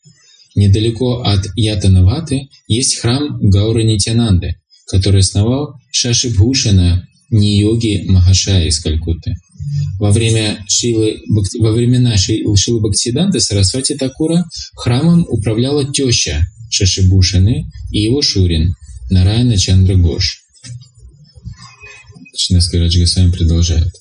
Недалеко 0.55 1.21
от 1.21 1.45
Ятанаваты 1.55 2.49
есть 2.67 2.97
храм 2.97 3.39
Гаура 3.39 3.81
Нитянанды, 3.83 4.55
который 4.87 5.21
основал 5.21 5.75
Шашибхушана 5.91 7.07
Ниоги 7.29 8.05
Махашая 8.07 8.67
из 8.67 8.79
Калькутты. 8.79 9.35
Во, 9.99 10.11
время 10.11 10.63
Шилы, 10.67 11.21
во 11.59 11.71
времена 11.71 12.17
Шилы 12.17 12.81
Бхактиданта 12.81 13.39
Сарасвати 13.39 13.95
Такура 13.95 14.45
храмом 14.75 15.25
управляла 15.29 15.85
теща 15.91 16.45
Шашибушаны 16.71 17.65
и 17.91 17.99
его 17.99 18.21
шурин 18.21 18.73
Нараяна 19.09 19.57
Чандра 19.57 19.95
Гош. 19.95 20.41
Чинаска 22.35 22.79
Раджгасами 22.79 23.31
продолжает. 23.31 23.91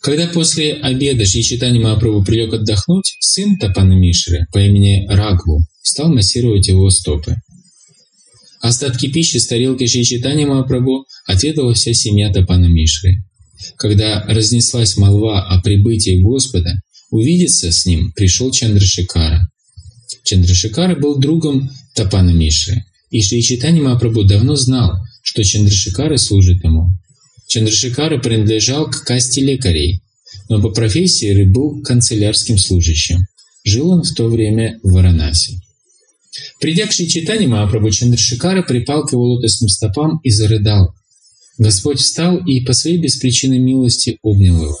Когда 0.00 0.26
после 0.26 0.74
обеда 0.74 1.24
Шри 1.24 1.42
Читани 1.42 1.78
Махапрабху 1.78 2.24
прилег 2.24 2.52
отдохнуть, 2.52 3.16
сын 3.20 3.56
Тапана 3.58 3.94
Мишры 3.94 4.46
по 4.52 4.58
имени 4.58 5.06
Рагву 5.08 5.66
стал 5.82 6.12
массировать 6.12 6.68
его 6.68 6.90
стопы. 6.90 7.36
Остатки 8.60 9.10
пищи 9.10 9.38
с 9.38 9.46
тарелки 9.46 9.86
Шри 9.86 10.04
Читани 10.04 10.44
Махапрабху 10.44 11.06
отведала 11.44 11.74
вся 11.74 11.92
семья 11.92 12.32
Тапана 12.32 12.66
Мишры. 12.66 13.22
Когда 13.76 14.22
разнеслась 14.26 14.96
молва 14.96 15.42
о 15.42 15.60
прибытии 15.60 16.22
Господа, 16.22 16.80
увидеться 17.10 17.70
с 17.70 17.84
ним 17.84 18.12
пришел 18.12 18.50
Чандрашикара. 18.50 19.48
Чандрашикара 20.24 20.96
был 20.96 21.18
другом 21.18 21.70
Тапана 21.94 22.30
Мишры, 22.30 22.84
и 23.10 23.22
Шри 23.22 23.42
Читани 23.42 23.80
Махапрабху 23.80 24.24
давно 24.24 24.56
знал, 24.56 24.92
что 25.22 25.44
Чандрашикара 25.44 26.16
служит 26.16 26.64
ему. 26.64 26.88
Чандрашикара 27.46 28.18
принадлежал 28.18 28.90
к 28.90 29.04
касте 29.04 29.42
лекарей, 29.42 30.00
но 30.48 30.62
по 30.62 30.70
профессии 30.70 31.44
был 31.44 31.82
канцелярским 31.82 32.58
служащим. 32.58 33.26
Жил 33.64 33.90
он 33.90 34.02
в 34.02 34.14
то 34.14 34.28
время 34.28 34.78
в 34.82 34.92
Варанаси. 34.92 35.60
Придя 36.60 36.86
к 36.86 36.92
Шичитане, 36.92 37.46
Махапрабху 37.48 37.90
Чандрашикара 37.90 38.62
припал 38.62 39.04
к 39.04 39.12
его 39.12 39.24
лотосным 39.34 39.68
стопам 39.68 40.20
и 40.22 40.30
зарыдал. 40.30 40.94
Господь 41.58 42.00
встал 42.00 42.38
и 42.38 42.60
по 42.60 42.72
своей 42.72 42.98
беспричинной 42.98 43.58
милости 43.58 44.18
обнял 44.22 44.62
его. 44.62 44.76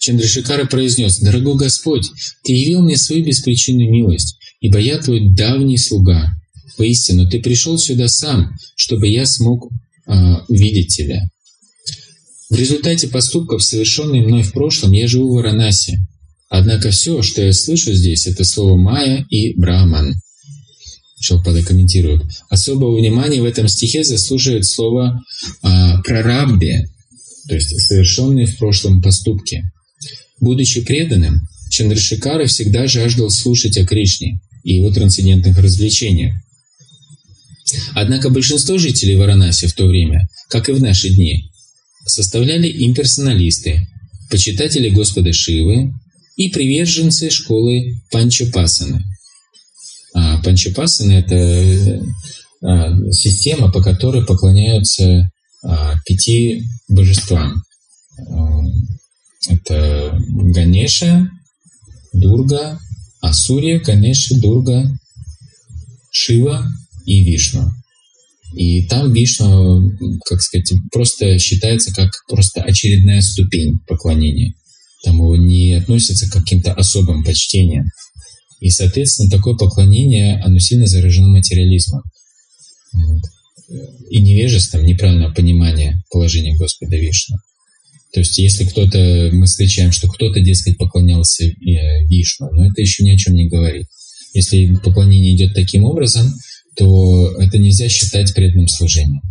Чандрашикара 0.00 0.66
произнес, 0.66 1.18
«Дорогой 1.18 1.56
Господь, 1.56 2.10
Ты 2.44 2.52
явил 2.52 2.82
мне 2.82 2.96
свою 2.96 3.24
беспричинную 3.24 3.90
милость, 3.90 4.36
ибо 4.60 4.78
я 4.78 4.98
Твой 4.98 5.34
давний 5.34 5.78
слуга. 5.78 6.32
Поистину, 6.76 7.28
Ты 7.28 7.40
пришел 7.40 7.78
сюда 7.78 8.08
сам, 8.08 8.54
чтобы 8.76 9.08
я 9.08 9.26
смог 9.26 9.68
э, 10.06 10.12
увидеть 10.48 10.94
тебя. 10.94 11.22
В 12.48 12.54
результате 12.54 13.08
поступков, 13.08 13.64
совершенных 13.64 14.24
мной 14.24 14.42
в 14.42 14.52
прошлом, 14.52 14.92
я 14.92 15.08
живу 15.08 15.30
в 15.30 15.36
Варанаси. 15.36 15.98
Однако 16.48 16.90
все, 16.90 17.22
что 17.22 17.42
я 17.42 17.52
слышу 17.52 17.92
здесь, 17.92 18.26
это 18.26 18.44
слово 18.44 18.76
«майя» 18.76 19.26
и 19.30 19.58
«браман». 19.58 20.14
Шилпада 21.26 21.62
комментирует. 21.62 22.22
Особого 22.48 22.96
внимания 22.96 23.40
в 23.40 23.44
этом 23.44 23.66
стихе 23.68 24.04
заслуживает 24.04 24.64
слово 24.64 25.22
а, 25.62 26.00
«прарабде», 26.02 26.88
то 27.48 27.54
есть 27.54 27.78
совершенные 27.80 28.46
в 28.46 28.56
прошлом 28.58 29.02
поступки. 29.02 29.64
Будучи 30.40 30.82
преданным, 30.82 31.40
Чандрашикара 31.70 32.46
всегда 32.46 32.86
жаждал 32.86 33.30
слушать 33.30 33.76
о 33.78 33.86
Кришне 33.86 34.40
и 34.62 34.74
его 34.74 34.90
трансцендентных 34.90 35.58
развлечениях. 35.58 36.34
Однако 37.94 38.30
большинство 38.30 38.78
жителей 38.78 39.16
Варанаси 39.16 39.66
в 39.66 39.74
то 39.74 39.86
время, 39.86 40.28
как 40.48 40.68
и 40.68 40.72
в 40.72 40.80
наши 40.80 41.08
дни, 41.10 41.50
составляли 42.04 42.84
имперсоналисты, 42.86 43.86
почитатели 44.30 44.90
Господа 44.90 45.32
Шивы 45.32 45.92
и 46.36 46.50
приверженцы 46.50 47.30
школы 47.30 48.00
Панчапасаны. 48.12 49.02
А 50.42 51.20
это 51.20 52.02
а, 52.62 53.12
система, 53.12 53.70
по 53.70 53.82
которой 53.82 54.24
поклоняются 54.24 55.30
а, 55.62 55.94
пяти 56.06 56.64
божествам. 56.88 57.62
А, 58.18 58.60
это 59.48 60.18
Ганеша, 60.28 61.28
Дурга, 62.12 62.78
Асурья, 63.20 63.80
Ганеша, 63.80 64.40
Дурга, 64.40 64.90
Шива 66.10 66.66
и 67.04 67.24
Вишну. 67.24 67.70
И 68.54 68.86
там 68.86 69.12
Вишну, 69.12 69.90
как 70.24 70.40
сказать, 70.40 70.72
просто 70.90 71.38
считается 71.38 71.92
как 71.92 72.10
просто 72.28 72.62
очередная 72.62 73.20
ступень 73.20 73.78
поклонения. 73.86 74.54
Там 75.04 75.16
его 75.16 75.36
не 75.36 75.74
относится 75.74 76.28
к 76.28 76.32
каким-то 76.32 76.72
особым 76.72 77.22
почтениям. 77.22 77.86
И, 78.60 78.70
соответственно, 78.70 79.30
такое 79.30 79.54
поклонение, 79.54 80.40
оно 80.42 80.58
сильно 80.58 80.86
заражено 80.86 81.28
материализмом. 81.28 82.02
И 84.08 84.22
невежеством, 84.22 84.84
неправильного 84.84 85.34
понимания 85.34 86.02
положения 86.10 86.56
Господа 86.56 86.96
Вишну. 86.96 87.36
То 88.12 88.20
есть, 88.20 88.38
если 88.38 88.64
кто-то, 88.64 89.30
мы 89.32 89.46
встречаем, 89.46 89.92
что 89.92 90.08
кто-то, 90.08 90.40
дескать, 90.40 90.78
поклонялся 90.78 91.44
э, 91.44 91.52
Вишну, 92.06 92.48
но 92.52 92.66
это 92.66 92.80
еще 92.80 93.04
ни 93.04 93.10
о 93.10 93.18
чем 93.18 93.34
не 93.34 93.48
говорит. 93.48 93.88
Если 94.32 94.74
поклонение 94.76 95.34
идет 95.34 95.54
таким 95.54 95.84
образом, 95.84 96.32
то 96.76 97.32
это 97.38 97.58
нельзя 97.58 97.88
считать 97.88 98.34
преданным 98.34 98.68
служением. 98.68 99.22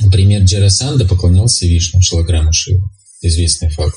Например, 0.00 0.42
Джарасанда 0.42 1.06
поклонялся 1.06 1.66
Вишну, 1.66 2.00
Шалаграму 2.00 2.52
Шиву. 2.52 2.90
Известный 3.22 3.70
факт. 3.70 3.96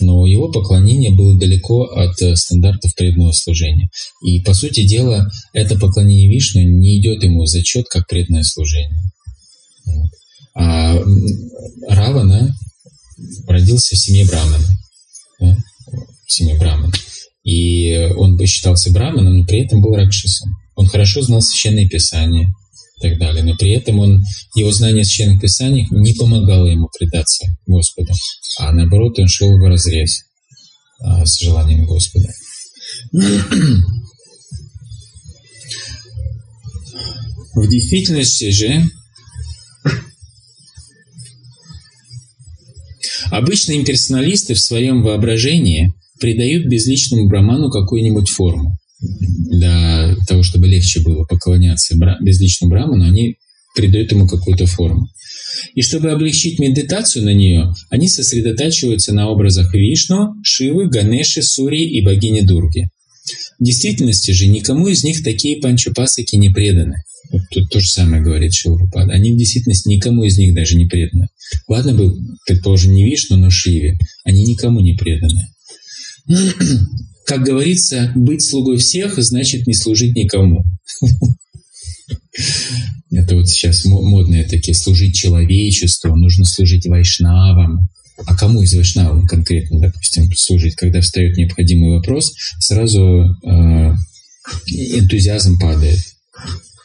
Но 0.00 0.26
его 0.26 0.50
поклонение 0.50 1.10
было 1.10 1.38
далеко 1.38 1.84
от 1.84 2.20
э, 2.22 2.36
стандартов 2.36 2.94
преданного 2.94 3.32
служения. 3.32 3.90
И, 4.22 4.40
по 4.40 4.54
сути 4.54 4.86
дела, 4.86 5.30
это 5.52 5.78
поклонение 5.78 6.28
Вишну 6.28 6.62
не 6.62 7.00
идет 7.00 7.22
ему 7.22 7.42
в 7.42 7.46
зачет 7.46 7.86
как 7.88 8.06
преданное 8.06 8.44
служение. 8.44 9.02
А 10.54 10.96
Равана 11.88 12.54
родился 13.46 13.94
в 13.94 13.98
семье 13.98 14.26
Брамана. 14.26 14.66
Да? 15.40 15.56
В 16.26 16.32
семье 16.32 16.58
Брамана. 16.58 16.92
И 17.44 17.96
он 18.16 18.36
бы 18.36 18.46
считался 18.46 18.92
браманом, 18.92 19.38
но 19.38 19.44
при 19.44 19.64
этом 19.64 19.80
был 19.80 19.94
ракшисом. 19.94 20.50
Он 20.76 20.86
хорошо 20.86 21.22
знал 21.22 21.40
священные 21.40 21.88
писания 21.88 22.52
и 23.00 23.08
так 23.08 23.18
далее, 23.18 23.42
но 23.42 23.56
при 23.56 23.70
этом 23.72 23.98
он, 23.98 24.22
его 24.54 24.70
знание 24.72 25.04
священных 25.04 25.40
писаний 25.40 25.86
не 25.90 26.14
помогало 26.14 26.66
ему 26.66 26.88
предаться 26.98 27.46
Господу, 27.66 28.12
а 28.58 28.72
наоборот 28.72 29.18
он 29.18 29.26
шел 29.26 29.48
в 29.48 29.68
разрез 29.68 30.24
а, 31.00 31.24
с 31.24 31.40
желанием 31.40 31.86
Господа. 31.86 32.28
В 37.54 37.68
действительности 37.68 38.50
же 38.50 38.84
обычно 43.30 43.72
имперсоналисты 43.72 44.54
в 44.54 44.60
своем 44.60 45.02
воображении 45.02 45.92
придают 46.20 46.66
безличному 46.66 47.28
браману 47.28 47.70
какую-нибудь 47.70 48.28
форму. 48.30 48.76
Для 49.00 50.14
того, 50.28 50.42
чтобы 50.42 50.68
легче 50.68 51.00
было 51.00 51.24
поклоняться 51.24 51.96
безличному 52.20 52.70
браману, 52.70 53.04
они 53.04 53.36
придают 53.74 54.12
ему 54.12 54.26
какую-то 54.26 54.66
форму. 54.66 55.08
И 55.74 55.82
чтобы 55.82 56.10
облегчить 56.10 56.58
медитацию 56.58 57.24
на 57.24 57.32
нее, 57.32 57.72
они 57.88 58.08
сосредотачиваются 58.08 59.12
на 59.12 59.28
образах 59.28 59.74
Вишну, 59.74 60.34
Шивы, 60.42 60.88
Ганеши, 60.88 61.42
Сури 61.42 61.88
и 61.88 62.04
богини 62.04 62.40
Дурги. 62.40 62.88
В 63.58 63.64
действительности 63.64 64.32
же 64.32 64.46
никому 64.46 64.88
из 64.88 65.04
них 65.04 65.22
такие 65.22 65.60
панчапасаки 65.60 66.36
не 66.36 66.50
преданы. 66.50 67.02
Вот 67.30 67.42
тут 67.50 67.70
то 67.70 67.80
же 67.80 67.88
самое 67.88 68.22
говорит 68.22 68.54
Шилрупада. 68.54 69.12
Они 69.12 69.32
в 69.32 69.36
действительности 69.36 69.88
никому 69.88 70.24
из 70.24 70.36
них 70.38 70.54
даже 70.54 70.76
не 70.76 70.86
преданы. 70.86 71.28
Ладно 71.68 71.94
бы, 71.94 72.16
предположим, 72.46 72.92
не 72.92 73.04
Вишну, 73.04 73.36
но 73.36 73.50
Шиве. 73.50 73.98
Они 74.24 74.42
никому 74.42 74.80
не 74.80 74.94
преданы. 74.94 75.48
Как 77.30 77.44
говорится, 77.44 78.10
быть 78.16 78.42
слугой 78.42 78.78
всех 78.78 79.16
значит 79.22 79.68
не 79.68 79.74
служить 79.74 80.16
никому. 80.16 80.64
Это 83.12 83.36
вот 83.36 83.48
сейчас 83.48 83.84
модные 83.84 84.42
такие, 84.42 84.74
служить 84.74 85.14
человечеству, 85.14 86.16
нужно 86.16 86.44
служить 86.44 86.88
вайшнавам. 86.88 87.88
А 88.26 88.36
кому 88.36 88.62
из 88.62 88.74
вайшнавов 88.74 89.28
конкретно, 89.28 89.78
допустим, 89.78 90.28
служить, 90.34 90.74
когда 90.74 91.00
встает 91.02 91.36
необходимый 91.36 91.98
вопрос, 91.98 92.34
сразу 92.58 93.00
э, 93.00 93.94
энтузиазм 94.66 95.60
падает. 95.60 96.00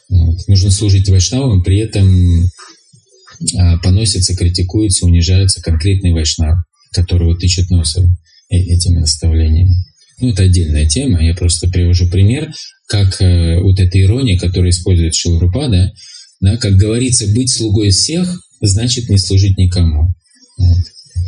Вот. 0.09 0.47
Нужно 0.47 0.69
служить 0.69 1.09
вайшнавам, 1.09 1.63
при 1.63 1.79
этом 1.79 2.45
э, 2.45 3.79
поносится, 3.81 4.35
критикуется, 4.35 5.07
унижается 5.07 5.59
конкретный 5.63 6.13
вайшнав, 6.13 6.59
которого 6.91 7.35
тычет 7.35 7.71
носом 7.71 8.19
этими 8.47 8.99
наставлениями. 8.99 9.94
Ну, 10.19 10.29
это 10.29 10.43
отдельная 10.43 10.87
тема. 10.87 11.23
Я 11.23 11.35
просто 11.35 11.67
привожу 11.67 12.07
пример, 12.09 12.53
как 12.87 13.21
э, 13.21 13.59
вот 13.59 13.79
эта 13.79 14.01
ирония, 14.01 14.37
которую 14.37 14.71
использует 14.71 15.15
Шилрупада, 15.15 15.93
да, 16.41 16.57
как 16.57 16.77
говорится, 16.77 17.27
быть 17.33 17.49
слугой 17.49 17.89
всех 17.89 18.41
значит 18.61 19.09
не 19.09 19.17
служить 19.17 19.57
никому. 19.57 20.13
Вот. 20.57 20.83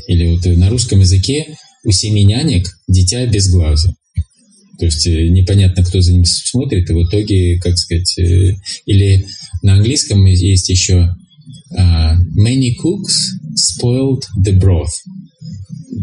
Или 0.08 0.26
вот 0.32 0.46
на 0.46 0.70
русском 0.70 1.00
языке 1.00 1.58
у 1.84 1.92
семи 1.92 2.24
нянек 2.24 2.68
дитя 2.88 3.26
без 3.26 3.50
глаза. 3.50 3.94
То 4.80 4.86
есть 4.86 5.08
э, 5.08 5.28
непонятно, 5.30 5.84
кто 5.84 6.02
за 6.02 6.14
ним 6.14 6.26
смотрит, 6.26 6.90
и 6.90 6.94
в 6.94 7.04
итоге, 7.08 7.60
как 7.60 7.78
сказать, 7.78 8.18
э, 8.20 8.56
или 8.86 9.26
на 9.64 9.74
английском 9.74 10.24
есть 10.26 10.70
еще 10.70 11.16
uh, 11.76 12.16
many 12.38 12.74
cooks 12.84 13.34
spoiled 13.56 14.24
the 14.40 14.58
broth. 14.58 14.92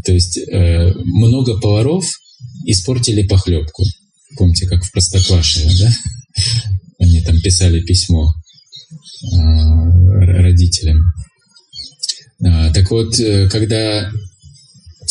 То 0.05 0.13
есть 0.13 0.39
э, 0.39 0.93
много 1.05 1.59
поваров 1.61 2.05
испортили 2.67 3.27
похлебку. 3.27 3.85
Помните, 4.37 4.67
как 4.67 4.85
в 4.85 4.93
Простоквашино, 4.93 5.71
да? 5.79 5.97
Они 6.99 7.21
там 7.23 7.41
писали 7.41 7.81
письмо 7.81 8.33
э, 9.33 9.37
родителям. 10.41 11.03
А, 12.45 12.73
так 12.73 12.91
вот, 12.91 13.19
э, 13.19 13.49
когда 13.49 14.11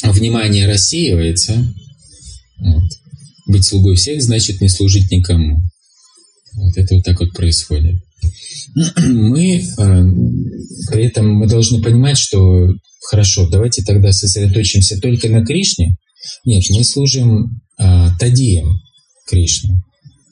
внимание 0.03 0.67
рассеивается, 0.67 1.73
вот, 2.59 2.83
быть 3.47 3.65
слугой 3.65 3.95
всех 3.95 4.21
значит 4.21 4.61
не 4.61 4.69
служить 4.69 5.11
никому. 5.11 5.61
Вот 6.55 6.77
это 6.77 6.95
вот 6.95 7.03
так 7.03 7.19
вот 7.19 7.33
происходит. 7.33 8.01
Мы 8.97 9.57
э, 9.57 9.61
при 10.91 11.05
этом 11.05 11.33
мы 11.33 11.47
должны 11.47 11.81
понимать, 11.81 12.17
что 12.17 12.69
хорошо, 13.09 13.49
давайте 13.49 13.83
тогда 13.83 14.11
сосредоточимся 14.11 14.99
только 14.99 15.29
на 15.29 15.45
Кришне. 15.45 15.97
Нет, 16.45 16.63
мы 16.69 16.83
служим 16.83 17.61
э, 17.77 18.09
Тадиям 18.19 18.81
Кришны, 19.27 19.81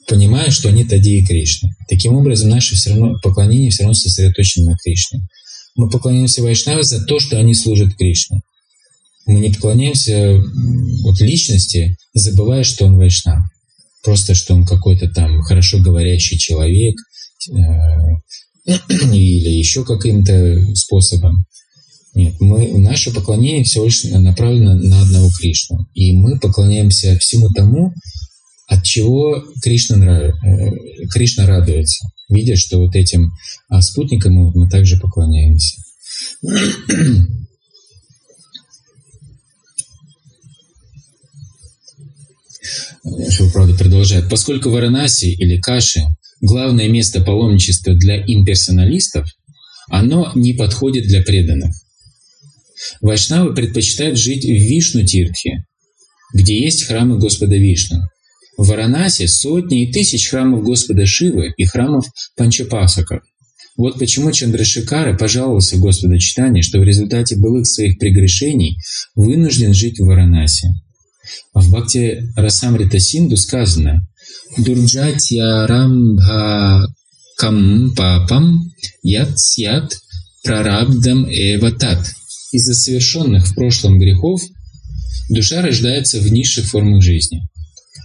понимая, 0.06 0.50
что 0.50 0.68
они 0.68 0.84
Тадии 0.84 1.24
Кришны. 1.24 1.70
Таким 1.88 2.14
образом, 2.14 2.50
наше 2.50 2.74
все 2.74 2.90
равно 2.90 3.18
поклонение 3.22 3.70
все 3.70 3.84
равно 3.84 3.94
сосредоточено 3.94 4.70
на 4.70 4.76
Кришне. 4.76 5.26
Мы 5.74 5.88
поклоняемся 5.88 6.42
Вайшнаве 6.42 6.82
за 6.82 7.04
то, 7.04 7.18
что 7.18 7.38
они 7.38 7.54
служат 7.54 7.94
Кришне. 7.94 8.40
Мы 9.26 9.40
не 9.40 9.50
поклоняемся 9.50 10.42
вот 11.02 11.20
личности, 11.20 11.96
забывая, 12.12 12.64
что 12.64 12.86
он 12.86 12.96
Вайшнав. 12.96 13.44
Просто, 14.02 14.34
что 14.34 14.54
он 14.54 14.66
какой-то 14.66 15.08
там 15.08 15.42
хорошо 15.42 15.78
говорящий 15.78 16.36
человек 16.36 16.96
э, 17.50 17.54
или 18.66 19.48
еще 19.48 19.84
каким-то 19.84 20.74
способом. 20.74 21.46
Нет, 22.14 22.34
мы, 22.40 22.78
наше 22.78 23.12
поклонение 23.12 23.64
всего 23.64 23.86
лишь 23.86 24.04
направлено 24.04 24.74
на 24.74 25.00
одного 25.00 25.30
Кришну. 25.38 25.86
И 25.94 26.14
мы 26.14 26.38
поклоняемся 26.38 27.18
всему 27.18 27.48
тому, 27.48 27.94
от 28.66 28.84
чего 28.84 29.42
Кришна, 29.62 29.96
нрав... 29.96 30.34
Э, 30.44 30.70
Кришна 31.10 31.46
радуется, 31.46 32.06
видя, 32.28 32.56
что 32.56 32.78
вот 32.78 32.94
этим 32.96 33.32
а 33.68 33.80
спутникам 33.80 34.34
мы, 34.34 34.52
мы 34.52 34.68
также 34.68 34.98
поклоняемся. 34.98 35.80
правда 43.52 43.74
продолжает. 43.74 44.28
Поскольку 44.28 44.70
Варанаси 44.70 45.26
или 45.26 45.60
Каши– 45.60 46.02
главное 46.40 46.88
место 46.88 47.22
паломничества 47.22 47.94
для 47.94 48.22
имперсоналистов, 48.22 49.28
оно 49.88 50.32
не 50.34 50.54
подходит 50.54 51.04
для 51.04 51.22
преданных. 51.22 51.74
Вайшнавы 53.00 53.54
предпочитают 53.54 54.18
жить 54.18 54.44
в 54.44 54.48
Вишну-Тиртхе, 54.48 55.64
где 56.34 56.60
есть 56.60 56.84
храмы 56.84 57.18
Господа 57.18 57.56
Вишну. 57.56 58.00
В 58.56 58.68
Варанасе 58.68 59.28
сотни 59.28 59.84
и 59.84 59.92
тысяч 59.92 60.28
храмов 60.28 60.62
Господа 60.62 61.06
Шивы 61.06 61.52
и 61.56 61.64
храмов 61.64 62.04
Панчапасаков. 62.36 63.20
Вот 63.76 63.98
почему 63.98 64.30
Чандрашикара 64.30 65.16
пожаловался 65.16 65.78
Господу 65.78 66.18
Читания, 66.18 66.62
что 66.62 66.78
в 66.78 66.84
результате 66.84 67.36
былых 67.36 67.66
своих 67.66 67.98
прегрешений 67.98 68.76
вынужден 69.14 69.72
жить 69.72 69.98
в 69.98 70.04
Варанасе. 70.04 70.68
А 71.54 71.60
в 71.60 71.70
Бхакти 71.70 72.22
Расамрита 72.36 72.98
Синду 72.98 73.36
сказано 73.36 74.06
«Дурджатья 74.58 75.66
рамбха 75.66 76.86
кам 77.38 77.94
папам 77.94 78.70
ят 79.02 79.38
прарабдам 80.42 81.26
эватат» 81.30 82.06
из-за 82.52 82.74
совершенных 82.74 83.48
в 83.48 83.54
прошлом 83.54 83.98
грехов 83.98 84.40
душа 85.28 85.62
рождается 85.62 86.20
в 86.20 86.30
низших 86.30 86.66
формах 86.66 87.02
жизни. 87.02 87.42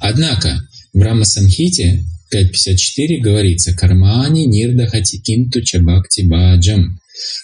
Однако 0.02 0.60
в 0.94 0.98
Брахма 0.98 1.26
Самхите 1.26 2.04
5.54 2.34 3.20
говорится 3.20 3.74
«Кармани 3.74 4.46
нирда 4.46 4.88
хатикинту 4.88 5.62
чабакти 5.62 6.22
баджам» 6.22 7.00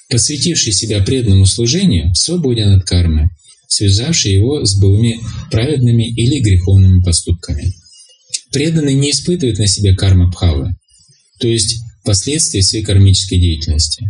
посвятивший 0.10 0.74
себя 0.74 1.04
преданному 1.04 1.46
служению, 1.46 2.14
свободен 2.16 2.74
от 2.74 2.86
кармы, 2.86 3.30
связавший 3.68 4.34
его 4.34 4.66
с 4.66 4.80
былыми 4.80 5.20
праведными 5.50 6.04
или 6.04 6.40
греховными 6.40 7.02
поступками. 7.02 7.74
Преданный 8.52 8.94
не 8.94 9.12
испытывает 9.12 9.58
на 9.58 9.68
себе 9.68 9.96
карма 9.96 10.30
бхавы, 10.30 10.76
то 11.40 11.48
есть 11.48 11.80
последствия 12.04 12.62
своей 12.62 12.84
кармической 12.84 13.40
деятельности. 13.40 14.08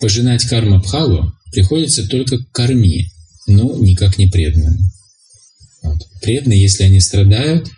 Пожинать 0.00 0.44
карма 0.44 0.80
бхаву 0.80 1.32
приходится 1.52 2.06
только 2.06 2.38
к 2.38 2.52
но 3.46 3.76
никак 3.78 4.18
не 4.18 4.28
преданным. 4.28 4.78
Вот. 5.82 5.98
Преданные, 6.20 6.60
если 6.60 6.84
они 6.84 7.00
страдают, 7.00 7.70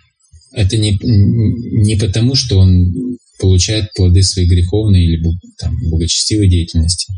это 0.51 0.77
не, 0.77 0.97
не 1.01 1.95
потому, 1.95 2.35
что 2.35 2.57
он 2.57 3.17
получает 3.39 3.93
плоды 3.93 4.23
своей 4.23 4.47
греховной 4.47 5.03
или 5.03 5.23
там, 5.57 5.77
благочестивой 5.89 6.49
деятельности. 6.49 7.13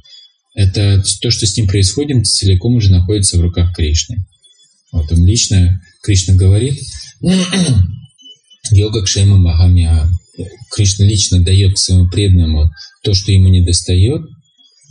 Это 0.53 1.03
то, 1.21 1.31
что 1.31 1.47
с 1.47 1.55
ним 1.57 1.67
происходит, 1.67 2.27
целиком 2.27 2.75
уже 2.75 2.91
находится 2.91 3.37
в 3.37 3.41
руках 3.41 3.73
Кришны. 3.75 4.17
Вот 4.91 5.11
он 5.11 5.25
лично, 5.25 5.81
Кришна 6.03 6.35
говорит, 6.35 6.79
йога 8.71 9.03
кшема 9.03 9.37
махамья. 9.37 10.09
Кришна 10.75 11.05
лично 11.05 11.41
дает 11.41 11.77
своему 11.77 12.09
преданному 12.09 12.69
то, 13.03 13.13
что 13.13 13.31
ему 13.31 13.47
не 13.47 13.63
достает, 13.63 14.21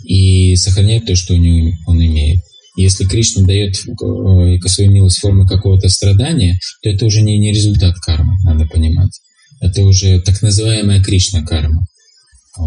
и 0.04 0.56
сохраняет 0.56 1.06
то, 1.06 1.14
что 1.14 1.34
у 1.34 1.36
него 1.36 1.76
он 1.86 2.04
имеет. 2.04 2.40
Если 2.76 3.04
Кришна 3.04 3.44
дает 3.44 3.76
э, 3.76 4.68
свою 4.68 4.90
милость 4.90 5.18
в 5.18 5.20
форме 5.20 5.46
какого-то 5.46 5.88
страдания, 5.88 6.58
то 6.82 6.90
это 6.90 7.06
уже 7.06 7.22
не, 7.22 7.38
не 7.38 7.52
результат 7.52 7.96
кармы, 7.98 8.34
надо 8.44 8.66
понимать. 8.66 9.20
Это 9.60 9.82
уже 9.82 10.20
так 10.20 10.40
называемая 10.40 11.02
Кришна 11.02 11.42
карма, 11.42 11.86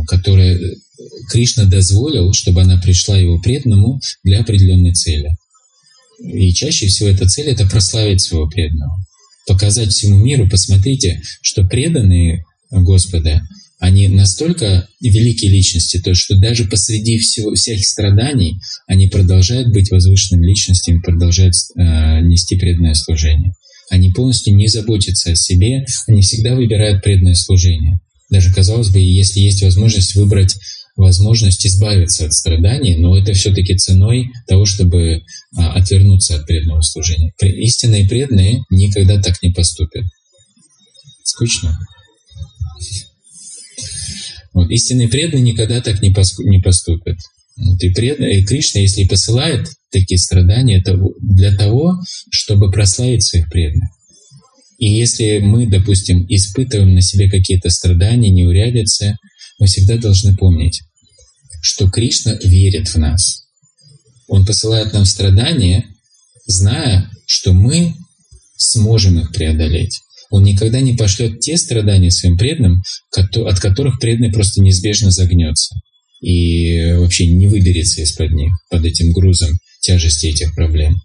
которая 0.07 0.59
Кришна 1.31 1.65
дозволил, 1.65 2.33
чтобы 2.33 2.61
она 2.61 2.79
пришла 2.79 3.17
его 3.17 3.39
преданному 3.39 3.99
для 4.23 4.41
определенной 4.41 4.93
цели. 4.93 5.29
И 6.23 6.53
чаще 6.53 6.87
всего 6.87 7.09
эта 7.09 7.27
цель— 7.27 7.47
это 7.49 7.65
прославить 7.67 8.21
своего 8.21 8.47
преданного. 8.47 9.03
Показать 9.47 9.89
всему 9.89 10.17
миру, 10.17 10.47
посмотрите, 10.47 11.21
что 11.41 11.65
преданные 11.65 12.45
Господа, 12.69 13.41
они 13.83 14.07
настолько 14.07 14.87
великие 15.01 15.51
личности, 15.51 15.99
то 15.99 16.15
что 16.15 16.37
даже 16.39 16.63
посреди 16.63 17.17
всего, 17.17 17.53
всех 17.53 17.85
страданий 17.85 18.61
они 18.87 19.09
продолжают 19.09 19.73
быть 19.73 19.91
возвышенными 19.91 20.47
личностями, 20.47 21.01
продолжают 21.01 21.53
э, 21.53 22.21
нести 22.21 22.55
преданное 22.55 22.93
служение. 22.93 23.51
Они 23.89 24.09
полностью 24.11 24.55
не 24.55 24.69
заботятся 24.69 25.33
о 25.33 25.35
себе, 25.35 25.85
они 26.07 26.21
всегда 26.21 26.55
выбирают 26.55 27.03
преданное 27.03 27.35
служение. 27.35 27.99
Даже, 28.29 28.53
казалось 28.53 28.87
бы, 28.87 28.99
если 28.99 29.41
есть 29.41 29.61
возможность 29.61 30.15
выбрать 30.15 30.55
возможность 30.95 31.67
избавиться 31.67 32.25
от 32.25 32.31
страданий, 32.31 32.95
но 32.95 33.17
это 33.17 33.33
все-таки 33.33 33.75
ценой 33.75 34.29
того, 34.47 34.63
чтобы 34.63 35.23
а, 35.57 35.73
отвернуться 35.73 36.37
от 36.37 36.47
преданного 36.47 36.83
служения. 36.83 37.33
Истинные 37.41 38.07
преданные 38.07 38.63
никогда 38.69 39.21
так 39.21 39.43
не 39.43 39.51
поступят. 39.51 40.05
Скучно? 41.23 41.77
Вот, 44.53 44.69
истинные 44.69 45.07
преданные 45.07 45.51
никогда 45.51 45.81
так 45.81 46.01
не, 46.01 46.11
поску, 46.11 46.43
не 46.43 46.59
поступят. 46.59 47.17
Вот, 47.57 47.81
и, 47.83 47.89
преданные, 47.91 48.39
и 48.39 48.45
Кришна, 48.45 48.81
если 48.81 49.07
посылает 49.07 49.67
такие 49.91 50.17
страдания, 50.17 50.79
это 50.79 50.97
для 51.21 51.55
того, 51.55 51.95
чтобы 52.31 52.71
прославить 52.71 53.23
своих 53.23 53.49
преданных. 53.49 53.89
И 54.77 54.91
если 54.91 55.39
мы, 55.39 55.67
допустим, 55.67 56.25
испытываем 56.27 56.93
на 56.93 57.01
себе 57.01 57.29
какие-то 57.29 57.69
страдания, 57.69 58.29
неурядицы, 58.29 59.17
мы 59.59 59.67
всегда 59.67 59.97
должны 59.97 60.35
помнить, 60.35 60.81
что 61.61 61.89
Кришна 61.89 62.37
верит 62.43 62.89
в 62.89 62.97
нас. 62.97 63.45
Он 64.27 64.45
посылает 64.45 64.93
нам 64.93 65.05
страдания, 65.05 65.85
зная, 66.45 67.09
что 67.25 67.53
мы 67.53 67.93
сможем 68.57 69.19
их 69.19 69.31
преодолеть. 69.31 70.01
Он 70.33 70.41
никогда 70.41 70.81
не 70.81 70.95
пошлет 70.95 71.41
те 71.41 71.57
страдания 71.57 72.09
своим 72.09 72.39
преданным, 72.39 72.81
от 73.15 73.59
которых 73.59 73.99
преданный 73.99 74.31
просто 74.31 74.63
неизбежно 74.63 75.11
загнется 75.11 75.75
и 76.21 76.93
вообще 76.93 77.27
не 77.27 77.45
выберется 77.45 78.01
из-под 78.01 78.31
них, 78.31 78.51
под 78.71 78.83
этим 78.83 79.11
грузом 79.11 79.51
тяжести 79.79 80.27
этих 80.27 80.55
проблем. 80.55 80.95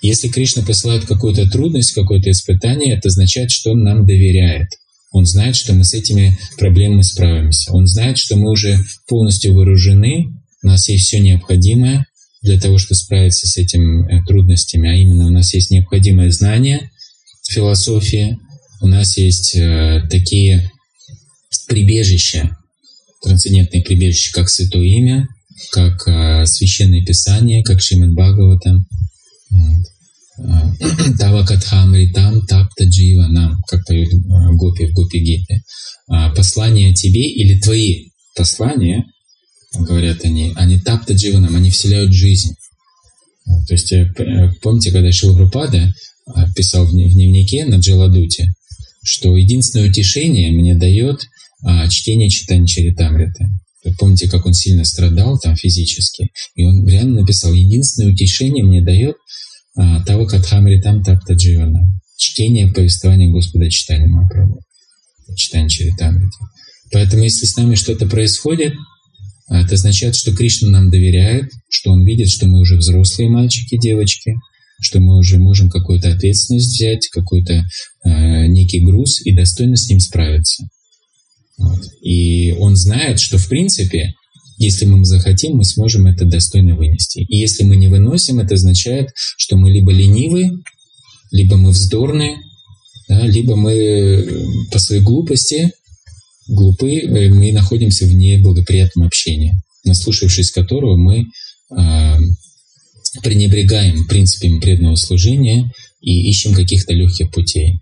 Если 0.00 0.28
Кришна 0.28 0.62
посылает 0.62 1.04
какую-то 1.04 1.50
трудность, 1.50 1.92
какое-то 1.92 2.30
испытание, 2.30 2.96
это 2.96 3.08
означает, 3.08 3.50
что 3.50 3.72
Он 3.72 3.82
нам 3.82 4.06
доверяет. 4.06 4.68
Он 5.12 5.26
знает, 5.26 5.54
что 5.54 5.74
мы 5.74 5.84
с 5.84 5.92
этими 5.92 6.38
проблемами 6.56 7.02
справимся. 7.02 7.70
Он 7.74 7.86
знает, 7.86 8.16
что 8.16 8.36
мы 8.36 8.50
уже 8.50 8.78
полностью 9.06 9.52
вооружены, 9.52 10.28
у 10.62 10.66
нас 10.66 10.88
есть 10.88 11.08
все 11.08 11.20
необходимое 11.20 12.06
для 12.40 12.58
того, 12.58 12.78
чтобы 12.78 12.96
справиться 12.96 13.46
с 13.46 13.58
этими 13.58 14.10
э, 14.10 14.24
трудностями, 14.26 14.88
а 14.88 14.94
именно 14.94 15.26
у 15.26 15.30
нас 15.30 15.52
есть 15.52 15.70
необходимое 15.70 16.30
знание, 16.30 16.90
философия, 17.50 18.38
у 18.80 18.86
нас 18.86 19.16
есть 19.16 19.56
э, 19.56 20.02
такие 20.10 20.70
прибежища, 21.66 22.56
трансцендентные 23.22 23.82
прибежища, 23.82 24.32
как 24.32 24.48
Святое 24.48 24.84
Имя, 24.84 25.28
как 25.72 26.06
э, 26.06 26.46
Священное 26.46 27.04
Писание, 27.04 27.62
как 27.62 27.82
Шримад 27.82 28.12
Бхагаватам. 28.14 28.86
Вот. 29.50 29.86
Тава 31.18 31.44
Катхамритам 31.44 32.46
Тапта 32.46 32.84
Джива 32.84 33.26
Нам, 33.26 33.60
как 33.68 33.84
поют 33.84 34.12
э, 34.12 34.16
Гопи 34.54 34.86
в 34.86 34.94
Гопи 34.94 35.18
Гите. 35.18 35.62
А, 36.08 36.30
послание 36.30 36.94
тебе 36.94 37.28
или 37.30 37.60
твои 37.60 38.08
послания, 38.34 39.04
говорят 39.74 40.24
они, 40.24 40.52
они 40.56 40.78
Тапта 40.78 41.14
Джива 41.14 41.38
Нам, 41.38 41.56
они 41.56 41.70
вселяют 41.70 42.12
жизнь. 42.12 42.54
То 43.66 43.74
есть, 43.74 43.92
э, 43.92 44.12
э, 44.16 44.50
помните, 44.62 44.92
когда 44.92 45.12
Шилапрапада 45.12 45.92
писал 46.54 46.84
в 46.86 46.92
дневнике 46.92 47.64
на 47.64 47.76
Джаладуте, 47.76 48.52
что 49.02 49.36
единственное 49.36 49.88
утешение 49.88 50.50
мне 50.52 50.74
дает 50.74 51.26
а, 51.62 51.88
чтение 51.88 52.28
читания 52.30 52.66
Чаритамриты. 52.66 53.46
Помните, 53.98 54.28
как 54.28 54.46
он 54.46 54.52
сильно 54.52 54.84
страдал 54.84 55.38
там 55.38 55.56
физически? 55.56 56.28
И 56.54 56.64
он 56.64 56.86
реально 56.86 57.22
написал, 57.22 57.52
единственное 57.52 58.12
утешение 58.12 58.64
мне 58.64 58.82
дает 58.82 59.16
а, 59.76 60.04
того 60.04 60.26
Катхамритам 60.26 61.02
Тапта 61.02 61.34
Дживана. 61.34 61.88
Чтение 62.16 62.68
повествования 62.68 63.30
Господа 63.30 63.70
читания 63.70 64.06
Махапрабху. 64.06 64.60
Читание 65.36 65.70
Чаритамрита. 65.70 66.36
Поэтому, 66.92 67.22
если 67.22 67.46
с 67.46 67.56
нами 67.56 67.74
что-то 67.74 68.06
происходит, 68.06 68.74
а, 69.48 69.62
это 69.62 69.74
означает, 69.74 70.14
что 70.14 70.34
Кришна 70.34 70.68
нам 70.68 70.90
доверяет, 70.90 71.50
что 71.70 71.92
Он 71.92 72.04
видит, 72.04 72.28
что 72.28 72.46
мы 72.46 72.60
уже 72.60 72.76
взрослые 72.76 73.30
мальчики, 73.30 73.78
девочки, 73.78 74.34
что 74.80 75.00
мы 75.00 75.18
уже 75.18 75.38
можем 75.38 75.70
какую-то 75.70 76.12
ответственность 76.12 76.74
взять, 76.74 77.08
какой-то 77.08 77.64
э, 78.04 78.46
некий 78.46 78.80
груз 78.80 79.24
и 79.24 79.32
достойно 79.32 79.76
с 79.76 79.88
ним 79.88 80.00
справиться. 80.00 80.64
Вот. 81.58 81.80
И 82.02 82.52
он 82.52 82.76
знает, 82.76 83.20
что 83.20 83.38
в 83.38 83.48
принципе 83.48 84.14
если 84.60 84.84
мы 84.84 85.02
захотим, 85.06 85.56
мы 85.56 85.64
сможем 85.64 86.06
это 86.06 86.26
достойно 86.26 86.76
вынести. 86.76 87.20
И 87.20 87.38
если 87.38 87.64
мы 87.64 87.76
не 87.76 87.88
выносим, 87.88 88.40
это 88.40 88.56
означает, 88.56 89.08
что 89.38 89.56
мы 89.56 89.70
либо 89.70 89.90
ленивы, 89.90 90.50
либо 91.30 91.56
мы 91.56 91.70
вздорны, 91.70 92.36
да, 93.08 93.26
либо 93.26 93.56
мы 93.56 93.72
э, 93.72 94.28
по 94.70 94.78
своей 94.78 95.00
глупости 95.00 95.72
глупы, 96.46 96.98
э, 96.98 97.30
мы 97.30 97.52
находимся 97.52 98.04
в 98.04 98.14
неблагоприятном 98.14 99.06
общении, 99.06 99.54
наслушавшись 99.84 100.50
которого 100.50 100.96
мы 100.96 101.24
э, 101.74 102.16
пренебрегаем 103.22 104.06
принципами 104.06 104.60
преданного 104.60 104.96
служения 104.96 105.70
и 106.00 106.28
ищем 106.28 106.54
каких-то 106.54 106.92
легких 106.92 107.30
путей. 107.30 107.80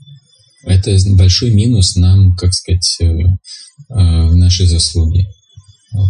Это 0.64 0.96
большой 1.10 1.50
минус 1.50 1.96
нам, 1.96 2.36
как 2.36 2.52
сказать, 2.52 2.96
э, 3.00 3.06
э, 3.06 3.26
в 3.88 4.36
нашей 4.36 4.66
заслуге. 4.66 5.28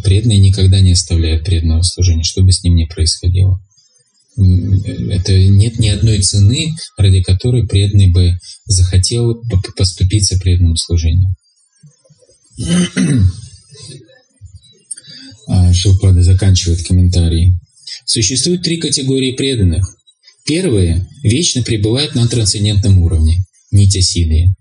Преданный 0.02 0.38
никогда 0.38 0.80
не 0.80 0.92
оставляет 0.92 1.44
преданного 1.44 1.82
служения, 1.82 2.24
что 2.24 2.42
бы 2.42 2.52
с 2.52 2.64
ним 2.64 2.74
ни 2.74 2.84
происходило. 2.84 3.60
Это 4.36 5.36
нет 5.36 5.78
ни 5.78 5.88
одной 5.88 6.20
цены, 6.22 6.74
ради 6.96 7.22
которой 7.22 7.66
преданный 7.66 8.10
бы 8.10 8.38
захотел 8.66 9.42
поступиться 9.76 10.38
преданным 10.38 10.76
служением. 10.76 11.34
А, 15.50 15.72
Шилпада 15.72 16.22
заканчивает 16.22 16.86
комментарий. 16.86 17.54
Существует 18.08 18.62
три 18.62 18.78
категории 18.78 19.32
преданных. 19.32 19.84
Первые 20.46 21.06
вечно 21.22 21.62
пребывают 21.62 22.14
на 22.14 22.26
трансцендентном 22.26 23.02
уровне– 23.02 23.44
нитясиды. 23.70 24.54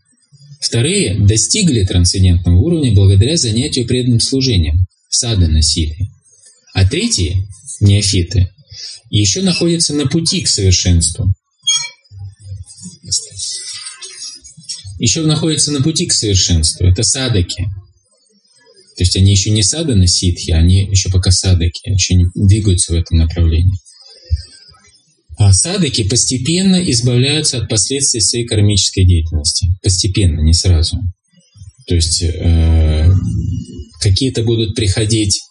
Вторые 0.60 1.18
достигли 1.18 1.86
трансцендентного 1.86 2.60
уровня 2.60 2.94
благодаря 2.94 3.38
занятию 3.38 3.88
преданным 3.88 4.20
служением– 4.20 4.86
садана-сиды. 5.10 5.96
А 6.74 6.86
третьи– 6.86 7.48
неофиты– 7.80 8.50
еще 9.10 9.42
находятся 9.42 9.94
на 9.94 10.08
пути 10.08 10.42
к 10.42 10.50
совершенству. 10.50 11.34
Еще 15.00 15.22
находятся 15.22 15.72
на 15.72 15.82
пути 15.82 16.06
к 16.06 16.12
совершенству– 16.12 16.86
это 16.88 17.02
садаки– 17.02 17.66
то 18.98 19.04
есть 19.04 19.16
они 19.16 19.32
еще 19.32 19.52
не 19.52 19.62
саданы 19.62 20.08
ситхи, 20.08 20.52
они 20.52 20.88
еще 20.90 21.10
пока 21.10 21.30
садаки, 21.32 21.88
еще 21.88 22.16
не 22.16 22.26
двигаются 22.34 22.94
в 22.94 22.96
этом 22.96 23.20
направлении. 23.20 23.78
А 25.38 25.54
садыки 25.54 26.04
постепенно 26.04 26.78
избавляются 26.90 27.60
от 27.60 27.70
последствий 27.70 28.22
своей 28.22 28.46
кармической 28.46 29.06
деятельности. 29.06 29.68
Постепенно, 29.84 30.42
не 30.42 30.54
сразу. 30.54 30.98
То 31.86 31.94
есть 31.94 32.24
э, 32.24 33.08
какие-то 34.02 34.42
будут 34.42 34.76
приходить 34.76 35.42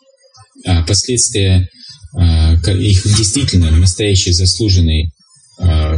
а, 0.64 0.82
последствия 0.82 1.68
а, 2.16 2.54
их 2.54 3.04
действительно 3.16 3.70
настоящей 3.70 4.32
заслуженной 4.32 5.12
а, 5.60 5.96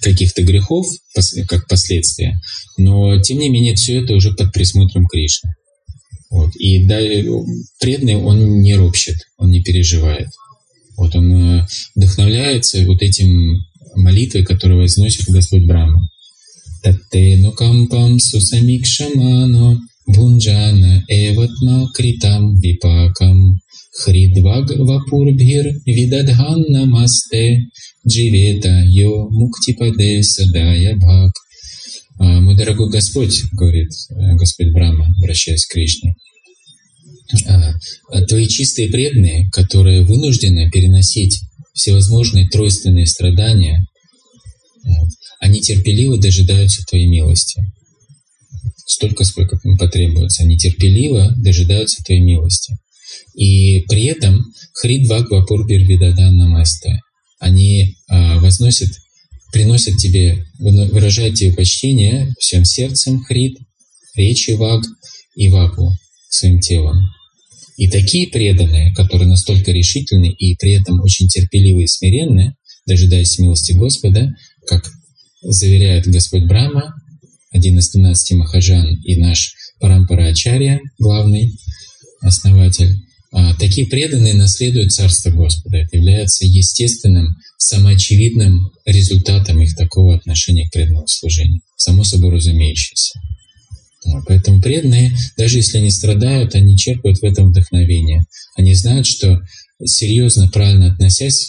каких-то 0.00 0.42
грехов, 0.42 0.86
как 1.48 1.68
последствия, 1.68 2.40
но 2.78 3.20
тем 3.20 3.38
не 3.38 3.50
менее 3.50 3.74
все 3.74 4.02
это 4.02 4.14
уже 4.14 4.32
под 4.32 4.52
присмотром 4.52 5.06
Кришны. 5.06 5.50
Вот. 6.30 6.54
И 6.56 6.84
да, 6.84 6.98
преданный 7.80 8.16
он 8.16 8.60
не 8.60 8.74
ропщет, 8.74 9.16
он 9.38 9.50
не 9.50 9.62
переживает. 9.62 10.28
Вот 10.96 11.14
он 11.14 11.32
э, 11.32 11.66
вдохновляется 11.94 12.84
вот 12.86 13.02
этим 13.02 13.60
молитвой, 13.94 14.44
которую 14.44 14.80
возносит 14.80 15.28
Господь 15.28 15.66
Брахма. 15.66 16.08
Таттену 16.82 17.52
кампам 17.52 18.18
сусамикшамано 18.18 19.80
бунджана 20.06 21.04
эватма 21.08 21.88
критам 21.94 22.58
випакам 22.60 23.60
хридваг 24.00 24.70
вапурбхир 24.88 25.66
видадхан 25.84 26.60
намасте 26.68 27.66
дживета 28.06 28.84
йо 28.86 29.28
муктипаде 29.30 30.22
садая 30.22 30.96
бхак. 30.96 31.32
А, 32.18 32.40
мой 32.40 32.56
дорогой 32.56 32.90
Господь, 32.90 33.42
говорит 33.52 33.90
э, 34.10 34.34
Господь 34.36 34.72
Брахма, 34.72 35.14
обращаясь 35.18 35.66
к 35.66 35.72
Кришне, 35.72 36.14
а, 37.46 37.74
а 38.10 38.22
твои 38.22 38.46
чистые 38.46 38.88
преданные, 38.88 39.50
которые 39.50 40.02
вынуждены 40.02 40.70
переносить 40.70 41.40
всевозможные 41.74 42.48
тройственные 42.48 43.06
страдания, 43.06 43.86
они 45.40 45.60
терпеливо 45.60 46.18
дожидаются 46.18 46.82
твоей 46.88 47.06
милости. 47.06 47.62
Столько, 48.86 49.24
сколько 49.24 49.58
им 49.64 49.76
потребуется. 49.76 50.44
Они 50.44 50.56
терпеливо 50.56 51.34
дожидаются 51.36 52.02
твоей 52.04 52.22
милости. 52.22 52.76
И 53.34 53.80
при 53.88 54.04
этом 54.04 54.44
Хридвак 54.74 55.30
Вапур 55.30 55.66
Бирвидадан 55.66 56.36
Намасте. 56.36 57.00
Они 57.38 57.96
возносят, 58.08 58.90
приносят 59.56 59.96
тебе, 59.96 60.44
выражают 60.58 61.36
тебе 61.36 61.50
почтение 61.54 62.34
всем 62.38 62.66
сердцем 62.66 63.24
Хрид, 63.24 63.56
речи 64.14 64.50
Ваг 64.50 64.84
и 65.34 65.48
Вапу 65.48 65.96
своим 66.28 66.60
телом. 66.60 67.08
И 67.78 67.88
такие 67.88 68.28
преданные, 68.28 68.94
которые 68.94 69.28
настолько 69.28 69.72
решительны 69.72 70.30
и 70.30 70.56
при 70.56 70.72
этом 70.72 71.00
очень 71.00 71.28
терпеливы 71.28 71.84
и 71.84 71.86
смиренны, 71.86 72.54
дожидаясь 72.86 73.38
милости 73.38 73.72
Господа, 73.72 74.30
как 74.66 74.90
заверяет 75.42 76.06
Господь 76.06 76.44
Брама, 76.44 76.94
один 77.50 77.78
из 77.78 77.90
12 77.92 78.36
махаджан 78.36 79.00
и 79.04 79.16
наш 79.16 79.54
Парампара 79.80 80.28
Ачарья, 80.28 80.80
главный 80.98 81.58
основатель, 82.20 82.94
такие 83.58 83.86
преданные 83.86 84.34
наследуют 84.34 84.92
Царство 84.92 85.30
Господа. 85.30 85.78
Это 85.78 85.96
является 85.96 86.46
естественным, 86.46 87.36
самоочевидным 87.58 88.72
результатом 88.84 89.60
их 89.60 89.76
такого 89.76 90.14
отношения 90.14 90.68
к 90.68 90.72
преданному 90.72 91.06
служению. 91.06 91.60
Само 91.76 92.04
собой 92.04 92.30
разумеющееся. 92.30 93.20
Поэтому 94.26 94.62
преданные, 94.62 95.16
даже 95.36 95.58
если 95.58 95.78
они 95.78 95.90
страдают, 95.90 96.54
они 96.54 96.76
черпают 96.76 97.18
в 97.18 97.24
этом 97.24 97.50
вдохновение. 97.50 98.24
Они 98.56 98.72
знают, 98.74 99.06
что 99.06 99.42
серьезно, 99.84 100.48
правильно 100.48 100.92
относясь 100.92 101.48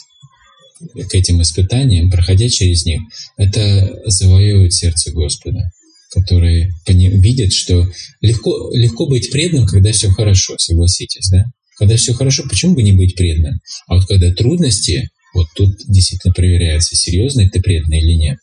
к 0.80 1.16
этим 1.16 1.42
испытаниям, 1.42 2.10
проходя 2.10 2.50
через 2.50 2.86
них, 2.86 3.02
это 3.38 4.02
завоевывает 4.06 4.74
сердце 4.74 5.12
Господа, 5.12 5.72
который 6.12 6.72
видит, 6.86 7.54
что 7.54 7.88
легко, 8.22 8.72
легко 8.74 9.08
быть 9.08 9.32
преданным, 9.32 9.68
когда 9.68 9.92
все 9.92 10.10
хорошо, 10.10 10.56
согласитесь, 10.58 11.30
да? 11.30 11.46
Когда 11.78 11.96
все 11.96 12.14
хорошо, 12.14 12.44
почему 12.50 12.76
бы 12.76 12.82
не 12.82 12.94
быть 12.94 13.16
преданным? 13.16 13.60
А 13.88 13.96
вот 13.96 14.06
когда 14.08 14.34
трудности, 14.34 15.10
вот 15.34 15.48
тут 15.56 15.78
действительно 15.88 16.34
проверяется, 16.34 16.96
серьезный 16.96 17.50
ты 17.50 17.62
преданный 17.62 18.00
или 18.00 18.14
нет. 18.14 18.38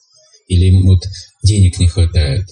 Или 0.46 0.70
вот 0.70 1.04
денег 1.42 1.78
не 1.78 1.88
хватает, 1.88 2.46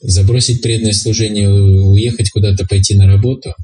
забросить 0.00 0.62
преданное 0.62 0.94
служение, 0.94 1.50
уехать 1.50 2.30
куда-то, 2.30 2.66
пойти 2.66 2.94
на 2.94 3.06
работу 3.06 3.54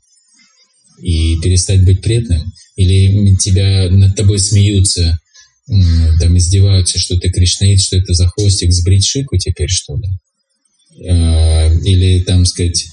и 1.00 1.38
перестать 1.40 1.84
быть 1.84 2.02
преданным? 2.02 2.52
Или 2.76 3.36
тебя 3.36 3.88
над 3.90 4.16
тобой 4.16 4.38
смеются, 4.38 5.18
там 5.66 6.36
издеваются, 6.36 6.98
что 6.98 7.18
ты 7.18 7.30
кришнаит, 7.30 7.80
что 7.80 7.96
это 7.96 8.12
за 8.12 8.26
хвостик, 8.28 8.72
сбрить 8.72 9.06
шику 9.06 9.36
теперь, 9.36 9.68
что 9.68 9.96
ли? 9.96 11.08
А, 11.08 11.72
или, 11.84 12.20
там 12.22 12.44
сказать, 12.44 12.84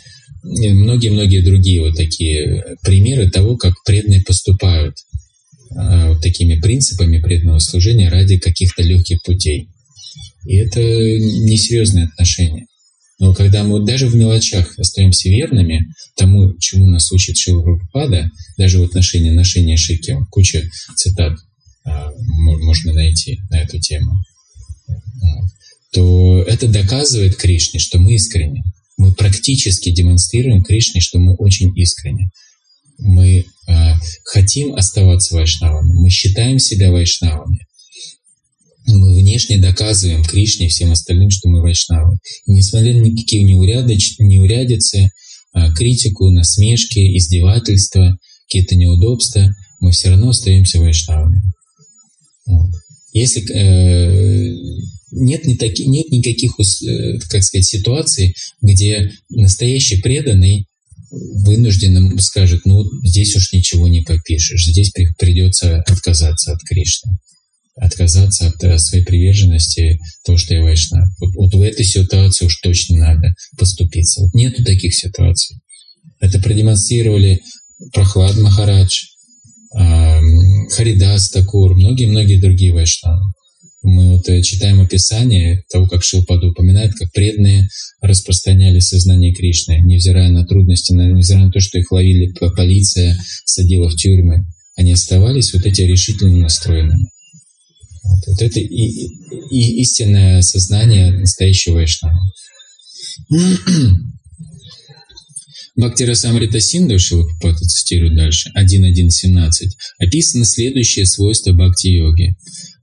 многие-многие 0.48 1.42
другие 1.42 1.82
вот 1.82 1.96
такие 1.96 2.78
примеры 2.84 3.30
того, 3.30 3.58
как 3.58 3.74
преданные 3.86 4.24
поступают 4.24 4.96
а, 5.76 6.10
вот 6.10 6.22
такими 6.22 6.60
принципами 6.60 7.20
преданного 7.20 7.60
служения 7.60 8.10
ради 8.10 8.38
каких-то 8.38 8.84
легких 8.84 9.22
путей. 9.24 9.70
И 10.46 10.56
это 10.56 10.80
несерьезное 10.80 12.06
отношение. 12.06 12.66
Но 13.20 13.34
когда 13.34 13.64
мы 13.64 13.84
даже 13.84 14.08
в 14.08 14.16
мелочах 14.16 14.78
остаемся 14.78 15.30
верными 15.30 15.88
тому, 16.16 16.54
чему 16.60 16.88
нас 16.88 17.12
учит 17.12 17.38
Шила 17.38 17.64
Прабхупада, 17.64 18.30
даже 18.58 18.80
в 18.80 18.84
отношении 18.84 19.32
ношения 19.32 19.76
шики, 19.76 20.16
куча 20.30 20.64
цитат 20.96 21.34
а, 21.84 22.12
можно 22.38 22.94
найти 22.94 23.40
на 23.50 23.62
эту 23.62 23.80
тему, 23.80 24.14
то 25.92 26.44
это 26.44 26.68
доказывает 26.68 27.38
Кришне, 27.38 27.80
что 27.80 27.98
мы 27.98 28.14
искренне. 28.14 28.64
Мы 28.98 29.14
практически 29.14 29.92
демонстрируем 29.92 30.64
Кришне, 30.64 31.02
что 31.02 31.20
мы 31.20 31.36
очень 31.36 31.72
искренне. 31.78 32.32
Мы 32.98 33.46
э, 33.68 33.74
хотим 34.24 34.76
оставаться 34.76 35.36
вайшнавами, 35.36 35.94
мы 35.94 36.10
считаем 36.10 36.58
себя 36.60 36.92
вайшнавами 36.92 37.68
мы 38.88 39.16
внешне 39.16 39.58
доказываем 39.58 40.24
Кришне 40.24 40.68
и 40.68 40.70
всем 40.70 40.92
остальным, 40.92 41.30
что 41.30 41.50
мы 41.50 41.62
вайшнавы. 41.62 42.18
И 42.46 42.52
несмотря 42.52 42.94
на 42.94 43.02
никакие 43.02 43.44
неурядоч, 43.44 44.16
неурядицы, 44.20 45.12
а, 45.54 45.74
критику, 45.74 46.32
насмешки, 46.32 47.18
издевательства, 47.18 48.18
какие-то 48.48 48.76
неудобства, 48.76 49.54
мы 49.80 49.92
все 49.92 50.10
равно 50.10 50.30
остаемся 50.30 50.80
вайшнавами. 50.80 51.42
Вот. 52.46 52.72
Если 53.18 53.42
э, 53.52 54.56
нет, 55.12 55.46
не 55.46 55.56
таки, 55.56 55.88
нет 55.88 56.10
никаких, 56.12 56.52
э, 56.60 57.18
как 57.30 57.44
сказать, 57.44 57.66
ситуаций, 57.66 58.36
где 58.62 59.12
настоящий 59.30 59.98
преданный 59.98 60.68
вынужден 61.10 62.20
скажет, 62.20 62.62
ну 62.66 62.84
здесь 63.04 63.36
уж 63.36 63.54
ничего 63.54 63.88
не 63.88 64.02
попишешь, 64.02 64.66
здесь 64.66 64.92
придется 65.18 65.78
отказаться 65.88 66.52
от 66.52 66.60
Кришны 66.62 67.18
отказаться 67.80 68.48
от 68.48 68.64
э, 68.64 68.78
своей 68.80 69.04
приверженности, 69.04 70.00
то, 70.26 70.36
что 70.38 70.56
я 70.56 70.64
вайшнав. 70.64 71.10
Вот, 71.20 71.36
вот 71.36 71.54
в 71.54 71.62
этой 71.62 71.86
ситуации 71.86 72.46
уж 72.46 72.60
точно 72.62 72.98
надо 72.98 73.36
поступиться. 73.58 74.22
Вот 74.22 74.34
нету 74.34 74.64
таких 74.64 74.96
ситуаций. 74.96 75.58
Это 76.20 76.40
продемонстрировали 76.40 77.42
Прохлад 77.94 78.36
Махарадж, 78.38 79.04
Харидас 80.78 81.30
Такур, 81.30 81.76
многие-многие 81.76 82.40
другие 82.40 82.74
вайшнавы. 82.74 83.34
Мы 83.84 84.18
вот 84.18 84.28
э, 84.28 84.42
читаем 84.42 84.82
описание 84.82 85.64
того, 85.72 85.88
как 85.88 86.04
Шилпаду 86.04 86.52
упоминает, 86.52 86.94
как 86.94 87.12
преданные 87.14 87.70
распространяли 88.02 88.80
сознание 88.80 89.34
Кришны, 89.34 89.80
невзирая 89.80 90.30
на 90.30 90.46
трудности, 90.46 90.92
невзирая 90.94 91.46
на 91.46 91.52
то, 91.52 91.60
что 91.60 91.78
их 91.78 91.92
ловили 91.92 92.34
полиция, 92.56 93.18
садила 93.46 93.90
в 93.90 93.96
тюрьмы. 93.96 94.46
Они 94.76 94.92
оставались 94.92 95.54
вот 95.54 95.66
эти 95.66 95.82
решительно 95.82 96.38
настроенными. 96.38 97.10
Вот, 98.04 98.28
вот 98.28 98.42
это 98.42 98.60
и, 98.60 99.08
и 99.52 99.82
истинное 99.82 100.42
сознание 100.42 101.12
настоящего 101.12 101.76
вайшнава. 101.76 102.22
Бхактира 105.78 106.16
Самрита 106.16 106.60
Синду, 106.60 106.98
Шилапапата 106.98 107.64
цитирует 107.64 108.16
дальше, 108.16 108.52
1.1.17, 108.58 109.50
описано 110.00 110.44
следующее 110.44 111.06
свойство 111.06 111.54
бхакти-йоги. 111.54 112.36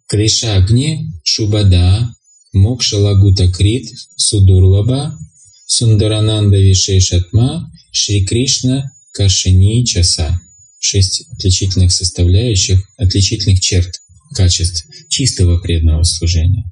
Кришагни, 0.07 1.11
Шубада, 1.24 2.14
Мокша 2.53 2.97
Лагута 2.99 3.51
Крит, 3.51 3.90
Судурлаба, 4.16 5.18
Сундарананда 5.66 6.57
Вишешатма, 6.57 7.68
Шри 7.90 8.24
Кришна 8.24 8.92
Кашини 9.12 9.84
Часа. 9.84 10.40
Шесть 10.78 11.24
отличительных 11.32 11.90
составляющих, 11.90 12.80
отличительных 12.97 13.59
черт 13.59 13.92
качеств 14.36 14.86
чистого 15.09 15.59
преданного 15.59 16.05
служения. 16.05 16.70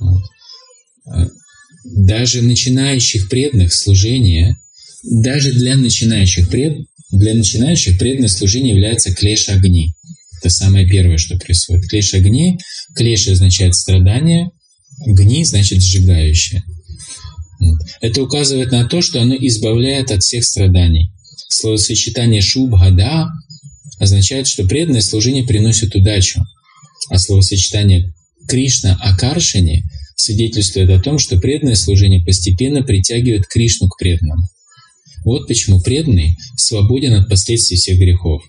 Вот. 0.00 0.22
А, 1.06 1.28
даже 1.84 2.42
начинающих 2.42 3.28
преданных 3.28 3.72
служения, 3.72 4.58
даже 5.04 5.52
для 5.52 5.76
начинающих 5.76 6.48
пред, 6.48 6.86
для 7.10 7.34
начинающих 7.34 7.98
преданное 7.98 8.28
служение 8.28 8.72
является 8.72 9.14
клеш 9.14 9.48
огни. 9.48 9.92
Это 10.40 10.50
самое 10.50 10.86
первое, 10.86 11.18
что 11.18 11.38
происходит. 11.38 11.88
Клеш 11.88 12.14
огни. 12.14 12.58
Клеш 12.94 13.28
означает 13.28 13.74
страдание, 13.74 14.50
гни 15.06 15.44
значит 15.44 15.82
сжигающее. 15.82 16.62
Это 18.00 18.22
указывает 18.22 18.72
на 18.72 18.86
то, 18.86 19.00
что 19.00 19.22
оно 19.22 19.34
избавляет 19.34 20.10
от 20.10 20.22
всех 20.22 20.44
страданий. 20.44 21.12
Словосочетание 21.48 22.40
«шубхада» 22.40 23.28
означает, 23.98 24.46
что 24.46 24.64
преданное 24.64 25.00
служение 25.00 25.44
приносит 25.44 25.94
удачу, 25.94 26.42
а 27.10 27.18
словосочетание 27.18 28.12
«Кришна 28.48 28.98
Акаршини» 29.00 29.84
свидетельствует 30.16 30.90
о 30.90 31.00
том, 31.00 31.18
что 31.18 31.38
преданное 31.38 31.74
служение 31.74 32.24
постепенно 32.24 32.82
притягивает 32.82 33.46
Кришну 33.46 33.88
к 33.88 33.98
преданному. 33.98 34.48
Вот 35.24 35.48
почему 35.48 35.80
преданный 35.80 36.36
свободен 36.56 37.14
от 37.14 37.28
последствий 37.28 37.76
всех 37.76 37.98
грехов. 37.98 38.42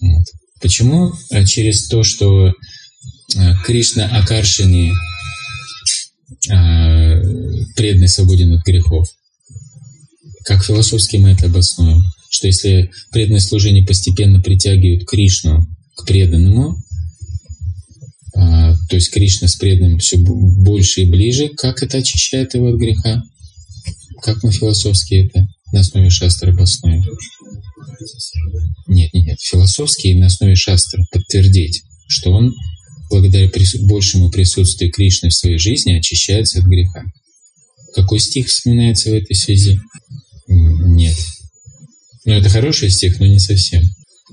Вот. 0.00 0.24
Почему? 0.60 1.12
А 1.30 1.44
через 1.44 1.88
то, 1.88 2.04
что 2.04 2.48
э, 2.48 2.52
Кришна 3.64 4.06
Акаршини 4.06 4.92
а, 6.50 7.20
преданный 7.76 8.08
свободен 8.08 8.52
от 8.52 8.64
грехов. 8.64 9.06
Как 10.44 10.64
философски 10.64 11.16
мы 11.16 11.30
это 11.30 11.46
обоснуем? 11.46 12.02
Что 12.30 12.46
если 12.46 12.90
преданное 13.10 13.40
служение 13.40 13.84
постепенно 13.84 14.40
притягивает 14.40 15.06
Кришну 15.06 15.66
к 15.94 16.06
преданному, 16.06 16.82
то 18.92 18.96
есть 18.96 19.10
Кришна 19.10 19.48
с 19.48 19.56
преданным 19.56 19.98
все 19.98 20.16
больше 20.18 21.02
и 21.02 21.06
ближе, 21.06 21.48
как 21.56 21.82
это 21.82 21.98
очищает 21.98 22.54
его 22.54 22.68
от 22.68 22.76
греха? 22.76 23.22
Как 24.22 24.42
мы 24.42 24.52
философски 24.52 25.26
это 25.26 25.48
на 25.72 25.80
основе 25.80 26.10
шастры 26.10 26.52
обоснуем? 26.52 27.02
Нет, 28.86 29.12
нет, 29.12 29.26
нет. 29.26 29.40
Философски 29.40 30.12
на 30.14 30.26
основе 30.26 30.54
шастры 30.54 31.04
подтвердить, 31.10 31.82
что 32.08 32.30
он 32.30 32.54
благодаря 33.10 33.50
большему 33.80 34.30
присутствию 34.30 34.90
Кришны 34.90 35.28
в 35.28 35.34
своей 35.34 35.58
жизни 35.58 35.92
очищается 35.92 36.60
от 36.60 36.64
греха. 36.66 37.04
Какой 37.94 38.18
стих 38.20 38.48
вспоминается 38.48 39.10
в 39.10 39.14
этой 39.14 39.34
связи? 39.34 39.78
Нет. 40.48 41.16
Ну, 42.24 42.32
это 42.32 42.48
хороший 42.48 42.90
стих, 42.90 43.20
но 43.20 43.26
не 43.26 43.38
совсем. 43.38 43.82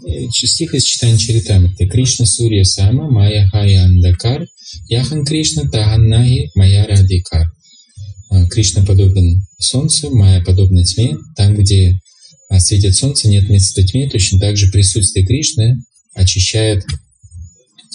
Э, 0.08 0.30
стих 0.32 0.74
из 0.74 0.84
читания 0.84 1.18
Чаритамриты. 1.18 1.88
Кришна 1.88 2.26
Сурья 2.26 2.64
Сама 2.64 3.10
Майя 3.10 3.48
Хая 3.48 3.84
Андакар 3.84 4.46
Яхан 4.88 5.26
Кришна 5.26 5.70
Таганнаги 5.70 6.52
Майя 6.56 6.86
Радикар. 6.86 7.52
А, 8.30 8.46
Кришна 8.48 8.86
подобен 8.86 9.42
солнцу, 9.58 10.16
Майя 10.16 10.44
подобна 10.44 10.84
тьме. 10.84 11.18
Там, 11.36 11.56
где 11.56 12.00
а, 12.50 12.60
светит 12.60 12.96
солнце, 12.96 13.28
нет 13.28 13.50
места 13.50 13.84
тьме. 13.84 14.10
Точно 14.10 14.40
так 14.40 14.58
же 14.58 14.72
присутствие 14.72 15.26
Кришны 15.26 15.78
очищает 16.14 16.86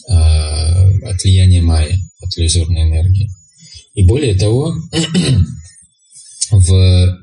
а, 0.08 0.88
от 1.04 1.22
влияния 1.22 1.62
Майи, 1.62 1.98
от 2.20 2.36
иллюзорной 2.36 2.82
энергии. 2.82 3.30
И 3.94 4.04
более 4.04 4.34
того, 4.34 4.74
в 6.50 7.20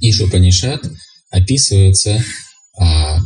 Ишупанишат 0.00 0.90
описывается, 1.30 2.22
а, 2.78 3.18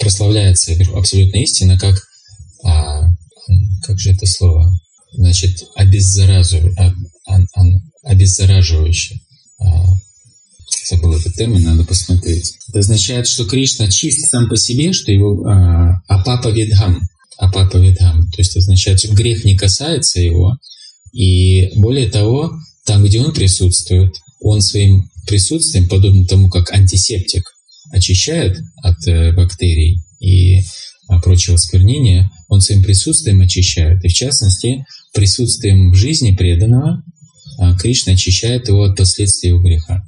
прославляется 0.00 0.74
абсолютная 0.94 1.42
истина 1.42 1.78
как, 1.78 1.96
а, 2.64 3.08
как 3.82 3.98
же 3.98 4.12
это 4.12 4.26
слово, 4.26 4.72
значит, 5.12 5.62
обеззаразу, 5.76 6.58
обеззараживающее. 8.02 9.20
А, 9.60 9.86
забыл 10.88 11.14
этот 11.14 11.34
термин, 11.34 11.62
надо 11.62 11.84
посмотреть. 11.84 12.54
Это 12.68 12.80
означает, 12.80 13.26
что 13.26 13.44
Кришна 13.44 13.90
чист 13.90 14.28
сам 14.28 14.48
по 14.48 14.56
себе, 14.56 14.92
что 14.92 15.12
его 15.12 15.46
а, 15.46 16.00
апапа 16.08 16.48
ведхам, 16.48 17.00
апапа 17.36 17.76
ведхам, 17.76 18.30
то 18.30 18.38
есть 18.38 18.56
означает, 18.56 19.00
что 19.00 19.14
грех 19.14 19.44
не 19.44 19.56
касается 19.56 20.20
его, 20.20 20.58
и 21.12 21.70
более 21.76 22.10
того, 22.10 22.52
там, 22.84 23.04
где 23.04 23.20
он 23.20 23.32
присутствует, 23.32 24.14
он 24.40 24.60
своим 24.60 25.10
присутствием, 25.26 25.88
подобно 25.88 26.26
тому, 26.26 26.48
как 26.48 26.72
антисептик 26.72 27.44
очищает 27.90 28.60
от 28.82 29.06
э, 29.06 29.32
бактерий 29.32 30.02
и 30.20 30.60
а, 31.08 31.20
прочего 31.20 31.56
сквернения, 31.56 32.30
он 32.48 32.60
своим 32.60 32.82
присутствием 32.82 33.40
очищает. 33.40 34.04
И 34.04 34.08
в 34.08 34.12
частности, 34.12 34.84
присутствием 35.12 35.90
в 35.90 35.94
жизни 35.94 36.34
преданного 36.34 37.02
Кришна 37.80 38.12
очищает 38.12 38.68
его 38.68 38.82
от 38.82 38.96
последствий 38.96 39.50
его 39.50 39.60
греха. 39.60 40.02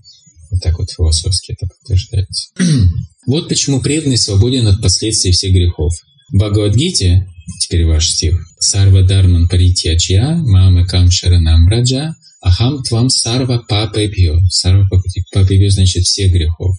Вот 0.51 0.61
так 0.63 0.79
вот 0.79 0.91
философски 0.91 1.53
это 1.53 1.67
подтверждается. 1.67 2.51
вот 3.27 3.49
почему 3.49 3.81
преданный 3.81 4.19
свободен 4.19 4.67
от 4.67 4.81
последствий 4.83 5.33
всех 5.33 5.53
грехов. 5.53 5.93
В 6.31 6.37
Бхагавадгите, 6.37 7.29
теперь 7.61 7.87
ваш 7.87 8.09
стих, 8.09 8.41
«Сарва 8.59 9.03
дарман 9.03 9.49
паритьячья, 9.49 10.37
мама 10.37 10.87
кам 10.87 11.11
шаранам 11.11 11.69
раджа, 11.69 12.15
Ахам 12.43 12.83
твам 12.83 13.11
сарва 13.11 13.59
папепьё. 13.69 14.41
Сарва 14.49 14.89
папепьё 15.33 15.71
значит 15.71 16.05
все 16.05 16.29
грехов. 16.29 16.75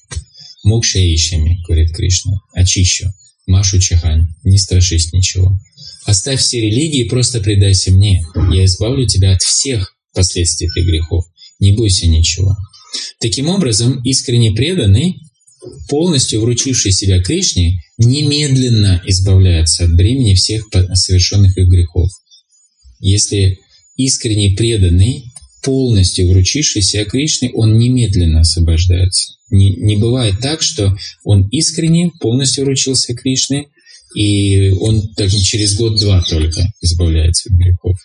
Мокша 0.63 0.99
ищами, 0.99 1.59
говорит 1.67 1.95
Кришна. 1.95 2.39
Очищу. 2.53 3.13
Машу 3.45 3.79
чахань. 3.79 4.27
Не 4.43 4.57
страшись 4.57 5.13
ничего. 5.13 5.59
Оставь 6.05 6.39
все 6.39 6.61
религии 6.61 7.05
и 7.05 7.09
просто 7.09 7.41
предайся 7.41 7.91
мне. 7.91 8.25
Я 8.51 8.65
избавлю 8.65 9.05
тебя 9.05 9.33
от 9.33 9.41
всех 9.41 9.95
последствий 10.13 10.67
этих 10.67 10.85
грехов. 10.85 11.25
Не 11.59 11.73
бойся 11.73 12.07
ничего. 12.07 12.55
Таким 13.19 13.49
образом, 13.49 14.01
искренне 14.03 14.51
преданный, 14.51 15.21
полностью 15.89 16.41
вручивший 16.41 16.91
себя 16.91 17.21
Кришне, 17.21 17.79
немедленно 17.97 19.01
избавляется 19.05 19.85
от 19.85 19.95
бремени 19.95 20.33
всех 20.33 20.65
совершенных 20.93 21.57
их 21.57 21.67
грехов. 21.67 22.09
Если 22.99 23.59
искренне 23.95 24.55
преданный 24.55 25.25
полностью 25.63 26.29
вручившийся 26.29 27.05
Кришне, 27.05 27.51
он 27.53 27.77
немедленно 27.77 28.41
освобождается. 28.41 29.33
Не, 29.49 29.69
не 29.71 29.97
бывает 29.97 30.39
так, 30.39 30.61
что 30.61 30.95
он 31.23 31.47
искренне 31.49 32.09
полностью 32.19 32.65
вручился 32.65 33.13
Кришне, 33.13 33.67
и 34.15 34.69
он 34.71 35.13
так 35.13 35.29
через 35.29 35.75
год-два 35.75 36.23
только 36.23 36.67
избавляется 36.81 37.49
от 37.49 37.59
грехов. 37.59 37.97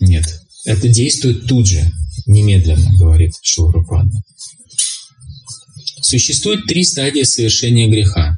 Нет. 0.00 0.24
Это 0.68 0.86
действует 0.86 1.46
тут 1.46 1.66
же, 1.66 1.82
немедленно, 2.26 2.90
говорит 2.98 3.32
Шилрупада. 3.40 4.12
Существует 6.02 6.66
три 6.66 6.84
стадии 6.84 7.22
совершения 7.22 7.88
греха. 7.88 8.36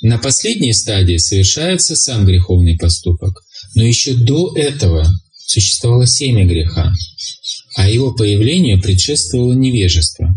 На 0.00 0.18
последней 0.18 0.72
стадии 0.72 1.18
совершается 1.18 1.94
сам 1.94 2.26
греховный 2.26 2.76
поступок, 2.76 3.40
но 3.76 3.84
еще 3.84 4.14
до 4.14 4.52
этого 4.56 5.06
существовало 5.46 6.08
семя 6.08 6.44
греха, 6.44 6.92
а 7.76 7.88
его 7.88 8.12
появлению 8.12 8.82
предшествовало 8.82 9.52
невежество, 9.52 10.34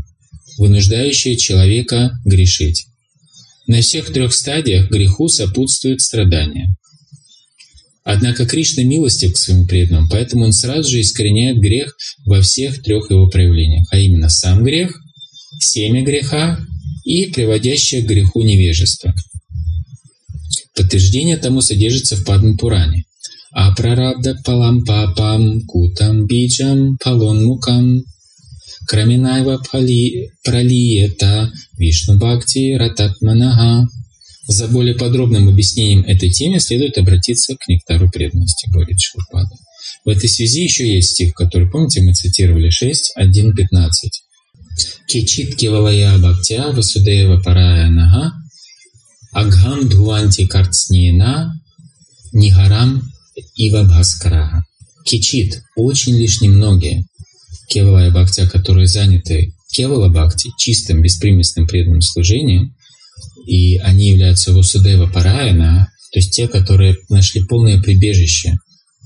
вынуждающее 0.59 1.36
человека 1.36 2.11
грешить. 2.25 2.86
На 3.65 3.81
всех 3.81 4.13
трех 4.13 4.36
стадиях 4.36 4.91
греху 4.91 5.29
сопутствует 5.29 6.01
страдания. 6.01 6.75
Однако 8.05 8.45
Кришна 8.45 8.83
милостив 8.83 9.33
к 9.33 9.37
своему 9.37 9.65
преданному, 9.65 10.07
поэтому 10.09 10.45
он 10.45 10.53
сразу 10.53 10.89
же 10.91 11.01
искореняет 11.01 11.57
грех 11.57 11.97
во 12.25 12.39
всех 12.41 12.83
трех 12.83 13.09
его 13.09 13.27
проявлениях, 13.27 13.87
а 13.91 13.97
именно 13.97 14.29
сам 14.29 14.63
грех, 14.63 14.95
семя 15.59 16.03
греха 16.03 16.59
и 17.03 17.25
приводящее 17.25 18.03
к 18.03 18.07
греху 18.07 18.43
невежество. 18.43 19.13
Подтверждение 20.75 21.37
тому 21.37 21.61
содержится 21.61 22.15
в 22.15 22.23
Падмапуране. 22.25 23.05
Апрарабда 23.51 24.35
палам 24.45 24.85
папам 24.85 25.61
кутам 25.65 26.27
биджам 26.27 26.97
палонмукам 27.03 28.03
Краминайва 28.87 29.63
пралиета 30.43 31.51
Вишну 31.77 32.19
Бхакти 32.19 32.75
Рататманага. 32.75 33.87
За 34.47 34.67
более 34.67 34.95
подробным 34.95 35.49
объяснением 35.49 36.03
этой 36.03 36.29
темы 36.29 36.59
следует 36.59 36.97
обратиться 36.97 37.55
к 37.55 37.67
нектару 37.67 38.09
преданности, 38.09 38.69
говорит 38.69 38.99
Шилпада. 38.99 39.55
В 40.03 40.09
этой 40.09 40.29
связи 40.29 40.63
еще 40.63 40.87
есть 40.87 41.11
стих, 41.11 41.33
который, 41.33 41.69
помните, 41.69 42.01
мы 42.01 42.13
цитировали 42.13 42.69
6, 42.69 43.13
1, 43.15 43.55
15. 43.55 44.21
Кечит 45.07 45.55
кивалая 45.55 46.17
бхактя 46.17 46.71
васудева 46.71 47.41
парая 47.41 47.89
нага 47.89 48.33
агхам 49.31 49.89
dhуанти 49.89 50.45
картснина 50.45 51.59
нигарам 52.33 53.03
Ива 53.55 53.83
Бхаскараха. 53.83 54.63
Кичит– 55.05 55.61
очень 55.75 56.17
лишь 56.17 56.41
немногие. 56.41 57.05
Кевала 57.67 58.07
и 58.07 58.11
Бхакти, 58.11 58.47
которые 58.47 58.87
заняты 58.87 59.53
Кевала 59.71 60.09
Бхакти, 60.09 60.51
чистым, 60.57 61.01
беспримесным 61.01 61.67
преданным 61.67 62.01
служением, 62.01 62.74
и 63.45 63.77
они 63.77 64.09
являются 64.09 64.53
Васудева 64.53 65.07
Параяна, 65.07 65.89
то 66.11 66.19
есть 66.19 66.35
те, 66.35 66.47
которые 66.47 66.97
нашли 67.09 67.43
полное 67.43 67.81
прибежище 67.81 68.55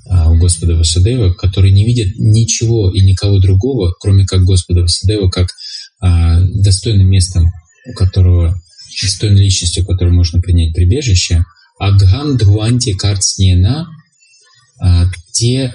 а, 0.07 0.31
у 0.31 0.37
Господа 0.37 0.75
Васудева, 0.75 1.33
который 1.33 1.71
не 1.71 1.85
видит 1.85 2.15
ничего 2.17 2.91
и 2.91 3.01
никого 3.01 3.39
другого, 3.39 3.93
кроме 3.99 4.25
как 4.25 4.43
Господа 4.43 4.81
Васудева, 4.81 5.29
как 5.29 5.49
а, 6.01 6.39
достойным 6.41 7.09
местом, 7.09 7.51
у 7.87 7.93
которого 7.93 8.55
достойной 9.01 9.43
личностью, 9.43 9.85
которой 9.85 10.13
можно 10.13 10.41
принять 10.41 10.73
прибежище. 10.73 11.43
Агхам 11.79 12.37
Дванти 12.37 12.93
Карцнена 12.93 13.87
а, 14.81 15.05
те 15.33 15.73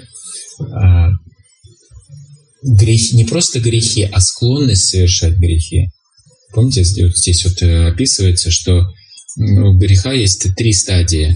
грехи, 2.61 3.15
не 3.15 3.25
просто 3.25 3.59
грехи, 3.59 4.03
а 4.03 4.19
склонность 4.19 4.89
совершать 4.89 5.37
грехи. 5.37 5.89
Помните, 6.55 6.85
здесь 6.85 7.43
вот 7.43 7.61
э, 7.63 7.89
описывается, 7.89 8.49
что 8.49 8.87
у 9.37 9.77
греха 9.77 10.13
есть 10.13 10.55
три 10.55 10.71
стадии. 10.71 11.35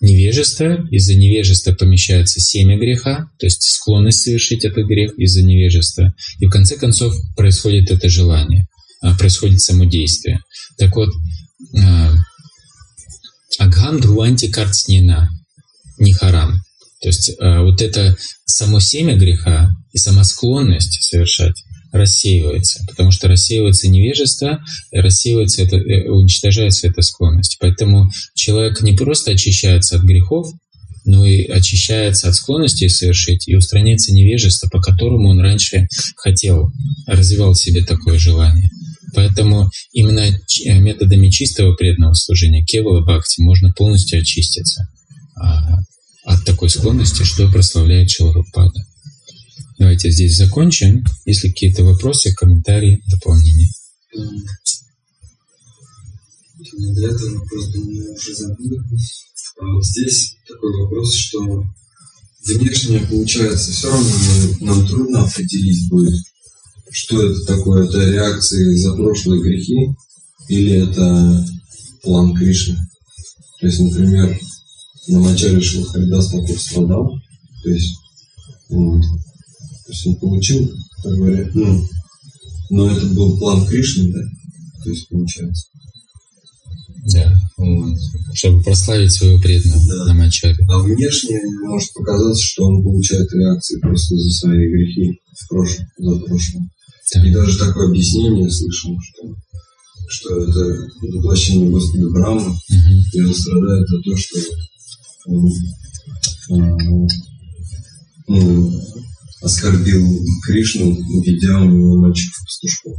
Невежество, 0.00 0.86
из-за 0.92 1.16
невежества 1.16 1.72
помещается 1.72 2.38
семя 2.40 2.78
греха, 2.78 3.28
то 3.40 3.46
есть 3.46 3.62
склонность 3.62 4.22
совершить 4.22 4.64
этот 4.64 4.86
грех 4.86 5.12
из-за 5.18 5.42
невежества. 5.42 6.14
И 6.38 6.46
в 6.46 6.50
конце 6.50 6.76
концов 6.76 7.12
происходит 7.36 7.90
это 7.90 8.08
желание, 8.08 8.68
а, 9.02 9.16
происходит 9.16 9.60
самодействие. 9.60 10.38
Так 10.78 10.94
вот, 10.94 11.10
а, 11.76 12.14
Агхан 13.58 14.00
Друанти 14.00 14.48
Карцнина, 14.48 15.30
не 15.98 16.12
харам. 16.12 16.62
То 17.02 17.08
есть 17.08 17.32
а, 17.40 17.62
вот 17.62 17.82
это 17.82 18.16
само 18.46 18.78
семя 18.78 19.16
греха 19.16 19.70
и 19.92 19.98
сама 19.98 20.22
склонность 20.22 21.02
совершать 21.02 21.60
рассеивается, 21.92 22.84
потому 22.88 23.10
что 23.10 23.28
рассеивается 23.28 23.88
невежество, 23.88 24.60
рассеивается 24.92 25.62
это, 25.62 25.76
э, 25.76 26.08
уничтожается 26.08 26.88
эта 26.88 27.02
склонность. 27.02 27.56
Поэтому 27.60 28.10
человек 28.34 28.80
не 28.82 28.92
просто 28.92 29.32
очищается 29.32 29.96
от 29.96 30.02
грехов, 30.02 30.52
но 31.04 31.26
и 31.26 31.44
очищается 31.44 32.28
от 32.28 32.34
склонности 32.34 32.88
совершить, 32.88 33.48
и 33.48 33.56
устраняется 33.56 34.12
невежество, 34.12 34.68
по 34.68 34.80
которому 34.80 35.30
он 35.30 35.40
раньше 35.40 35.88
хотел, 36.16 36.70
развивал 37.06 37.54
в 37.54 37.60
себе 37.60 37.84
такое 37.84 38.18
желание. 38.18 38.70
Поэтому 39.14 39.70
именно 39.92 40.20
э, 40.20 40.78
методами 40.78 41.30
чистого 41.30 41.74
преданного 41.74 42.14
служения, 42.14 42.64
кевала 42.64 43.00
бхакти, 43.00 43.40
можно 43.40 43.72
полностью 43.72 44.20
очиститься 44.20 44.86
а, 45.36 45.78
от 46.24 46.44
такой 46.44 46.70
склонности, 46.70 47.24
что 47.24 47.50
прославляет 47.50 48.10
Шиларупада. 48.10 48.84
Давайте 49.80 50.10
здесь 50.10 50.36
закончим. 50.36 51.02
Если 51.24 51.48
какие-то 51.48 51.84
вопросы, 51.84 52.34
комментарии, 52.34 53.02
дополнения. 53.10 53.70
До 56.92 57.06
этого 57.06 57.38
вопрос, 57.38 57.72
думаю, 57.72 58.12
уже 58.12 58.34
забыли. 58.34 58.78
А 59.58 59.82
здесь 59.82 60.36
такой 60.46 60.82
вопрос, 60.82 61.14
что 61.14 61.64
внешне 62.44 63.00
получается 63.08 63.72
все 63.72 63.90
равно 63.90 64.10
нам 64.60 64.86
трудно 64.86 65.24
определить 65.24 65.88
будет, 65.88 66.20
что 66.90 67.22
это 67.22 67.42
такое. 67.46 67.88
Это 67.88 68.04
реакции 68.04 68.74
за 68.74 68.94
прошлые 68.94 69.40
грехи 69.42 69.94
или 70.48 70.90
это 70.90 71.46
план 72.02 72.34
Кришны. 72.36 72.76
То 73.60 73.66
есть, 73.66 73.80
например, 73.80 74.38
на 75.08 75.20
начале 75.20 75.58
Шилхаридас 75.62 76.30
такой 76.30 76.58
страдал, 76.58 77.18
то 77.62 77.70
есть 77.70 77.96
то 79.90 79.92
есть 79.92 80.06
он 80.06 80.16
получил, 80.16 80.72
так 81.02 81.12
говоря, 81.14 81.50
ну, 81.52 81.84
но 82.70 82.90
это 82.92 83.06
был 83.06 83.36
план 83.38 83.66
Кришны, 83.66 84.12
да? 84.12 84.20
То 84.84 84.90
есть 84.90 85.08
получается. 85.08 85.66
Да, 87.12 87.36
вот. 87.56 87.98
чтобы 88.34 88.62
прославить 88.62 89.10
своего 89.10 89.40
преданного 89.40 89.82
да. 89.88 90.04
на 90.04 90.14
Мачаре. 90.14 90.56
А 90.68 90.78
внешне 90.78 91.40
может 91.64 91.92
показаться, 91.94 92.40
что 92.40 92.66
он 92.66 92.84
получает 92.84 93.32
реакции 93.32 93.80
просто 93.80 94.14
за 94.14 94.30
свои 94.30 94.68
грехи 94.68 95.18
в 95.32 95.48
прошлом, 95.48 95.86
за 95.98 96.16
прошлое. 96.20 96.70
Да. 97.14 97.26
И 97.26 97.32
даже 97.32 97.58
такое 97.58 97.88
объяснение 97.88 98.48
слышал, 98.48 98.96
что, 99.02 99.34
что 100.08 100.44
это 100.44 100.88
воплощение 101.16 101.68
Господа 101.68 102.10
Брахмы, 102.10 102.52
угу. 102.52 103.02
и 103.12 103.20
он 103.22 103.34
страдает 103.34 103.88
за 103.88 104.00
то, 104.02 104.16
что 104.16 104.38
он, 105.26 105.52
а, 106.50 107.08
ну, 108.28 108.68
оскорбил 109.40 110.06
Кришну, 110.44 110.90
уведя 110.90 111.60
у 111.60 111.64
него 111.64 111.96
мальчиков-пастушков. 111.96 112.96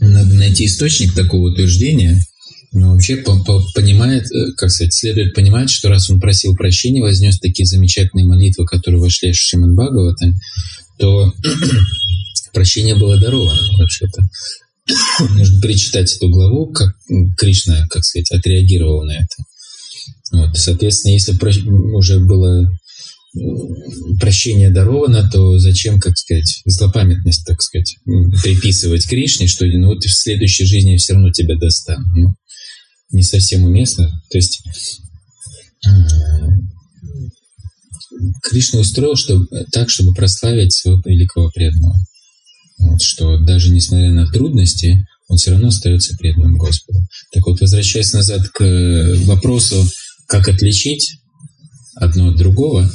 Надо 0.00 0.34
найти 0.34 0.66
источник 0.66 1.14
такого 1.14 1.50
утверждения, 1.50 2.24
но 2.72 2.92
вообще 2.92 3.16
по 3.16 3.32
-по 3.32 3.60
понимает, 3.74 4.24
э, 4.30 4.52
как 4.56 4.70
сказать, 4.70 4.94
следует 4.94 5.34
понимать, 5.34 5.70
что 5.70 5.88
раз 5.88 6.08
он 6.10 6.20
просил 6.20 6.54
прощения, 6.56 7.02
вознес 7.02 7.38
такие 7.38 7.66
замечательные 7.66 8.26
молитвы, 8.26 8.64
которые 8.66 9.00
вошли 9.00 9.32
в 9.32 9.36
Шриман 9.36 9.74
Бхагавата, 9.74 10.34
то 10.98 11.32
прощение 12.52 12.94
было 12.94 13.18
даровано 13.18 13.60
вообще-то. 13.78 14.28
Нужно 15.36 15.60
перечитать 15.60 16.12
эту 16.14 16.28
главу, 16.28 16.66
как 16.68 16.94
Кришна, 17.36 17.86
как 17.90 18.04
сказать, 18.04 18.30
отреагировал 18.30 19.04
на 19.04 19.12
это. 19.12 19.49
Вот, 20.32 20.56
соответственно, 20.56 21.12
если 21.12 21.36
уже 21.94 22.20
было 22.20 22.68
прощение 24.20 24.70
даровано, 24.70 25.28
то 25.30 25.58
зачем, 25.58 26.00
как 26.00 26.16
сказать, 26.18 26.62
злопамятность, 26.64 27.46
так 27.46 27.62
сказать, 27.62 27.96
приписывать 28.04 29.06
Кришне, 29.08 29.46
что 29.46 29.66
ну 29.66 29.88
вот 29.88 30.04
в 30.04 30.10
следующей 30.10 30.64
жизни 30.64 30.92
я 30.92 30.98
все 30.98 31.14
равно 31.14 31.30
тебя 31.30 31.56
достану. 31.56 32.04
Ну, 32.14 32.34
не 33.12 33.22
совсем 33.22 33.64
уместно. 33.64 34.10
То 34.30 34.38
есть 34.38 34.62
э, 35.86 35.90
Кришна 38.42 38.80
устроил 38.80 39.16
что, 39.16 39.44
так, 39.72 39.90
чтобы 39.90 40.12
прославить 40.12 40.72
своего 40.72 41.00
великого 41.04 41.50
преданного. 41.50 41.96
Вот, 42.78 43.02
что 43.02 43.38
даже 43.38 43.70
несмотря 43.70 44.10
на 44.10 44.26
трудности, 44.26 45.06
он 45.28 45.36
все 45.36 45.52
равно 45.52 45.68
остается 45.68 46.16
преданным 46.16 46.56
Господу. 46.56 46.98
Так 47.32 47.46
вот, 47.46 47.60
возвращаясь 47.60 48.12
назад 48.12 48.48
к 48.48 49.14
вопросу, 49.26 49.86
как 50.30 50.48
отличить 50.48 51.16
одно 51.96 52.28
от 52.28 52.36
другого? 52.36 52.90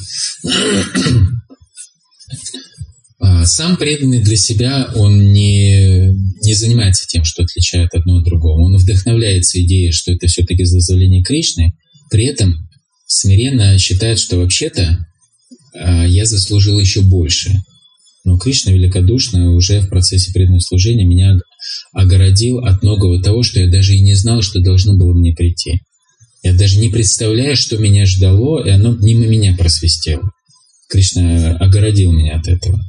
А, 3.20 3.46
сам 3.46 3.76
преданный 3.78 4.22
для 4.22 4.38
себя, 4.38 4.92
он 4.96 5.34
не, 5.34 6.10
не 6.44 6.54
занимается 6.54 7.06
тем, 7.08 7.24
что 7.24 7.44
отличает 7.44 7.94
одно 7.94 8.18
от 8.18 8.24
другого. 8.24 8.62
Он 8.62 8.78
вдохновляется 8.78 9.62
идеей, 9.62 9.92
что 9.92 10.12
это 10.12 10.28
все-таки 10.28 10.64
дозволение 10.64 11.24
Кришны, 11.24 11.74
при 12.10 12.26
этом 12.26 12.70
смиренно 13.08 13.78
считает, 13.80 14.20
что 14.20 14.38
вообще-то 14.38 15.06
а, 15.74 16.08
я 16.08 16.26
заслужил 16.26 16.80
еще 16.80 17.02
больше. 17.02 17.62
Но 18.24 18.38
Кришна 18.38 18.72
великодушно 18.72 19.54
уже 19.54 19.82
в 19.82 19.90
процессе 19.90 20.32
преданного 20.32 20.62
служения 20.62 21.06
меня 21.06 21.38
огородил 21.94 22.60
от 22.60 22.82
многого 22.82 23.22
того, 23.22 23.44
что 23.44 23.60
я 23.60 23.70
даже 23.70 23.96
и 23.96 24.02
не 24.02 24.16
знал, 24.16 24.42
что 24.42 24.62
должно 24.62 24.96
было 24.96 25.14
мне 25.14 25.34
прийти. 25.34 25.82
Я 26.46 26.54
даже 26.54 26.78
не 26.78 26.90
представляю, 26.90 27.56
что 27.56 27.80
меня 27.80 28.06
ждало, 28.06 28.64
и 28.64 28.70
оно 28.70 28.94
мимо 28.94 29.26
меня 29.26 29.56
просвистело. 29.58 30.32
Кришна 30.88 31.58
огородил 31.58 32.12
меня 32.12 32.36
от 32.36 32.48
этого. 32.48 32.80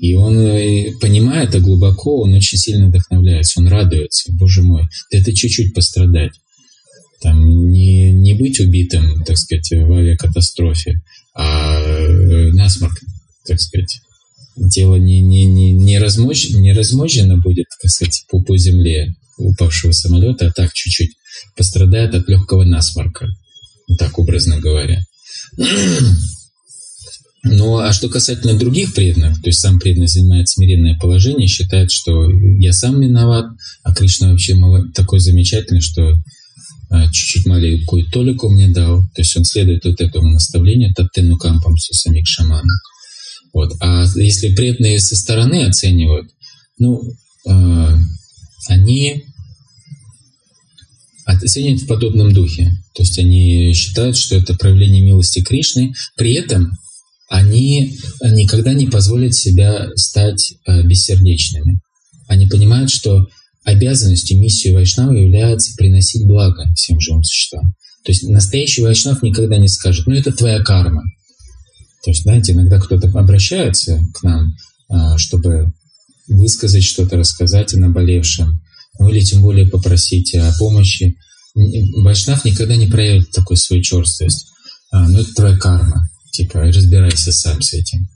И 0.00 0.14
он 0.16 0.36
э, 0.40 0.90
понимает 1.00 1.50
это 1.50 1.60
глубоко, 1.60 2.22
он 2.22 2.34
очень 2.34 2.58
сильно 2.58 2.88
вдохновляется, 2.88 3.60
он 3.60 3.68
радуется. 3.68 4.32
Боже 4.32 4.62
мой, 4.62 4.82
да 5.12 5.18
это 5.18 5.32
чуть-чуть 5.32 5.74
пострадать. 5.74 6.32
Там 7.20 7.70
не, 7.70 8.10
не 8.10 8.34
быть 8.34 8.58
убитым, 8.58 9.22
так 9.22 9.38
сказать, 9.38 9.70
в 9.70 9.92
авиакатастрофе, 9.92 11.00
а 11.36 11.78
э, 11.78 12.50
насморк, 12.50 12.98
так 13.46 13.60
сказать. 13.60 14.00
Тело 14.72 14.96
не, 14.96 15.20
не, 15.20 15.44
не, 15.44 15.70
не, 15.70 16.00
размож, 16.00 16.50
не 16.50 16.72
размощено 16.72 17.36
будет, 17.36 17.66
так 17.80 17.92
сказать, 17.92 18.24
по, 18.28 18.42
по 18.42 18.58
земле 18.58 19.14
упавшего 19.38 19.92
самолета, 19.92 20.48
а 20.48 20.52
так 20.52 20.72
чуть-чуть 20.72 21.12
пострадает 21.56 22.14
от 22.14 22.28
легкого 22.28 22.64
насморка, 22.64 23.26
так 23.98 24.18
образно 24.18 24.58
говоря. 24.58 25.04
Ну, 27.44 27.78
а 27.78 27.92
что 27.92 28.08
касательно 28.08 28.54
других 28.54 28.94
преданных, 28.94 29.42
то 29.42 29.48
есть 29.48 29.58
сам 29.58 29.80
преданный 29.80 30.06
занимает 30.06 30.48
смиренное 30.48 30.96
положение, 30.96 31.48
считает, 31.48 31.90
что 31.90 32.30
я 32.60 32.72
сам 32.72 33.00
виноват, 33.00 33.46
а 33.82 33.92
Кришна 33.92 34.30
вообще 34.30 34.54
такой 34.94 35.18
замечательный, 35.18 35.80
что 35.80 36.14
а, 36.88 37.10
чуть-чуть 37.10 37.46
маленькую 37.46 38.04
толику 38.10 38.48
мне 38.48 38.68
дал. 38.68 39.00
То 39.14 39.22
есть 39.22 39.36
он 39.36 39.44
следует 39.44 39.84
вот 39.84 40.00
этому 40.00 40.28
наставлению 40.28 40.94
Таттену 40.94 41.38
Кампам 41.38 41.76
самих 41.78 42.28
шаманов. 42.28 42.78
Вот. 43.54 43.72
А 43.80 44.04
если 44.14 44.54
преданные 44.54 45.00
со 45.00 45.16
стороны 45.16 45.64
оценивают, 45.64 46.30
ну, 46.78 47.00
э, 47.48 47.96
они 48.68 49.24
оценивают 51.24 51.82
в 51.82 51.86
подобном 51.86 52.32
духе. 52.32 52.72
То 52.94 53.02
есть 53.02 53.18
они 53.18 53.72
считают, 53.74 54.16
что 54.16 54.36
это 54.36 54.54
проявление 54.54 55.02
милости 55.02 55.42
Кришны. 55.42 55.94
При 56.16 56.34
этом 56.34 56.70
они 57.28 57.98
никогда 58.22 58.74
не 58.74 58.86
позволят 58.86 59.34
себя 59.34 59.88
стать 59.96 60.54
э, 60.66 60.82
бессердечными. 60.82 61.80
Они 62.28 62.46
понимают, 62.46 62.90
что 62.90 63.26
обязанностью, 63.64 64.38
миссией 64.38 64.74
Вайшнава 64.74 65.12
является 65.12 65.74
приносить 65.76 66.26
благо 66.26 66.64
всем 66.74 67.00
живым 67.00 67.22
существам. 67.22 67.74
То 68.04 68.10
есть 68.10 68.28
настоящий 68.28 68.82
Вайшнав 68.82 69.22
никогда 69.22 69.56
не 69.58 69.68
скажет, 69.68 70.06
ну 70.06 70.14
это 70.14 70.32
твоя 70.32 70.60
карма. 70.62 71.02
То 72.04 72.10
есть, 72.10 72.22
знаете, 72.22 72.52
иногда 72.52 72.80
кто-то 72.80 73.08
обращается 73.08 74.00
к 74.12 74.22
нам, 74.24 74.56
а, 74.88 75.16
чтобы 75.18 75.72
высказать 76.26 76.82
что-то, 76.82 77.16
рассказать 77.16 77.74
о 77.74 77.78
наболевшем, 77.78 78.61
ну 79.02 79.08
или 79.08 79.20
тем 79.20 79.42
более 79.42 79.66
попросить 79.68 80.32
о 80.36 80.52
помощи. 80.58 81.16
Вайшнав 81.54 82.44
никогда 82.44 82.76
не 82.76 82.86
проявит 82.86 83.32
такой 83.32 83.56
свою 83.56 83.82
черствость. 83.82 84.46
А, 84.92 85.08
ну 85.08 85.18
это 85.18 85.34
твоя 85.34 85.58
карма. 85.58 86.08
Типа, 86.30 86.60
разбирайся 86.60 87.32
сам 87.32 87.60
с 87.60 87.72
этим. 87.74 88.08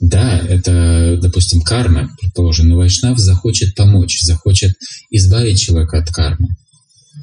Да, 0.00 0.38
это, 0.38 1.18
допустим, 1.20 1.60
карма, 1.62 2.08
предположим, 2.20 2.68
но 2.68 2.76
Вайшнав 2.76 3.18
захочет 3.18 3.74
помочь, 3.74 4.20
захочет 4.22 4.74
избавить 5.10 5.60
человека 5.60 5.98
от 5.98 6.10
кармы. 6.10 6.48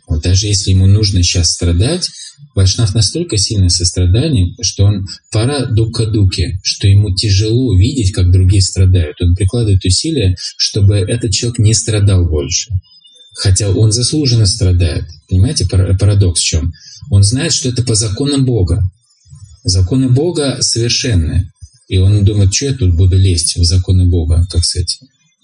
Вот 0.08 0.22
даже 0.22 0.48
если 0.48 0.72
ему 0.72 0.86
нужно 0.86 1.24
сейчас 1.24 1.52
страдать, 1.52 2.10
Вайшнав 2.54 2.94
настолько 2.94 3.38
сильное 3.38 3.70
сострадание, 3.70 4.54
что 4.62 4.86
он 4.86 5.08
пара 5.32 5.68
дука 5.68 6.06
дуки, 6.06 6.60
что 6.64 6.88
ему 6.88 7.16
тяжело 7.16 7.78
видеть, 7.78 8.12
как 8.12 8.30
другие 8.30 8.62
страдают. 8.62 9.22
Он 9.22 9.36
прикладывает 9.36 9.86
усилия, 9.86 10.36
чтобы 10.58 10.98
этот 10.98 11.32
человек 11.32 11.60
не 11.60 11.74
страдал 11.74 12.28
больше. 12.28 12.72
Хотя 13.36 13.70
он 13.70 13.92
заслуженно 13.92 14.46
страдает. 14.46 15.06
Понимаете, 15.30 15.68
парадокс 15.68 16.40
в 16.40 16.44
чем? 16.44 16.74
Он 17.10 17.24
знает, 17.24 17.54
что 17.54 17.70
это 17.70 17.84
по 17.84 17.96
законам 17.96 18.46
Бога. 18.46 18.82
Законы 19.64 20.10
Бога 20.10 20.58
совершенны. 20.62 21.52
И 21.88 21.98
он 21.98 22.24
думает, 22.24 22.54
что 22.54 22.66
я 22.66 22.74
тут 22.74 22.96
буду 22.96 23.18
лезть 23.18 23.58
в 23.58 23.64
законы 23.64 24.08
Бога, 24.08 24.46
как 24.50 24.64
сказать, 24.64 25.00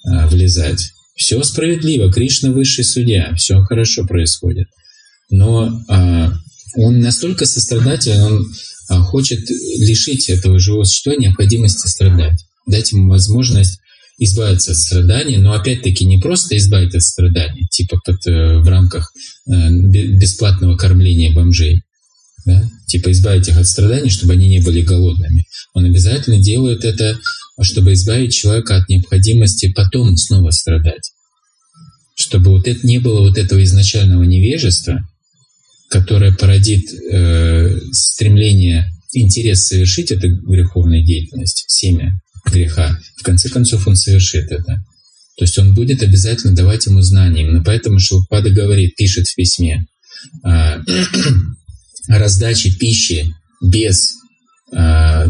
а, 0.06 0.28
влезать. 0.28 0.92
Все 1.16 1.42
справедливо, 1.44 2.12
Кришна 2.12 2.52
высший 2.52 2.84
судья, 2.84 3.36
все 3.36 3.62
хорошо 3.62 4.06
происходит. 4.08 4.68
Но 5.30 5.84
а, 5.88 6.34
он 6.76 7.00
настолько 7.00 7.46
сострадателен, 7.46 8.22
он 8.22 8.54
а, 8.90 9.02
хочет 9.02 9.48
лишить 9.50 10.30
этого 10.30 10.60
живого 10.60 10.86
существа 10.86 11.16
необходимости 11.16 11.88
страдать, 11.88 12.44
дать 12.66 12.92
ему 12.92 13.10
возможность 13.10 13.81
избавиться 14.24 14.72
от 14.72 14.78
страданий, 14.78 15.38
но 15.38 15.54
опять-таки 15.54 16.06
не 16.06 16.20
просто 16.20 16.56
избавить 16.56 16.94
от 16.94 17.02
страданий, 17.02 17.66
типа 17.72 18.00
под, 18.06 18.28
э, 18.28 18.60
в 18.60 18.68
рамках 18.68 19.12
э, 19.48 19.52
бесплатного 19.72 20.78
кормления 20.78 21.34
бомжей, 21.34 21.82
да? 22.46 22.70
типа 22.86 23.12
избавить 23.12 23.48
их 23.48 23.58
от 23.58 23.66
страданий, 23.66 24.12
чтобы 24.12 24.34
они 24.34 24.48
не 24.48 24.60
были 24.60 24.84
голодными. 24.84 25.46
Он 25.74 25.86
обязательно 25.86 26.40
делает 26.40 26.86
это, 26.86 27.20
чтобы 27.62 27.94
избавить 27.94 28.34
человека 28.34 28.78
от 28.78 28.90
необходимости 28.90 29.74
потом 29.74 30.16
снова 30.18 30.52
страдать. 30.52 31.12
Чтобы 32.14 32.52
вот 32.52 32.68
это 32.68 32.86
не 32.86 33.00
было 33.00 33.22
вот 33.22 33.40
этого 33.40 33.64
изначального 33.64 34.22
невежества, 34.22 35.00
которое 35.90 36.32
породит 36.32 36.84
э, 36.94 37.80
стремление, 37.92 38.92
интерес 39.14 39.66
совершить 39.66 40.12
эту 40.12 40.30
греховную 40.30 41.04
деятельность, 41.04 41.66
семя 41.68 42.22
греха. 42.46 42.98
В 43.18 43.24
конце 43.24 43.50
концов 43.50 43.88
он 43.88 43.96
совершит 43.96 44.52
это. 44.52 44.84
То 45.38 45.46
есть 45.46 45.58
он 45.58 45.74
будет 45.74 46.04
обязательно 46.04 46.54
давать 46.56 46.86
ему 46.86 47.02
знания. 47.02 47.42
Именно 47.42 47.64
поэтому 47.64 48.00
Шилпада 48.00 48.50
говорит, 48.50 48.96
пишет 48.96 49.28
в 49.28 49.36
письме, 49.36 49.86
а, 50.44 50.80
раздача 52.08 52.72
пищи 52.78 53.34
без 53.62 54.14
а, 54.74 55.26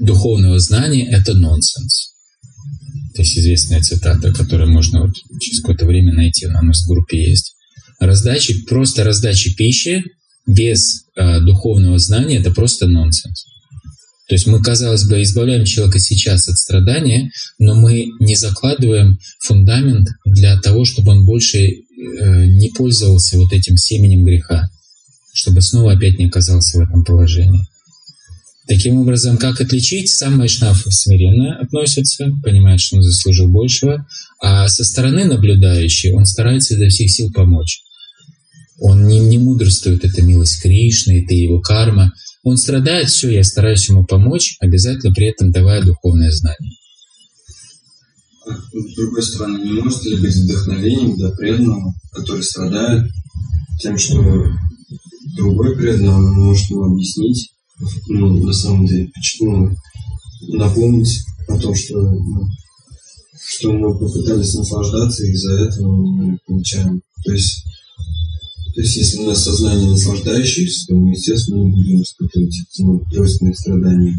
духовного 0.00 0.58
знания– 0.58 1.06
это 1.10 1.34
нонсенс. 1.34 2.12
То 3.14 3.22
есть 3.22 3.36
известная 3.38 3.82
цитата, 3.82 4.32
которую 4.32 4.70
можно 4.70 5.02
вот 5.02 5.14
через 5.40 5.60
какое-то 5.60 5.86
время 5.86 6.14
найти, 6.14 6.46
она 6.46 6.60
у 6.60 6.64
нас 6.64 6.82
в 6.82 6.88
группе 6.88 7.22
есть. 7.22 7.56
Раздача, 8.00 8.54
просто 8.66 9.04
раздача 9.04 9.50
пищи 9.54 10.02
без 10.46 11.04
а, 11.16 11.40
духовного 11.40 11.98
знания– 11.98 12.38
это 12.40 12.50
просто 12.50 12.86
нонсенс. 12.86 13.44
То 14.28 14.34
есть 14.34 14.46
мы, 14.46 14.62
казалось 14.62 15.04
бы, 15.04 15.22
избавляем 15.22 15.64
человека 15.64 15.98
сейчас 15.98 16.48
от 16.48 16.56
страдания, 16.56 17.30
но 17.58 17.74
мы 17.74 18.06
не 18.20 18.36
закладываем 18.36 19.18
фундамент 19.40 20.08
для 20.24 20.58
того, 20.60 20.84
чтобы 20.84 21.12
он 21.12 21.26
больше 21.26 21.58
э, 21.58 22.46
не 22.46 22.70
пользовался 22.70 23.36
вот 23.36 23.52
этим 23.52 23.76
семенем 23.76 24.24
греха 24.24 24.70
чтобы 25.32 25.62
снова 25.62 25.92
опять 25.92 26.18
не 26.18 26.26
оказался 26.26 26.78
в 26.78 26.82
этом 26.82 27.04
положении. 27.04 27.66
Таким 28.68 28.98
образом, 28.98 29.38
как 29.38 29.60
отличить? 29.60 30.08
Сам 30.08 30.38
Вайшнав 30.38 30.86
смиренно 30.88 31.58
относится, 31.58 32.30
понимает, 32.42 32.80
что 32.80 32.96
он 32.96 33.02
заслужил 33.02 33.48
большего, 33.48 34.06
а 34.40 34.68
со 34.68 34.84
стороны 34.84 35.24
наблюдающий 35.24 36.12
он 36.12 36.26
старается 36.26 36.74
изо 36.74 36.86
всех 36.88 37.10
сил 37.10 37.32
помочь. 37.32 37.82
Он 38.84 39.06
не, 39.06 39.20
не 39.20 39.38
мудрствует, 39.38 40.04
это 40.04 40.22
милость 40.22 40.60
Кришны, 40.60 41.22
это 41.22 41.34
его 41.34 41.60
карма. 41.60 42.12
Он 42.42 42.56
страдает, 42.56 43.08
все, 43.08 43.30
я 43.30 43.44
стараюсь 43.44 43.88
ему 43.88 44.04
помочь, 44.04 44.56
обязательно 44.58 45.14
при 45.14 45.28
этом 45.28 45.52
давая 45.52 45.84
духовное 45.84 46.32
знание. 46.32 46.72
А 48.44 48.56
с 48.56 48.94
другой 48.96 49.22
стороны, 49.22 49.62
не 49.62 49.80
может 49.80 50.04
ли 50.04 50.16
быть 50.16 50.34
вдохновением 50.34 51.14
для 51.14 51.30
преданного, 51.30 51.94
который 52.10 52.42
страдает 52.42 53.08
тем, 53.80 53.96
что 53.96 54.20
другой 55.36 55.76
преданный 55.76 56.34
может 56.34 56.68
ему 56.68 56.92
объяснить, 56.92 57.52
ну, 58.08 58.44
на 58.44 58.52
самом 58.52 58.86
деле, 58.86 59.12
почему 59.14 59.76
напомнить 60.48 61.20
о 61.46 61.56
том, 61.56 61.72
что, 61.72 62.00
ну, 62.00 62.48
что 63.46 63.72
мы 63.72 63.96
попытались 63.96 64.54
наслаждаться, 64.54 65.24
и 65.24 65.30
из-за 65.30 65.66
этого 65.66 65.88
мы 65.88 66.36
получаем. 66.48 67.00
То 67.24 67.30
есть, 67.30 67.62
то 68.74 68.80
есть, 68.80 68.96
если 68.96 69.18
у 69.18 69.26
нас 69.26 69.44
сознание 69.44 69.90
наслаждающееся, 69.90 70.86
то 70.88 70.94
мы, 70.94 71.10
естественно, 71.10 71.62
не 71.62 71.70
будем 71.70 72.02
испытывать 72.02 72.56
ну, 72.78 73.00
тройственных 73.10 73.58
страданий. 73.58 74.14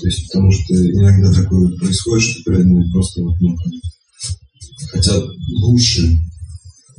То 0.00 0.06
есть, 0.06 0.26
потому 0.26 0.52
что 0.52 0.74
иногда 0.74 1.32
такое 1.32 1.68
происходит, 1.76 2.24
что 2.24 2.42
преданные 2.44 2.90
просто 2.92 3.22
вот, 3.22 3.34
ну, 3.40 3.56
хотят 4.90 5.24
лучше 5.60 6.16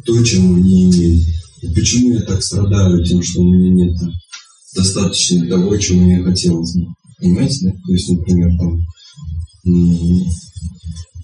то, 0.06 0.24
чем 0.24 0.56
они 0.56 0.92
имеют. 0.92 1.28
И 1.62 1.68
почему 1.74 2.16
я 2.16 2.22
так 2.22 2.44
страдаю 2.44 3.04
тем, 3.06 3.24
что 3.24 3.42
у 3.42 3.52
меня 3.52 3.86
нет 3.86 3.98
достаточно 4.76 5.48
того, 5.48 5.78
чего 5.78 6.02
мне 6.02 6.22
хотелось 6.22 6.76
бы. 6.76 6.88
Понимаете, 7.20 7.68
да? 7.68 7.72
То 7.72 7.94
есть, 7.94 8.10
например, 8.10 8.50
там, 8.58 8.82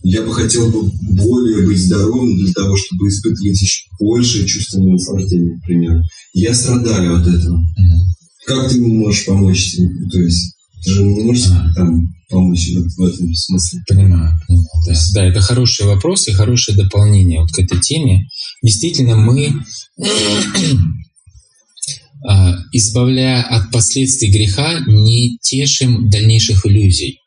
я 0.04 0.22
бы 0.22 0.34
хотел 0.34 0.70
бы 0.72 0.90
более 1.02 1.66
быть 1.66 1.80
здоровым 1.80 2.38
для 2.38 2.54
того, 2.54 2.76
чтобы 2.78 3.08
испытывать 3.08 3.62
еще 3.62 3.84
большее 4.00 4.48
чувство 4.48 4.82
наслаждения, 4.82 5.56
например. 5.56 6.02
Я 6.34 6.54
страдаю 6.54 7.18
от 7.18 7.28
этого. 7.28 7.58
Mm-hmm. 7.60 8.46
Как 8.48 8.70
ты 8.70 8.82
можешь 8.82 9.26
помочь? 9.26 9.76
То 10.12 10.20
есть, 10.20 10.56
ты 10.84 10.92
же 10.92 11.04
не 11.04 11.24
можешь 11.24 11.48
а. 11.52 11.74
там 11.76 12.08
помочь 12.30 12.70
в, 12.70 13.02
в 13.02 13.06
этом 13.06 13.34
смысле. 13.34 13.82
Понимаю, 13.88 14.34
понимаю. 14.48 14.68
Да. 14.88 14.94
да, 15.14 15.26
это 15.26 15.42
хороший 15.42 15.86
вопрос 15.86 16.28
и 16.28 16.34
хорошее 16.34 16.78
дополнение 16.78 17.42
вот 17.42 17.52
к 17.52 17.60
этой 17.60 17.80
теме. 17.80 18.28
Действительно, 18.64 19.18
мы, 19.18 19.54
а, 22.28 22.56
избавляя 22.72 23.44
от 23.44 23.72
последствий 23.72 24.32
греха, 24.32 24.80
не 24.88 25.38
тешим 25.42 26.10
дальнейших 26.10 26.66
иллюзий. 26.66 27.20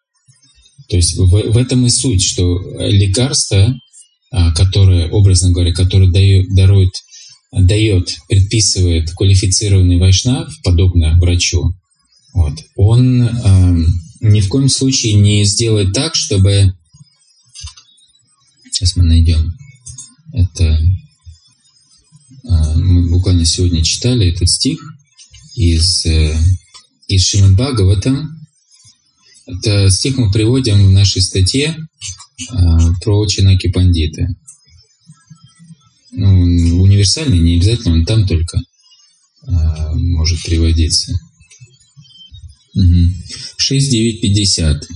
То 0.88 0.96
есть 0.96 1.16
в, 1.16 1.26
в 1.26 1.56
этом 1.56 1.86
и 1.86 1.90
суть, 1.90 2.22
что 2.22 2.60
лекарство, 2.80 3.74
а, 4.30 4.52
которое, 4.54 5.10
образно 5.10 5.50
говоря, 5.50 5.72
которое 5.72 6.10
дает, 6.10 6.54
дарует, 6.54 6.92
дает, 7.52 8.16
предписывает 8.28 9.10
квалифицированный 9.12 9.98
вайшнав, 9.98 10.52
подобно 10.62 11.18
врачу, 11.18 11.72
вот, 12.34 12.54
он 12.76 13.28
ни 14.22 14.40
в 14.40 14.48
коем 14.48 14.68
случае 14.68 15.14
не 15.14 15.44
сделать 15.44 15.92
так, 15.92 16.14
чтобы... 16.14 16.72
Сейчас 18.70 18.96
мы 18.96 19.04
найдем. 19.04 19.52
Это 20.32 20.80
а, 22.48 22.74
мы 22.76 23.10
буквально 23.10 23.44
сегодня 23.44 23.84
читали 23.84 24.32
этот 24.32 24.48
стих 24.48 24.80
из, 25.54 26.06
э, 26.06 26.34
из 27.08 27.26
Шримад 27.26 27.52
Бхагаватам. 27.54 28.41
Это 29.58 29.90
стих 29.90 30.16
мы 30.18 30.30
приводим 30.30 30.86
в 30.86 30.92
нашей 30.92 31.20
статье 31.22 31.76
а, 32.50 32.92
про 33.02 33.26
Чанаки 33.26 33.70
Пандиты. 33.70 34.28
Ну, 36.12 36.82
универсальный, 36.82 37.38
не 37.38 37.56
обязательно, 37.56 37.94
он 37.94 38.04
там 38.04 38.26
только 38.26 38.58
а, 39.46 39.94
может 39.94 40.42
приводиться. 40.42 41.12
6950. 43.56 44.88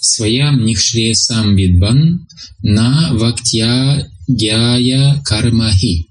Своям 0.00 0.64
нихшресам 0.64 1.56
видбан 1.56 2.26
на 2.62 3.14
вактя 3.14 4.10
гяя 4.28 5.22
кармахи. 5.24 6.06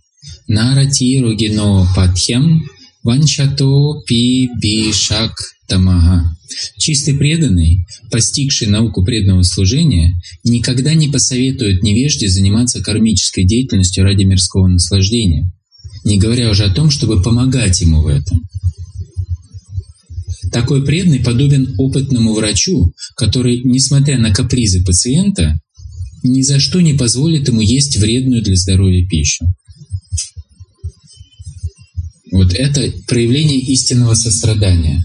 Нарати 0.47 1.21
рогино 1.21 1.87
патхям 1.95 2.63
ванчато 3.03 4.01
пи 4.07 4.49
бишак 4.61 5.33
тамага. 5.73 6.37
Чистый 6.77 7.15
преданный, 7.15 7.85
постигший 8.11 8.67
науку 8.67 9.03
преданного 9.03 9.41
служения, 9.41 10.13
никогда 10.43 10.93
не 10.93 11.07
посоветует 11.07 11.81
невежде 11.81 12.29
заниматься 12.29 12.83
кармической 12.83 13.43
деятельностью 13.43 14.03
ради 14.03 14.23
мирского 14.23 14.67
наслаждения, 14.67 15.51
не 16.05 16.19
говоря 16.19 16.51
уже 16.51 16.65
о 16.65 16.73
том, 16.73 16.91
чтобы 16.91 17.23
помогать 17.23 17.81
ему 17.81 18.01
в 18.01 18.07
этом. 18.07 18.41
Такой 20.51 20.85
преданный 20.85 21.21
подобен 21.21 21.73
опытному 21.79 22.33
врачу, 22.33 22.93
который, 23.15 23.61
несмотря 23.63 24.19
на 24.19 24.31
капризы 24.31 24.83
пациента, 24.83 25.59
ни 26.21 26.43
за 26.43 26.59
что 26.59 26.81
не 26.81 26.93
позволит 26.93 27.47
ему 27.47 27.61
есть 27.61 27.97
вредную 27.97 28.43
для 28.43 28.55
здоровья 28.55 29.05
пищу. 29.07 29.45
Вот 32.31 32.53
это 32.53 32.91
проявление 33.07 33.59
истинного 33.59 34.13
сострадания. 34.13 35.03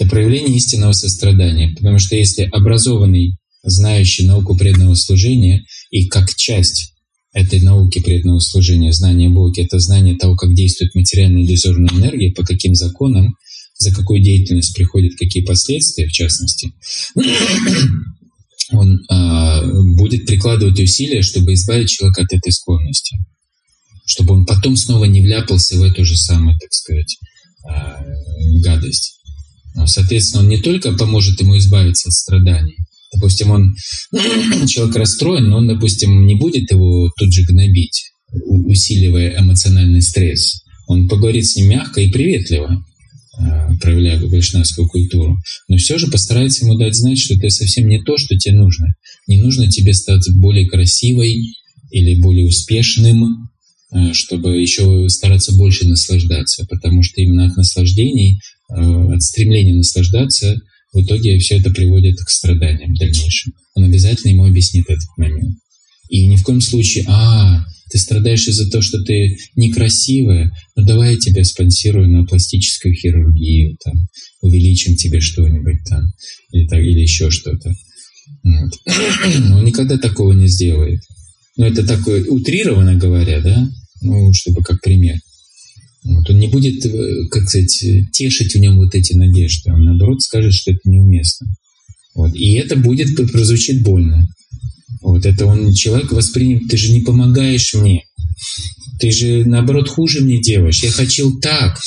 Это 0.00 0.08
проявление 0.08 0.56
истинного 0.56 0.92
сострадания. 0.92 1.74
Потому 1.76 1.98
что 1.98 2.16
если 2.16 2.48
образованный, 2.50 3.36
знающий 3.62 4.24
науку 4.24 4.56
преданного 4.56 4.94
служения 4.94 5.66
и 5.90 6.06
как 6.06 6.34
часть 6.34 6.94
этой 7.34 7.60
науки 7.60 8.00
преданного 8.00 8.40
служения, 8.40 8.94
знание 8.94 9.28
Бога, 9.28 9.60
это 9.60 9.78
знание 9.78 10.16
того, 10.16 10.36
как 10.36 10.54
действует 10.54 10.94
материальная 10.94 11.42
иллюзорная 11.42 11.90
энергия, 11.92 12.32
по 12.32 12.44
каким 12.44 12.74
законам, 12.74 13.34
за 13.76 13.94
какую 13.94 14.22
деятельность 14.22 14.74
приходят 14.74 15.12
какие 15.18 15.44
последствия, 15.44 16.06
в 16.06 16.12
частности, 16.12 16.72
он 18.72 19.04
а, 19.10 19.62
будет 19.96 20.24
прикладывать 20.24 20.80
усилия, 20.80 21.20
чтобы 21.20 21.52
избавить 21.52 21.90
человека 21.90 22.22
от 22.22 22.32
этой 22.32 22.52
склонности, 22.52 23.18
чтобы 24.06 24.32
он 24.32 24.46
потом 24.46 24.76
снова 24.76 25.04
не 25.04 25.20
вляпался 25.20 25.78
в 25.78 25.82
эту 25.82 26.06
же 26.06 26.16
самую, 26.16 26.58
так 26.58 26.72
сказать, 26.72 27.18
а, 27.68 28.02
гадость. 28.62 29.19
Но, 29.74 29.86
соответственно, 29.86 30.42
он 30.42 30.48
не 30.48 30.58
только 30.58 30.92
поможет 30.92 31.40
ему 31.40 31.56
избавиться 31.58 32.08
от 32.08 32.14
страданий, 32.14 32.76
допустим, 33.14 33.50
он 33.50 33.74
человек 34.68 34.96
расстроен, 34.96 35.48
но 35.48 35.58
он, 35.58 35.68
допустим, 35.68 36.26
не 36.26 36.34
будет 36.34 36.70
его 36.70 37.10
тут 37.16 37.32
же 37.32 37.44
гнобить, 37.44 38.12
усиливая 38.32 39.38
эмоциональный 39.38 40.02
стресс. 40.02 40.62
Он 40.86 41.08
поговорит 41.08 41.46
с 41.46 41.56
ним 41.56 41.68
мягко 41.68 42.00
и 42.00 42.10
приветливо, 42.10 42.84
Э, 43.40 43.70
проявляя 43.80 44.18
вайшнавскую 44.20 44.88
культуру, 44.88 45.38
но 45.68 45.76
все 45.78 45.96
же 45.96 46.08
постарается 46.08 46.64
ему 46.64 46.76
дать 46.76 46.94
знать, 46.94 47.18
что 47.18 47.34
это 47.34 47.48
совсем 47.48 47.88
не 47.88 48.02
то, 48.02 48.18
что 48.18 48.36
тебе 48.36 48.54
нужно. 48.54 48.94
Не 49.28 49.40
нужно 49.40 49.70
тебе 49.70 49.94
стать 49.94 50.28
более 50.34 50.68
красивой 50.68 51.54
или 51.90 52.20
более 52.20 52.46
успешным, 52.46 53.48
э, 53.92 54.12
чтобы 54.12 54.58
еще 54.58 55.08
стараться 55.08 55.54
больше 55.54 55.86
наслаждаться, 55.86 56.66
потому 56.68 57.02
что 57.02 57.22
именно 57.22 57.46
от 57.46 57.56
наслаждений, 57.56 58.40
от 58.70 59.22
стремления 59.22 59.74
наслаждаться, 59.74 60.56
в 60.92 61.02
итоге 61.02 61.38
все 61.38 61.58
это 61.58 61.70
приводит 61.70 62.16
к 62.18 62.30
страданиям 62.30 62.94
дальнейшим. 62.94 63.52
Он 63.74 63.84
обязательно 63.84 64.32
ему 64.32 64.44
объяснит 64.44 64.84
этот 64.88 65.08
момент. 65.16 65.56
И 66.08 66.26
ни 66.26 66.36
в 66.36 66.42
коем 66.42 66.60
случае, 66.60 67.04
а, 67.06 67.64
ты 67.90 67.98
страдаешь 67.98 68.46
из-за 68.48 68.68
того, 68.68 68.82
что 68.82 69.02
ты 69.02 69.36
некрасивая, 69.54 70.52
ну 70.76 70.84
давай 70.84 71.14
я 71.14 71.18
тебя 71.18 71.44
спонсирую 71.44 72.08
на 72.08 72.24
пластическую 72.24 72.94
хирургию, 72.94 73.76
там, 73.84 73.94
увеличим 74.40 74.96
тебе 74.96 75.20
что-нибудь 75.20 75.84
там, 75.88 76.12
или, 76.52 76.66
так, 76.66 76.80
или 76.80 77.00
еще 77.00 77.30
что-то. 77.30 77.72
Вот. 78.42 78.72
Но 79.48 79.58
он 79.58 79.64
никогда 79.64 79.98
такого 79.98 80.32
не 80.32 80.48
сделает. 80.48 81.00
Ну, 81.56 81.64
это 81.66 81.86
такое, 81.86 82.24
утрированно 82.24 82.94
говоря, 82.94 83.40
да, 83.40 83.68
ну, 84.02 84.32
чтобы 84.32 84.62
как 84.62 84.80
пример. 84.80 85.18
Вот. 86.04 86.30
Он 86.30 86.38
не 86.38 86.48
будет, 86.48 86.84
э, 86.86 87.28
как 87.30 87.48
сказать, 87.48 87.84
тешить 88.12 88.54
в 88.54 88.58
нем 88.58 88.76
вот 88.78 88.94
эти 88.94 89.12
надежды. 89.14 89.72
Он, 89.72 89.84
наоборот, 89.84 90.22
скажет, 90.22 90.52
что 90.52 90.72
это 90.72 90.80
неуместно. 90.84 91.46
Вот. 92.14 92.34
И 92.34 92.54
это 92.54 92.76
будет, 92.76 93.14
прозвучит 93.30 93.82
больно. 93.82 94.28
Вот 95.02 95.24
это 95.24 95.46
он 95.46 95.72
человек 95.72 96.12
воспринял, 96.12 96.60
ты 96.68 96.76
же 96.76 96.92
не 96.92 97.00
помогаешь 97.00 97.74
мне. 97.74 98.04
Ты 98.98 99.10
же, 99.10 99.44
наоборот, 99.44 99.88
хуже 99.88 100.20
мне 100.20 100.40
делаешь. 100.40 100.82
Я 100.82 100.90
хотел 100.90 101.38
так, 101.40 101.80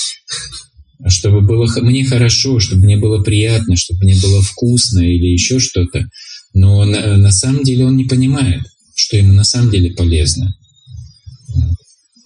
чтобы 1.07 1.41
было 1.41 1.67
мне 1.81 2.05
хорошо, 2.05 2.59
чтобы 2.59 2.85
мне 2.85 2.97
было 2.97 3.21
приятно, 3.21 3.75
чтобы 3.75 4.03
мне 4.03 4.15
было 4.19 4.41
вкусно 4.41 4.99
или 4.99 5.27
еще 5.27 5.59
что-то. 5.59 6.07
Но 6.53 6.83
на, 6.85 7.17
на 7.17 7.31
самом 7.31 7.63
деле 7.63 7.85
он 7.85 7.97
не 7.97 8.05
понимает, 8.05 8.63
что 8.95 9.17
ему 9.17 9.33
на 9.33 9.43
самом 9.43 9.71
деле 9.71 9.91
полезно. 9.91 10.53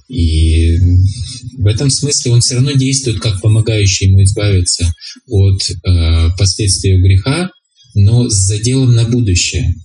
И 0.08 0.78
в 1.58 1.66
этом 1.66 1.90
смысле 1.90 2.32
он 2.32 2.42
все 2.42 2.56
равно 2.56 2.72
действует 2.72 3.20
как 3.20 3.42
помогающий 3.42 4.08
ему 4.08 4.24
избавиться 4.24 4.94
от 5.28 5.62
э, 5.70 6.30
последствий 6.38 7.02
греха, 7.02 7.50
но 7.94 8.30
с 8.30 8.34
заделом 8.34 8.94
на 8.96 9.06
будущее 9.06 9.76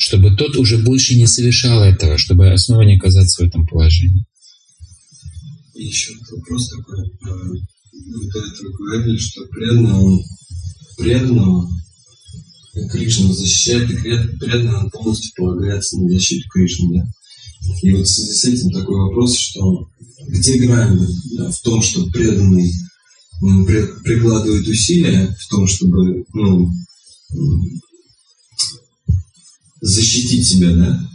чтобы 0.00 0.34
тот 0.34 0.56
уже 0.56 0.78
больше 0.78 1.14
не 1.14 1.26
совершал 1.26 1.82
этого, 1.82 2.16
чтобы 2.16 2.56
снова 2.56 2.82
не 2.82 2.96
оказаться 2.96 3.44
в 3.44 3.46
этом 3.46 3.66
положении. 3.66 4.24
И 5.74 5.84
еще 5.84 6.14
вопрос 6.30 6.70
такой. 6.70 7.00
Вот 7.02 8.30
это 8.34 8.62
вы 8.62 8.72
говорили, 8.72 9.18
что 9.18 9.44
преданного, 9.48 10.24
преданного 10.96 11.68
Кришна 12.90 13.32
защищает, 13.34 13.90
и 13.90 14.38
преданно 14.38 14.84
он 14.84 14.90
полностью 14.90 15.32
полагается 15.36 15.98
на 15.98 16.08
защиту 16.08 16.48
Кришны. 16.48 16.98
Да? 16.98 17.06
И 17.82 17.92
вот 17.92 18.06
в 18.06 18.10
связи 18.10 18.32
с 18.32 18.44
этим 18.44 18.70
такой 18.70 18.96
вопрос, 18.96 19.36
что 19.36 19.88
где 20.26 20.58
грань 20.58 20.98
да, 21.36 21.50
в 21.50 21.60
том, 21.62 21.82
что 21.82 22.06
преданный 22.06 22.72
прикладывает 24.04 24.66
усилия 24.68 25.34
в 25.38 25.48
том, 25.48 25.66
чтобы 25.66 26.24
ну, 26.34 26.70
защитить 29.80 30.46
себя, 30.46 30.74
да? 30.74 31.10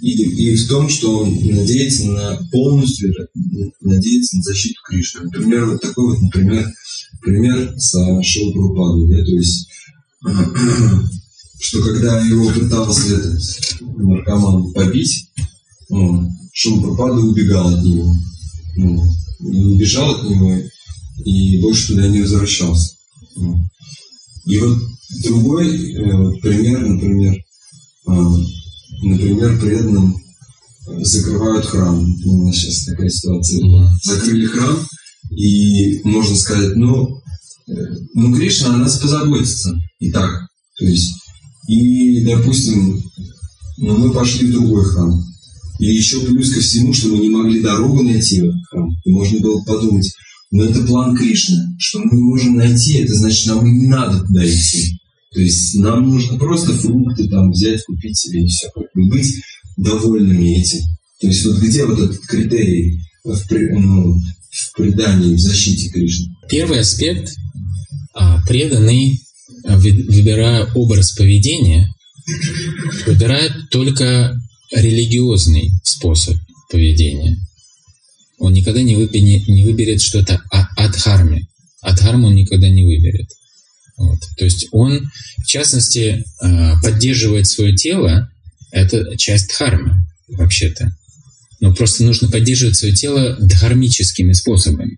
И, 0.00 0.10
и 0.10 0.56
в 0.56 0.68
том, 0.68 0.88
что 0.88 1.18
он 1.18 1.34
надеется 1.44 2.06
на 2.06 2.36
полностью, 2.52 3.12
надеется 3.80 4.36
на 4.36 4.42
защиту 4.42 4.80
Кришны. 4.86 5.22
Например, 5.24 5.66
вот 5.66 5.80
такой 5.80 6.14
вот, 6.14 6.22
например, 6.22 6.66
пример 7.20 7.74
со 7.78 8.22
Шилпрупадой, 8.22 9.08
да, 9.08 9.24
то 9.24 9.32
есть, 9.32 9.68
что 11.60 11.82
когда 11.82 12.20
его 12.24 12.48
пытался 12.50 13.16
этот 13.16 13.42
наркоман 13.80 14.72
побить, 14.72 15.30
Шилпрупада 16.52 17.20
убегал 17.20 17.68
от 17.68 17.82
него. 17.84 18.14
Не 19.40 19.74
убежал 19.74 20.10
от 20.14 20.28
него 20.28 20.60
и 21.24 21.60
больше 21.60 21.88
туда 21.88 22.08
не 22.08 22.20
возвращался. 22.20 22.94
И 24.44 24.58
вот 24.58 24.78
другой 25.24 25.92
э, 25.92 26.16
вот, 26.16 26.40
пример, 26.40 26.86
например, 26.86 27.36
а, 28.06 28.36
например, 29.02 29.60
преданным 29.60 30.16
закрывают 31.00 31.66
храм. 31.66 32.04
У 32.24 32.46
нас 32.46 32.56
сейчас 32.56 32.84
такая 32.86 33.10
ситуация 33.10 33.60
была. 33.60 33.92
Закрыли 34.02 34.46
храм, 34.46 34.78
и 35.30 36.00
можно 36.04 36.36
сказать, 36.36 36.76
ну, 36.76 37.20
э, 37.68 37.72
ну, 38.14 38.34
Кришна 38.34 38.74
о 38.74 38.78
нас 38.78 38.98
позаботится. 38.98 39.78
И 39.98 40.10
так. 40.10 40.30
То 40.78 40.86
есть, 40.86 41.12
и, 41.66 42.24
допустим, 42.24 43.02
ну, 43.78 43.98
мы 43.98 44.12
пошли 44.12 44.46
в 44.46 44.52
другой 44.52 44.84
храм. 44.84 45.22
И 45.78 45.86
еще 45.86 46.20
плюс 46.20 46.52
ко 46.52 46.60
всему, 46.60 46.92
что 46.92 47.08
мы 47.08 47.18
не 47.18 47.28
могли 47.28 47.60
дорогу 47.60 48.02
найти 48.02 48.40
в 48.40 48.44
этот 48.44 48.66
храм. 48.68 48.90
И 49.04 49.10
можно 49.10 49.38
было 49.40 49.62
подумать, 49.64 50.12
ну 50.50 50.64
это 50.64 50.82
план 50.82 51.16
Кришны, 51.16 51.76
что 51.78 52.00
мы 52.00 52.16
не 52.16 52.22
можем 52.22 52.56
найти, 52.56 52.98
это 52.98 53.14
значит, 53.14 53.46
нам 53.46 53.66
и 53.66 53.70
не 53.70 53.86
надо 53.86 54.20
туда 54.24 54.44
идти. 54.44 54.98
То 55.32 55.40
есть 55.40 55.74
нам 55.76 56.08
нужно 56.08 56.38
просто 56.38 56.72
фрукты 56.72 57.28
там 57.28 57.50
взять, 57.50 57.84
купить 57.84 58.18
себе 58.18 58.44
и 58.44 58.46
все. 58.46 58.68
И 58.94 59.02
быть 59.08 59.34
довольными 59.76 60.58
этим. 60.58 60.80
То 61.20 61.26
есть 61.26 61.44
вот 61.44 61.58
где 61.58 61.84
вот 61.84 61.98
этот 61.98 62.18
критерий 62.26 63.00
в, 63.24 63.44
ну, 63.50 64.14
в 64.50 64.76
предании, 64.76 65.34
в 65.34 65.40
защите 65.40 65.90
Кришны? 65.90 66.34
Первый 66.48 66.80
аспект 66.80 67.34
а, 68.14 68.40
преданный, 68.46 69.20
а, 69.64 69.76
выбирая 69.76 70.72
образ 70.74 71.12
поведения, 71.12 71.88
выбирает 73.06 73.52
только 73.70 74.40
религиозный 74.70 75.70
способ 75.82 76.36
поведения. 76.70 77.36
Он 78.38 78.52
никогда 78.52 78.82
не 78.82 78.96
выберет, 78.96 79.48
не 79.48 79.64
выберет 79.64 80.00
что-то 80.00 80.40
от 80.50 80.96
харми. 80.96 81.48
От 81.80 81.98
хармы 82.00 82.28
он 82.28 82.34
никогда 82.34 82.68
не 82.68 82.84
выберет. 82.84 83.28
Вот. 83.96 84.20
То 84.36 84.44
есть 84.44 84.68
он, 84.70 85.10
в 85.38 85.46
частности, 85.46 86.24
э, 86.42 86.72
поддерживает 86.82 87.48
свое 87.48 87.74
тело, 87.74 88.30
это 88.70 89.16
часть 89.16 89.48
дхармы 89.48 89.96
вообще-то. 90.28 90.92
Но 91.60 91.74
просто 91.74 92.04
нужно 92.04 92.28
поддерживать 92.30 92.76
свое 92.76 92.94
тело 92.94 93.36
дхармическими 93.40 94.32
способами. 94.32 94.96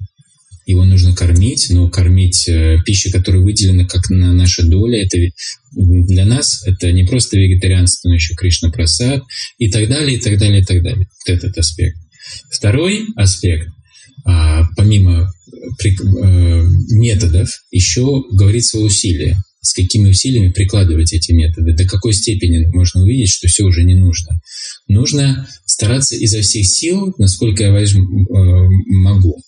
Его 0.70 0.84
нужно 0.84 1.14
кормить, 1.14 1.68
но 1.70 1.90
кормить 1.90 2.48
э, 2.48 2.78
пищей, 2.84 3.10
которая 3.10 3.42
выделена 3.42 3.86
как 3.86 4.10
на 4.10 4.32
наша 4.32 4.62
доля, 4.62 5.04
это 5.04 5.18
для 5.72 6.24
нас 6.24 6.66
это 6.66 6.92
не 6.92 7.04
просто 7.04 7.36
вегетарианство, 7.36 8.08
но 8.08 8.14
еще 8.14 8.34
Кришна 8.34 8.70
Прасад 8.70 9.22
и 9.58 9.70
так 9.70 9.88
далее, 9.88 10.16
и 10.16 10.20
так 10.20 10.38
далее, 10.38 10.60
и 10.60 10.64
так 10.64 10.82
далее. 10.82 11.06
Вот 11.26 11.34
этот 11.34 11.56
аспект. 11.58 11.96
Второй 12.50 13.06
аспект– 13.16 13.68
а, 14.24 14.64
помимо 14.76 15.32
при, 15.78 15.92
э, 15.92 16.68
методов 16.90 17.48
еще 17.70 18.22
говорится 18.32 18.78
о 18.78 18.82
усилии. 18.82 19.36
С 19.62 19.74
какими 19.74 20.08
усилиями 20.08 20.52
прикладывать 20.52 21.12
эти 21.12 21.32
методы, 21.32 21.74
до 21.74 21.84
какой 21.84 22.14
степени 22.14 22.64
можно 22.74 23.02
увидеть, 23.02 23.28
что 23.28 23.46
все 23.46 23.64
уже 23.64 23.84
не 23.84 23.94
нужно. 23.94 24.40
Нужно 24.88 25.46
стараться 25.66 26.16
изо 26.16 26.40
всех 26.40 26.66
сил, 26.66 27.14
насколько 27.18 27.64
я 27.64 27.70
возьму, 27.70 28.02
э, 28.02 28.68
могу. 28.86 29.42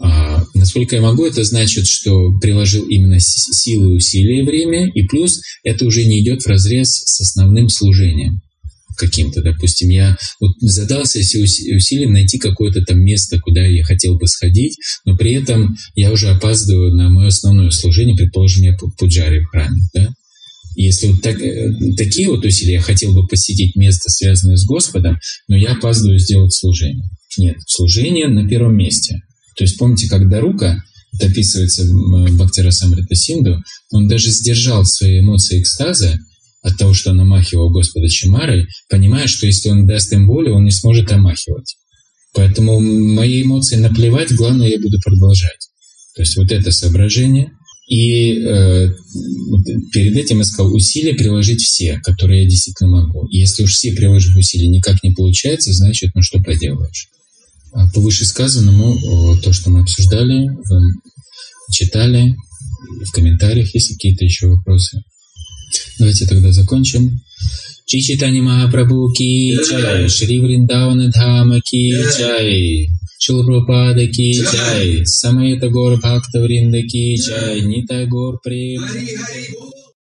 А, 0.00 0.44
насколько 0.54 0.96
я 0.96 1.02
могу, 1.02 1.24
это 1.26 1.44
значит, 1.44 1.86
что 1.86 2.38
приложил 2.40 2.86
именно 2.86 3.18
силы, 3.20 3.94
усилия, 3.94 4.44
время, 4.44 4.90
и 4.90 5.02
плюс 5.02 5.40
это 5.64 5.84
уже 5.86 6.04
не 6.04 6.20
идет 6.20 6.42
в 6.42 6.46
разрез 6.46 6.88
с 6.88 7.20
основным 7.20 7.68
служением 7.68 8.40
каким-то, 8.98 9.42
допустим, 9.42 9.88
я 9.88 10.16
вот 10.40 10.56
задался 10.60 11.20
усилием 11.20 12.12
найти 12.12 12.38
какое-то 12.38 12.82
там 12.82 13.00
место, 13.00 13.38
куда 13.38 13.64
я 13.64 13.84
хотел 13.84 14.16
бы 14.18 14.26
сходить, 14.26 14.76
но 15.04 15.16
при 15.16 15.32
этом 15.34 15.76
я 15.94 16.12
уже 16.12 16.28
опаздываю 16.28 16.94
на 16.94 17.08
мое 17.08 17.28
основное 17.28 17.70
служение, 17.70 18.16
предположим, 18.16 18.64
я 18.64 18.76
пуджари 18.98 19.40
в 19.40 19.46
храме, 19.46 19.80
да? 19.94 20.12
Если 20.76 21.08
вот 21.08 21.22
так, 21.22 21.40
э, 21.40 21.72
такие 21.96 22.28
вот 22.28 22.44
усилия, 22.44 22.74
я 22.74 22.80
хотел 22.80 23.12
бы 23.12 23.26
посетить 23.26 23.74
место, 23.74 24.10
связанное 24.10 24.56
с 24.56 24.64
Господом, 24.64 25.18
но 25.48 25.56
я 25.56 25.72
опаздываю 25.72 26.18
сделать 26.18 26.54
служение. 26.54 27.08
Нет, 27.36 27.56
служение 27.66 28.28
на 28.28 28.48
первом 28.48 28.76
месте. 28.76 29.22
То 29.58 29.64
есть 29.64 29.76
помните, 29.76 30.08
когда 30.08 30.40
рука 30.40 30.82
это 31.12 31.26
описывается 31.26 31.84
в 31.84 32.36
Бхактира 32.36 32.70
Самрита 32.70 33.14
Синду, 33.14 33.62
он 33.90 34.08
даже 34.08 34.30
сдержал 34.30 34.84
свои 34.84 35.18
эмоции 35.20 35.60
экстаза, 35.60 36.18
от 36.62 36.76
того, 36.76 36.94
что 36.94 37.10
он 37.10 37.20
омахивал 37.20 37.70
Господа 37.70 38.08
Чимарой, 38.08 38.66
понимая, 38.88 39.26
что 39.26 39.46
если 39.46 39.68
он 39.68 39.86
даст 39.86 40.12
им 40.12 40.26
волю, 40.26 40.54
он 40.54 40.64
не 40.64 40.70
сможет 40.70 41.10
омахивать. 41.10 41.76
Поэтому 42.34 42.80
мои 42.80 43.42
эмоции 43.42 43.76
наплевать, 43.76 44.32
главное, 44.32 44.68
я 44.68 44.78
буду 44.78 45.00
продолжать. 45.00 45.68
То 46.14 46.22
есть 46.22 46.36
вот 46.36 46.52
это 46.52 46.70
соображение. 46.72 47.52
И 47.88 48.34
э, 48.34 48.92
перед 49.92 50.14
этим 50.16 50.38
я 50.38 50.44
сказал, 50.44 50.74
усилия 50.74 51.14
приложить 51.14 51.62
все, 51.62 52.00
которые 52.04 52.42
я 52.42 52.48
действительно 52.48 52.90
могу. 52.90 53.26
И 53.28 53.38
если 53.38 53.62
уж 53.62 53.72
все 53.72 53.92
приложив 53.92 54.36
усилия 54.36 54.68
никак 54.68 55.02
не 55.02 55.12
получается, 55.12 55.72
значит, 55.72 56.10
ну 56.14 56.22
что 56.22 56.40
поделаешь. 56.42 57.08
А 57.72 57.88
по 57.92 58.00
вышесказанному, 58.00 59.36
то, 59.42 59.52
что 59.52 59.70
мы 59.70 59.80
обсуждали, 59.80 60.48
читали, 61.70 62.34
в 63.04 63.12
комментариях 63.12 63.74
есть 63.74 63.92
какие-то 63.92 64.24
еще 64.24 64.48
вопросы. 64.48 65.02
Давайте 65.98 66.26
тогда 66.26 66.52
закончим. 66.52 67.20
Шри 67.86 68.02
Читани 68.02 68.40
Махапрабху 68.40 69.12
ки 69.12 69.56
чай, 69.68 70.08
Шри 70.08 70.40
Вриндавана 70.40 71.10
Дхама 71.10 71.60
ки 71.60 71.90
чай, 72.16 72.88
Шила 73.18 73.44
Прабхупада 73.44 74.06
ки 74.06 74.32
чай, 74.34 75.06
Самайта 75.06 75.68
Гор 75.68 75.96
Бхакта 75.96 76.40
Вринда 76.40 76.82
ки 76.82 77.16
чай, 77.16 77.62
Нитай 77.62 78.06
Гор 78.06 78.40
Прем. 78.44 78.84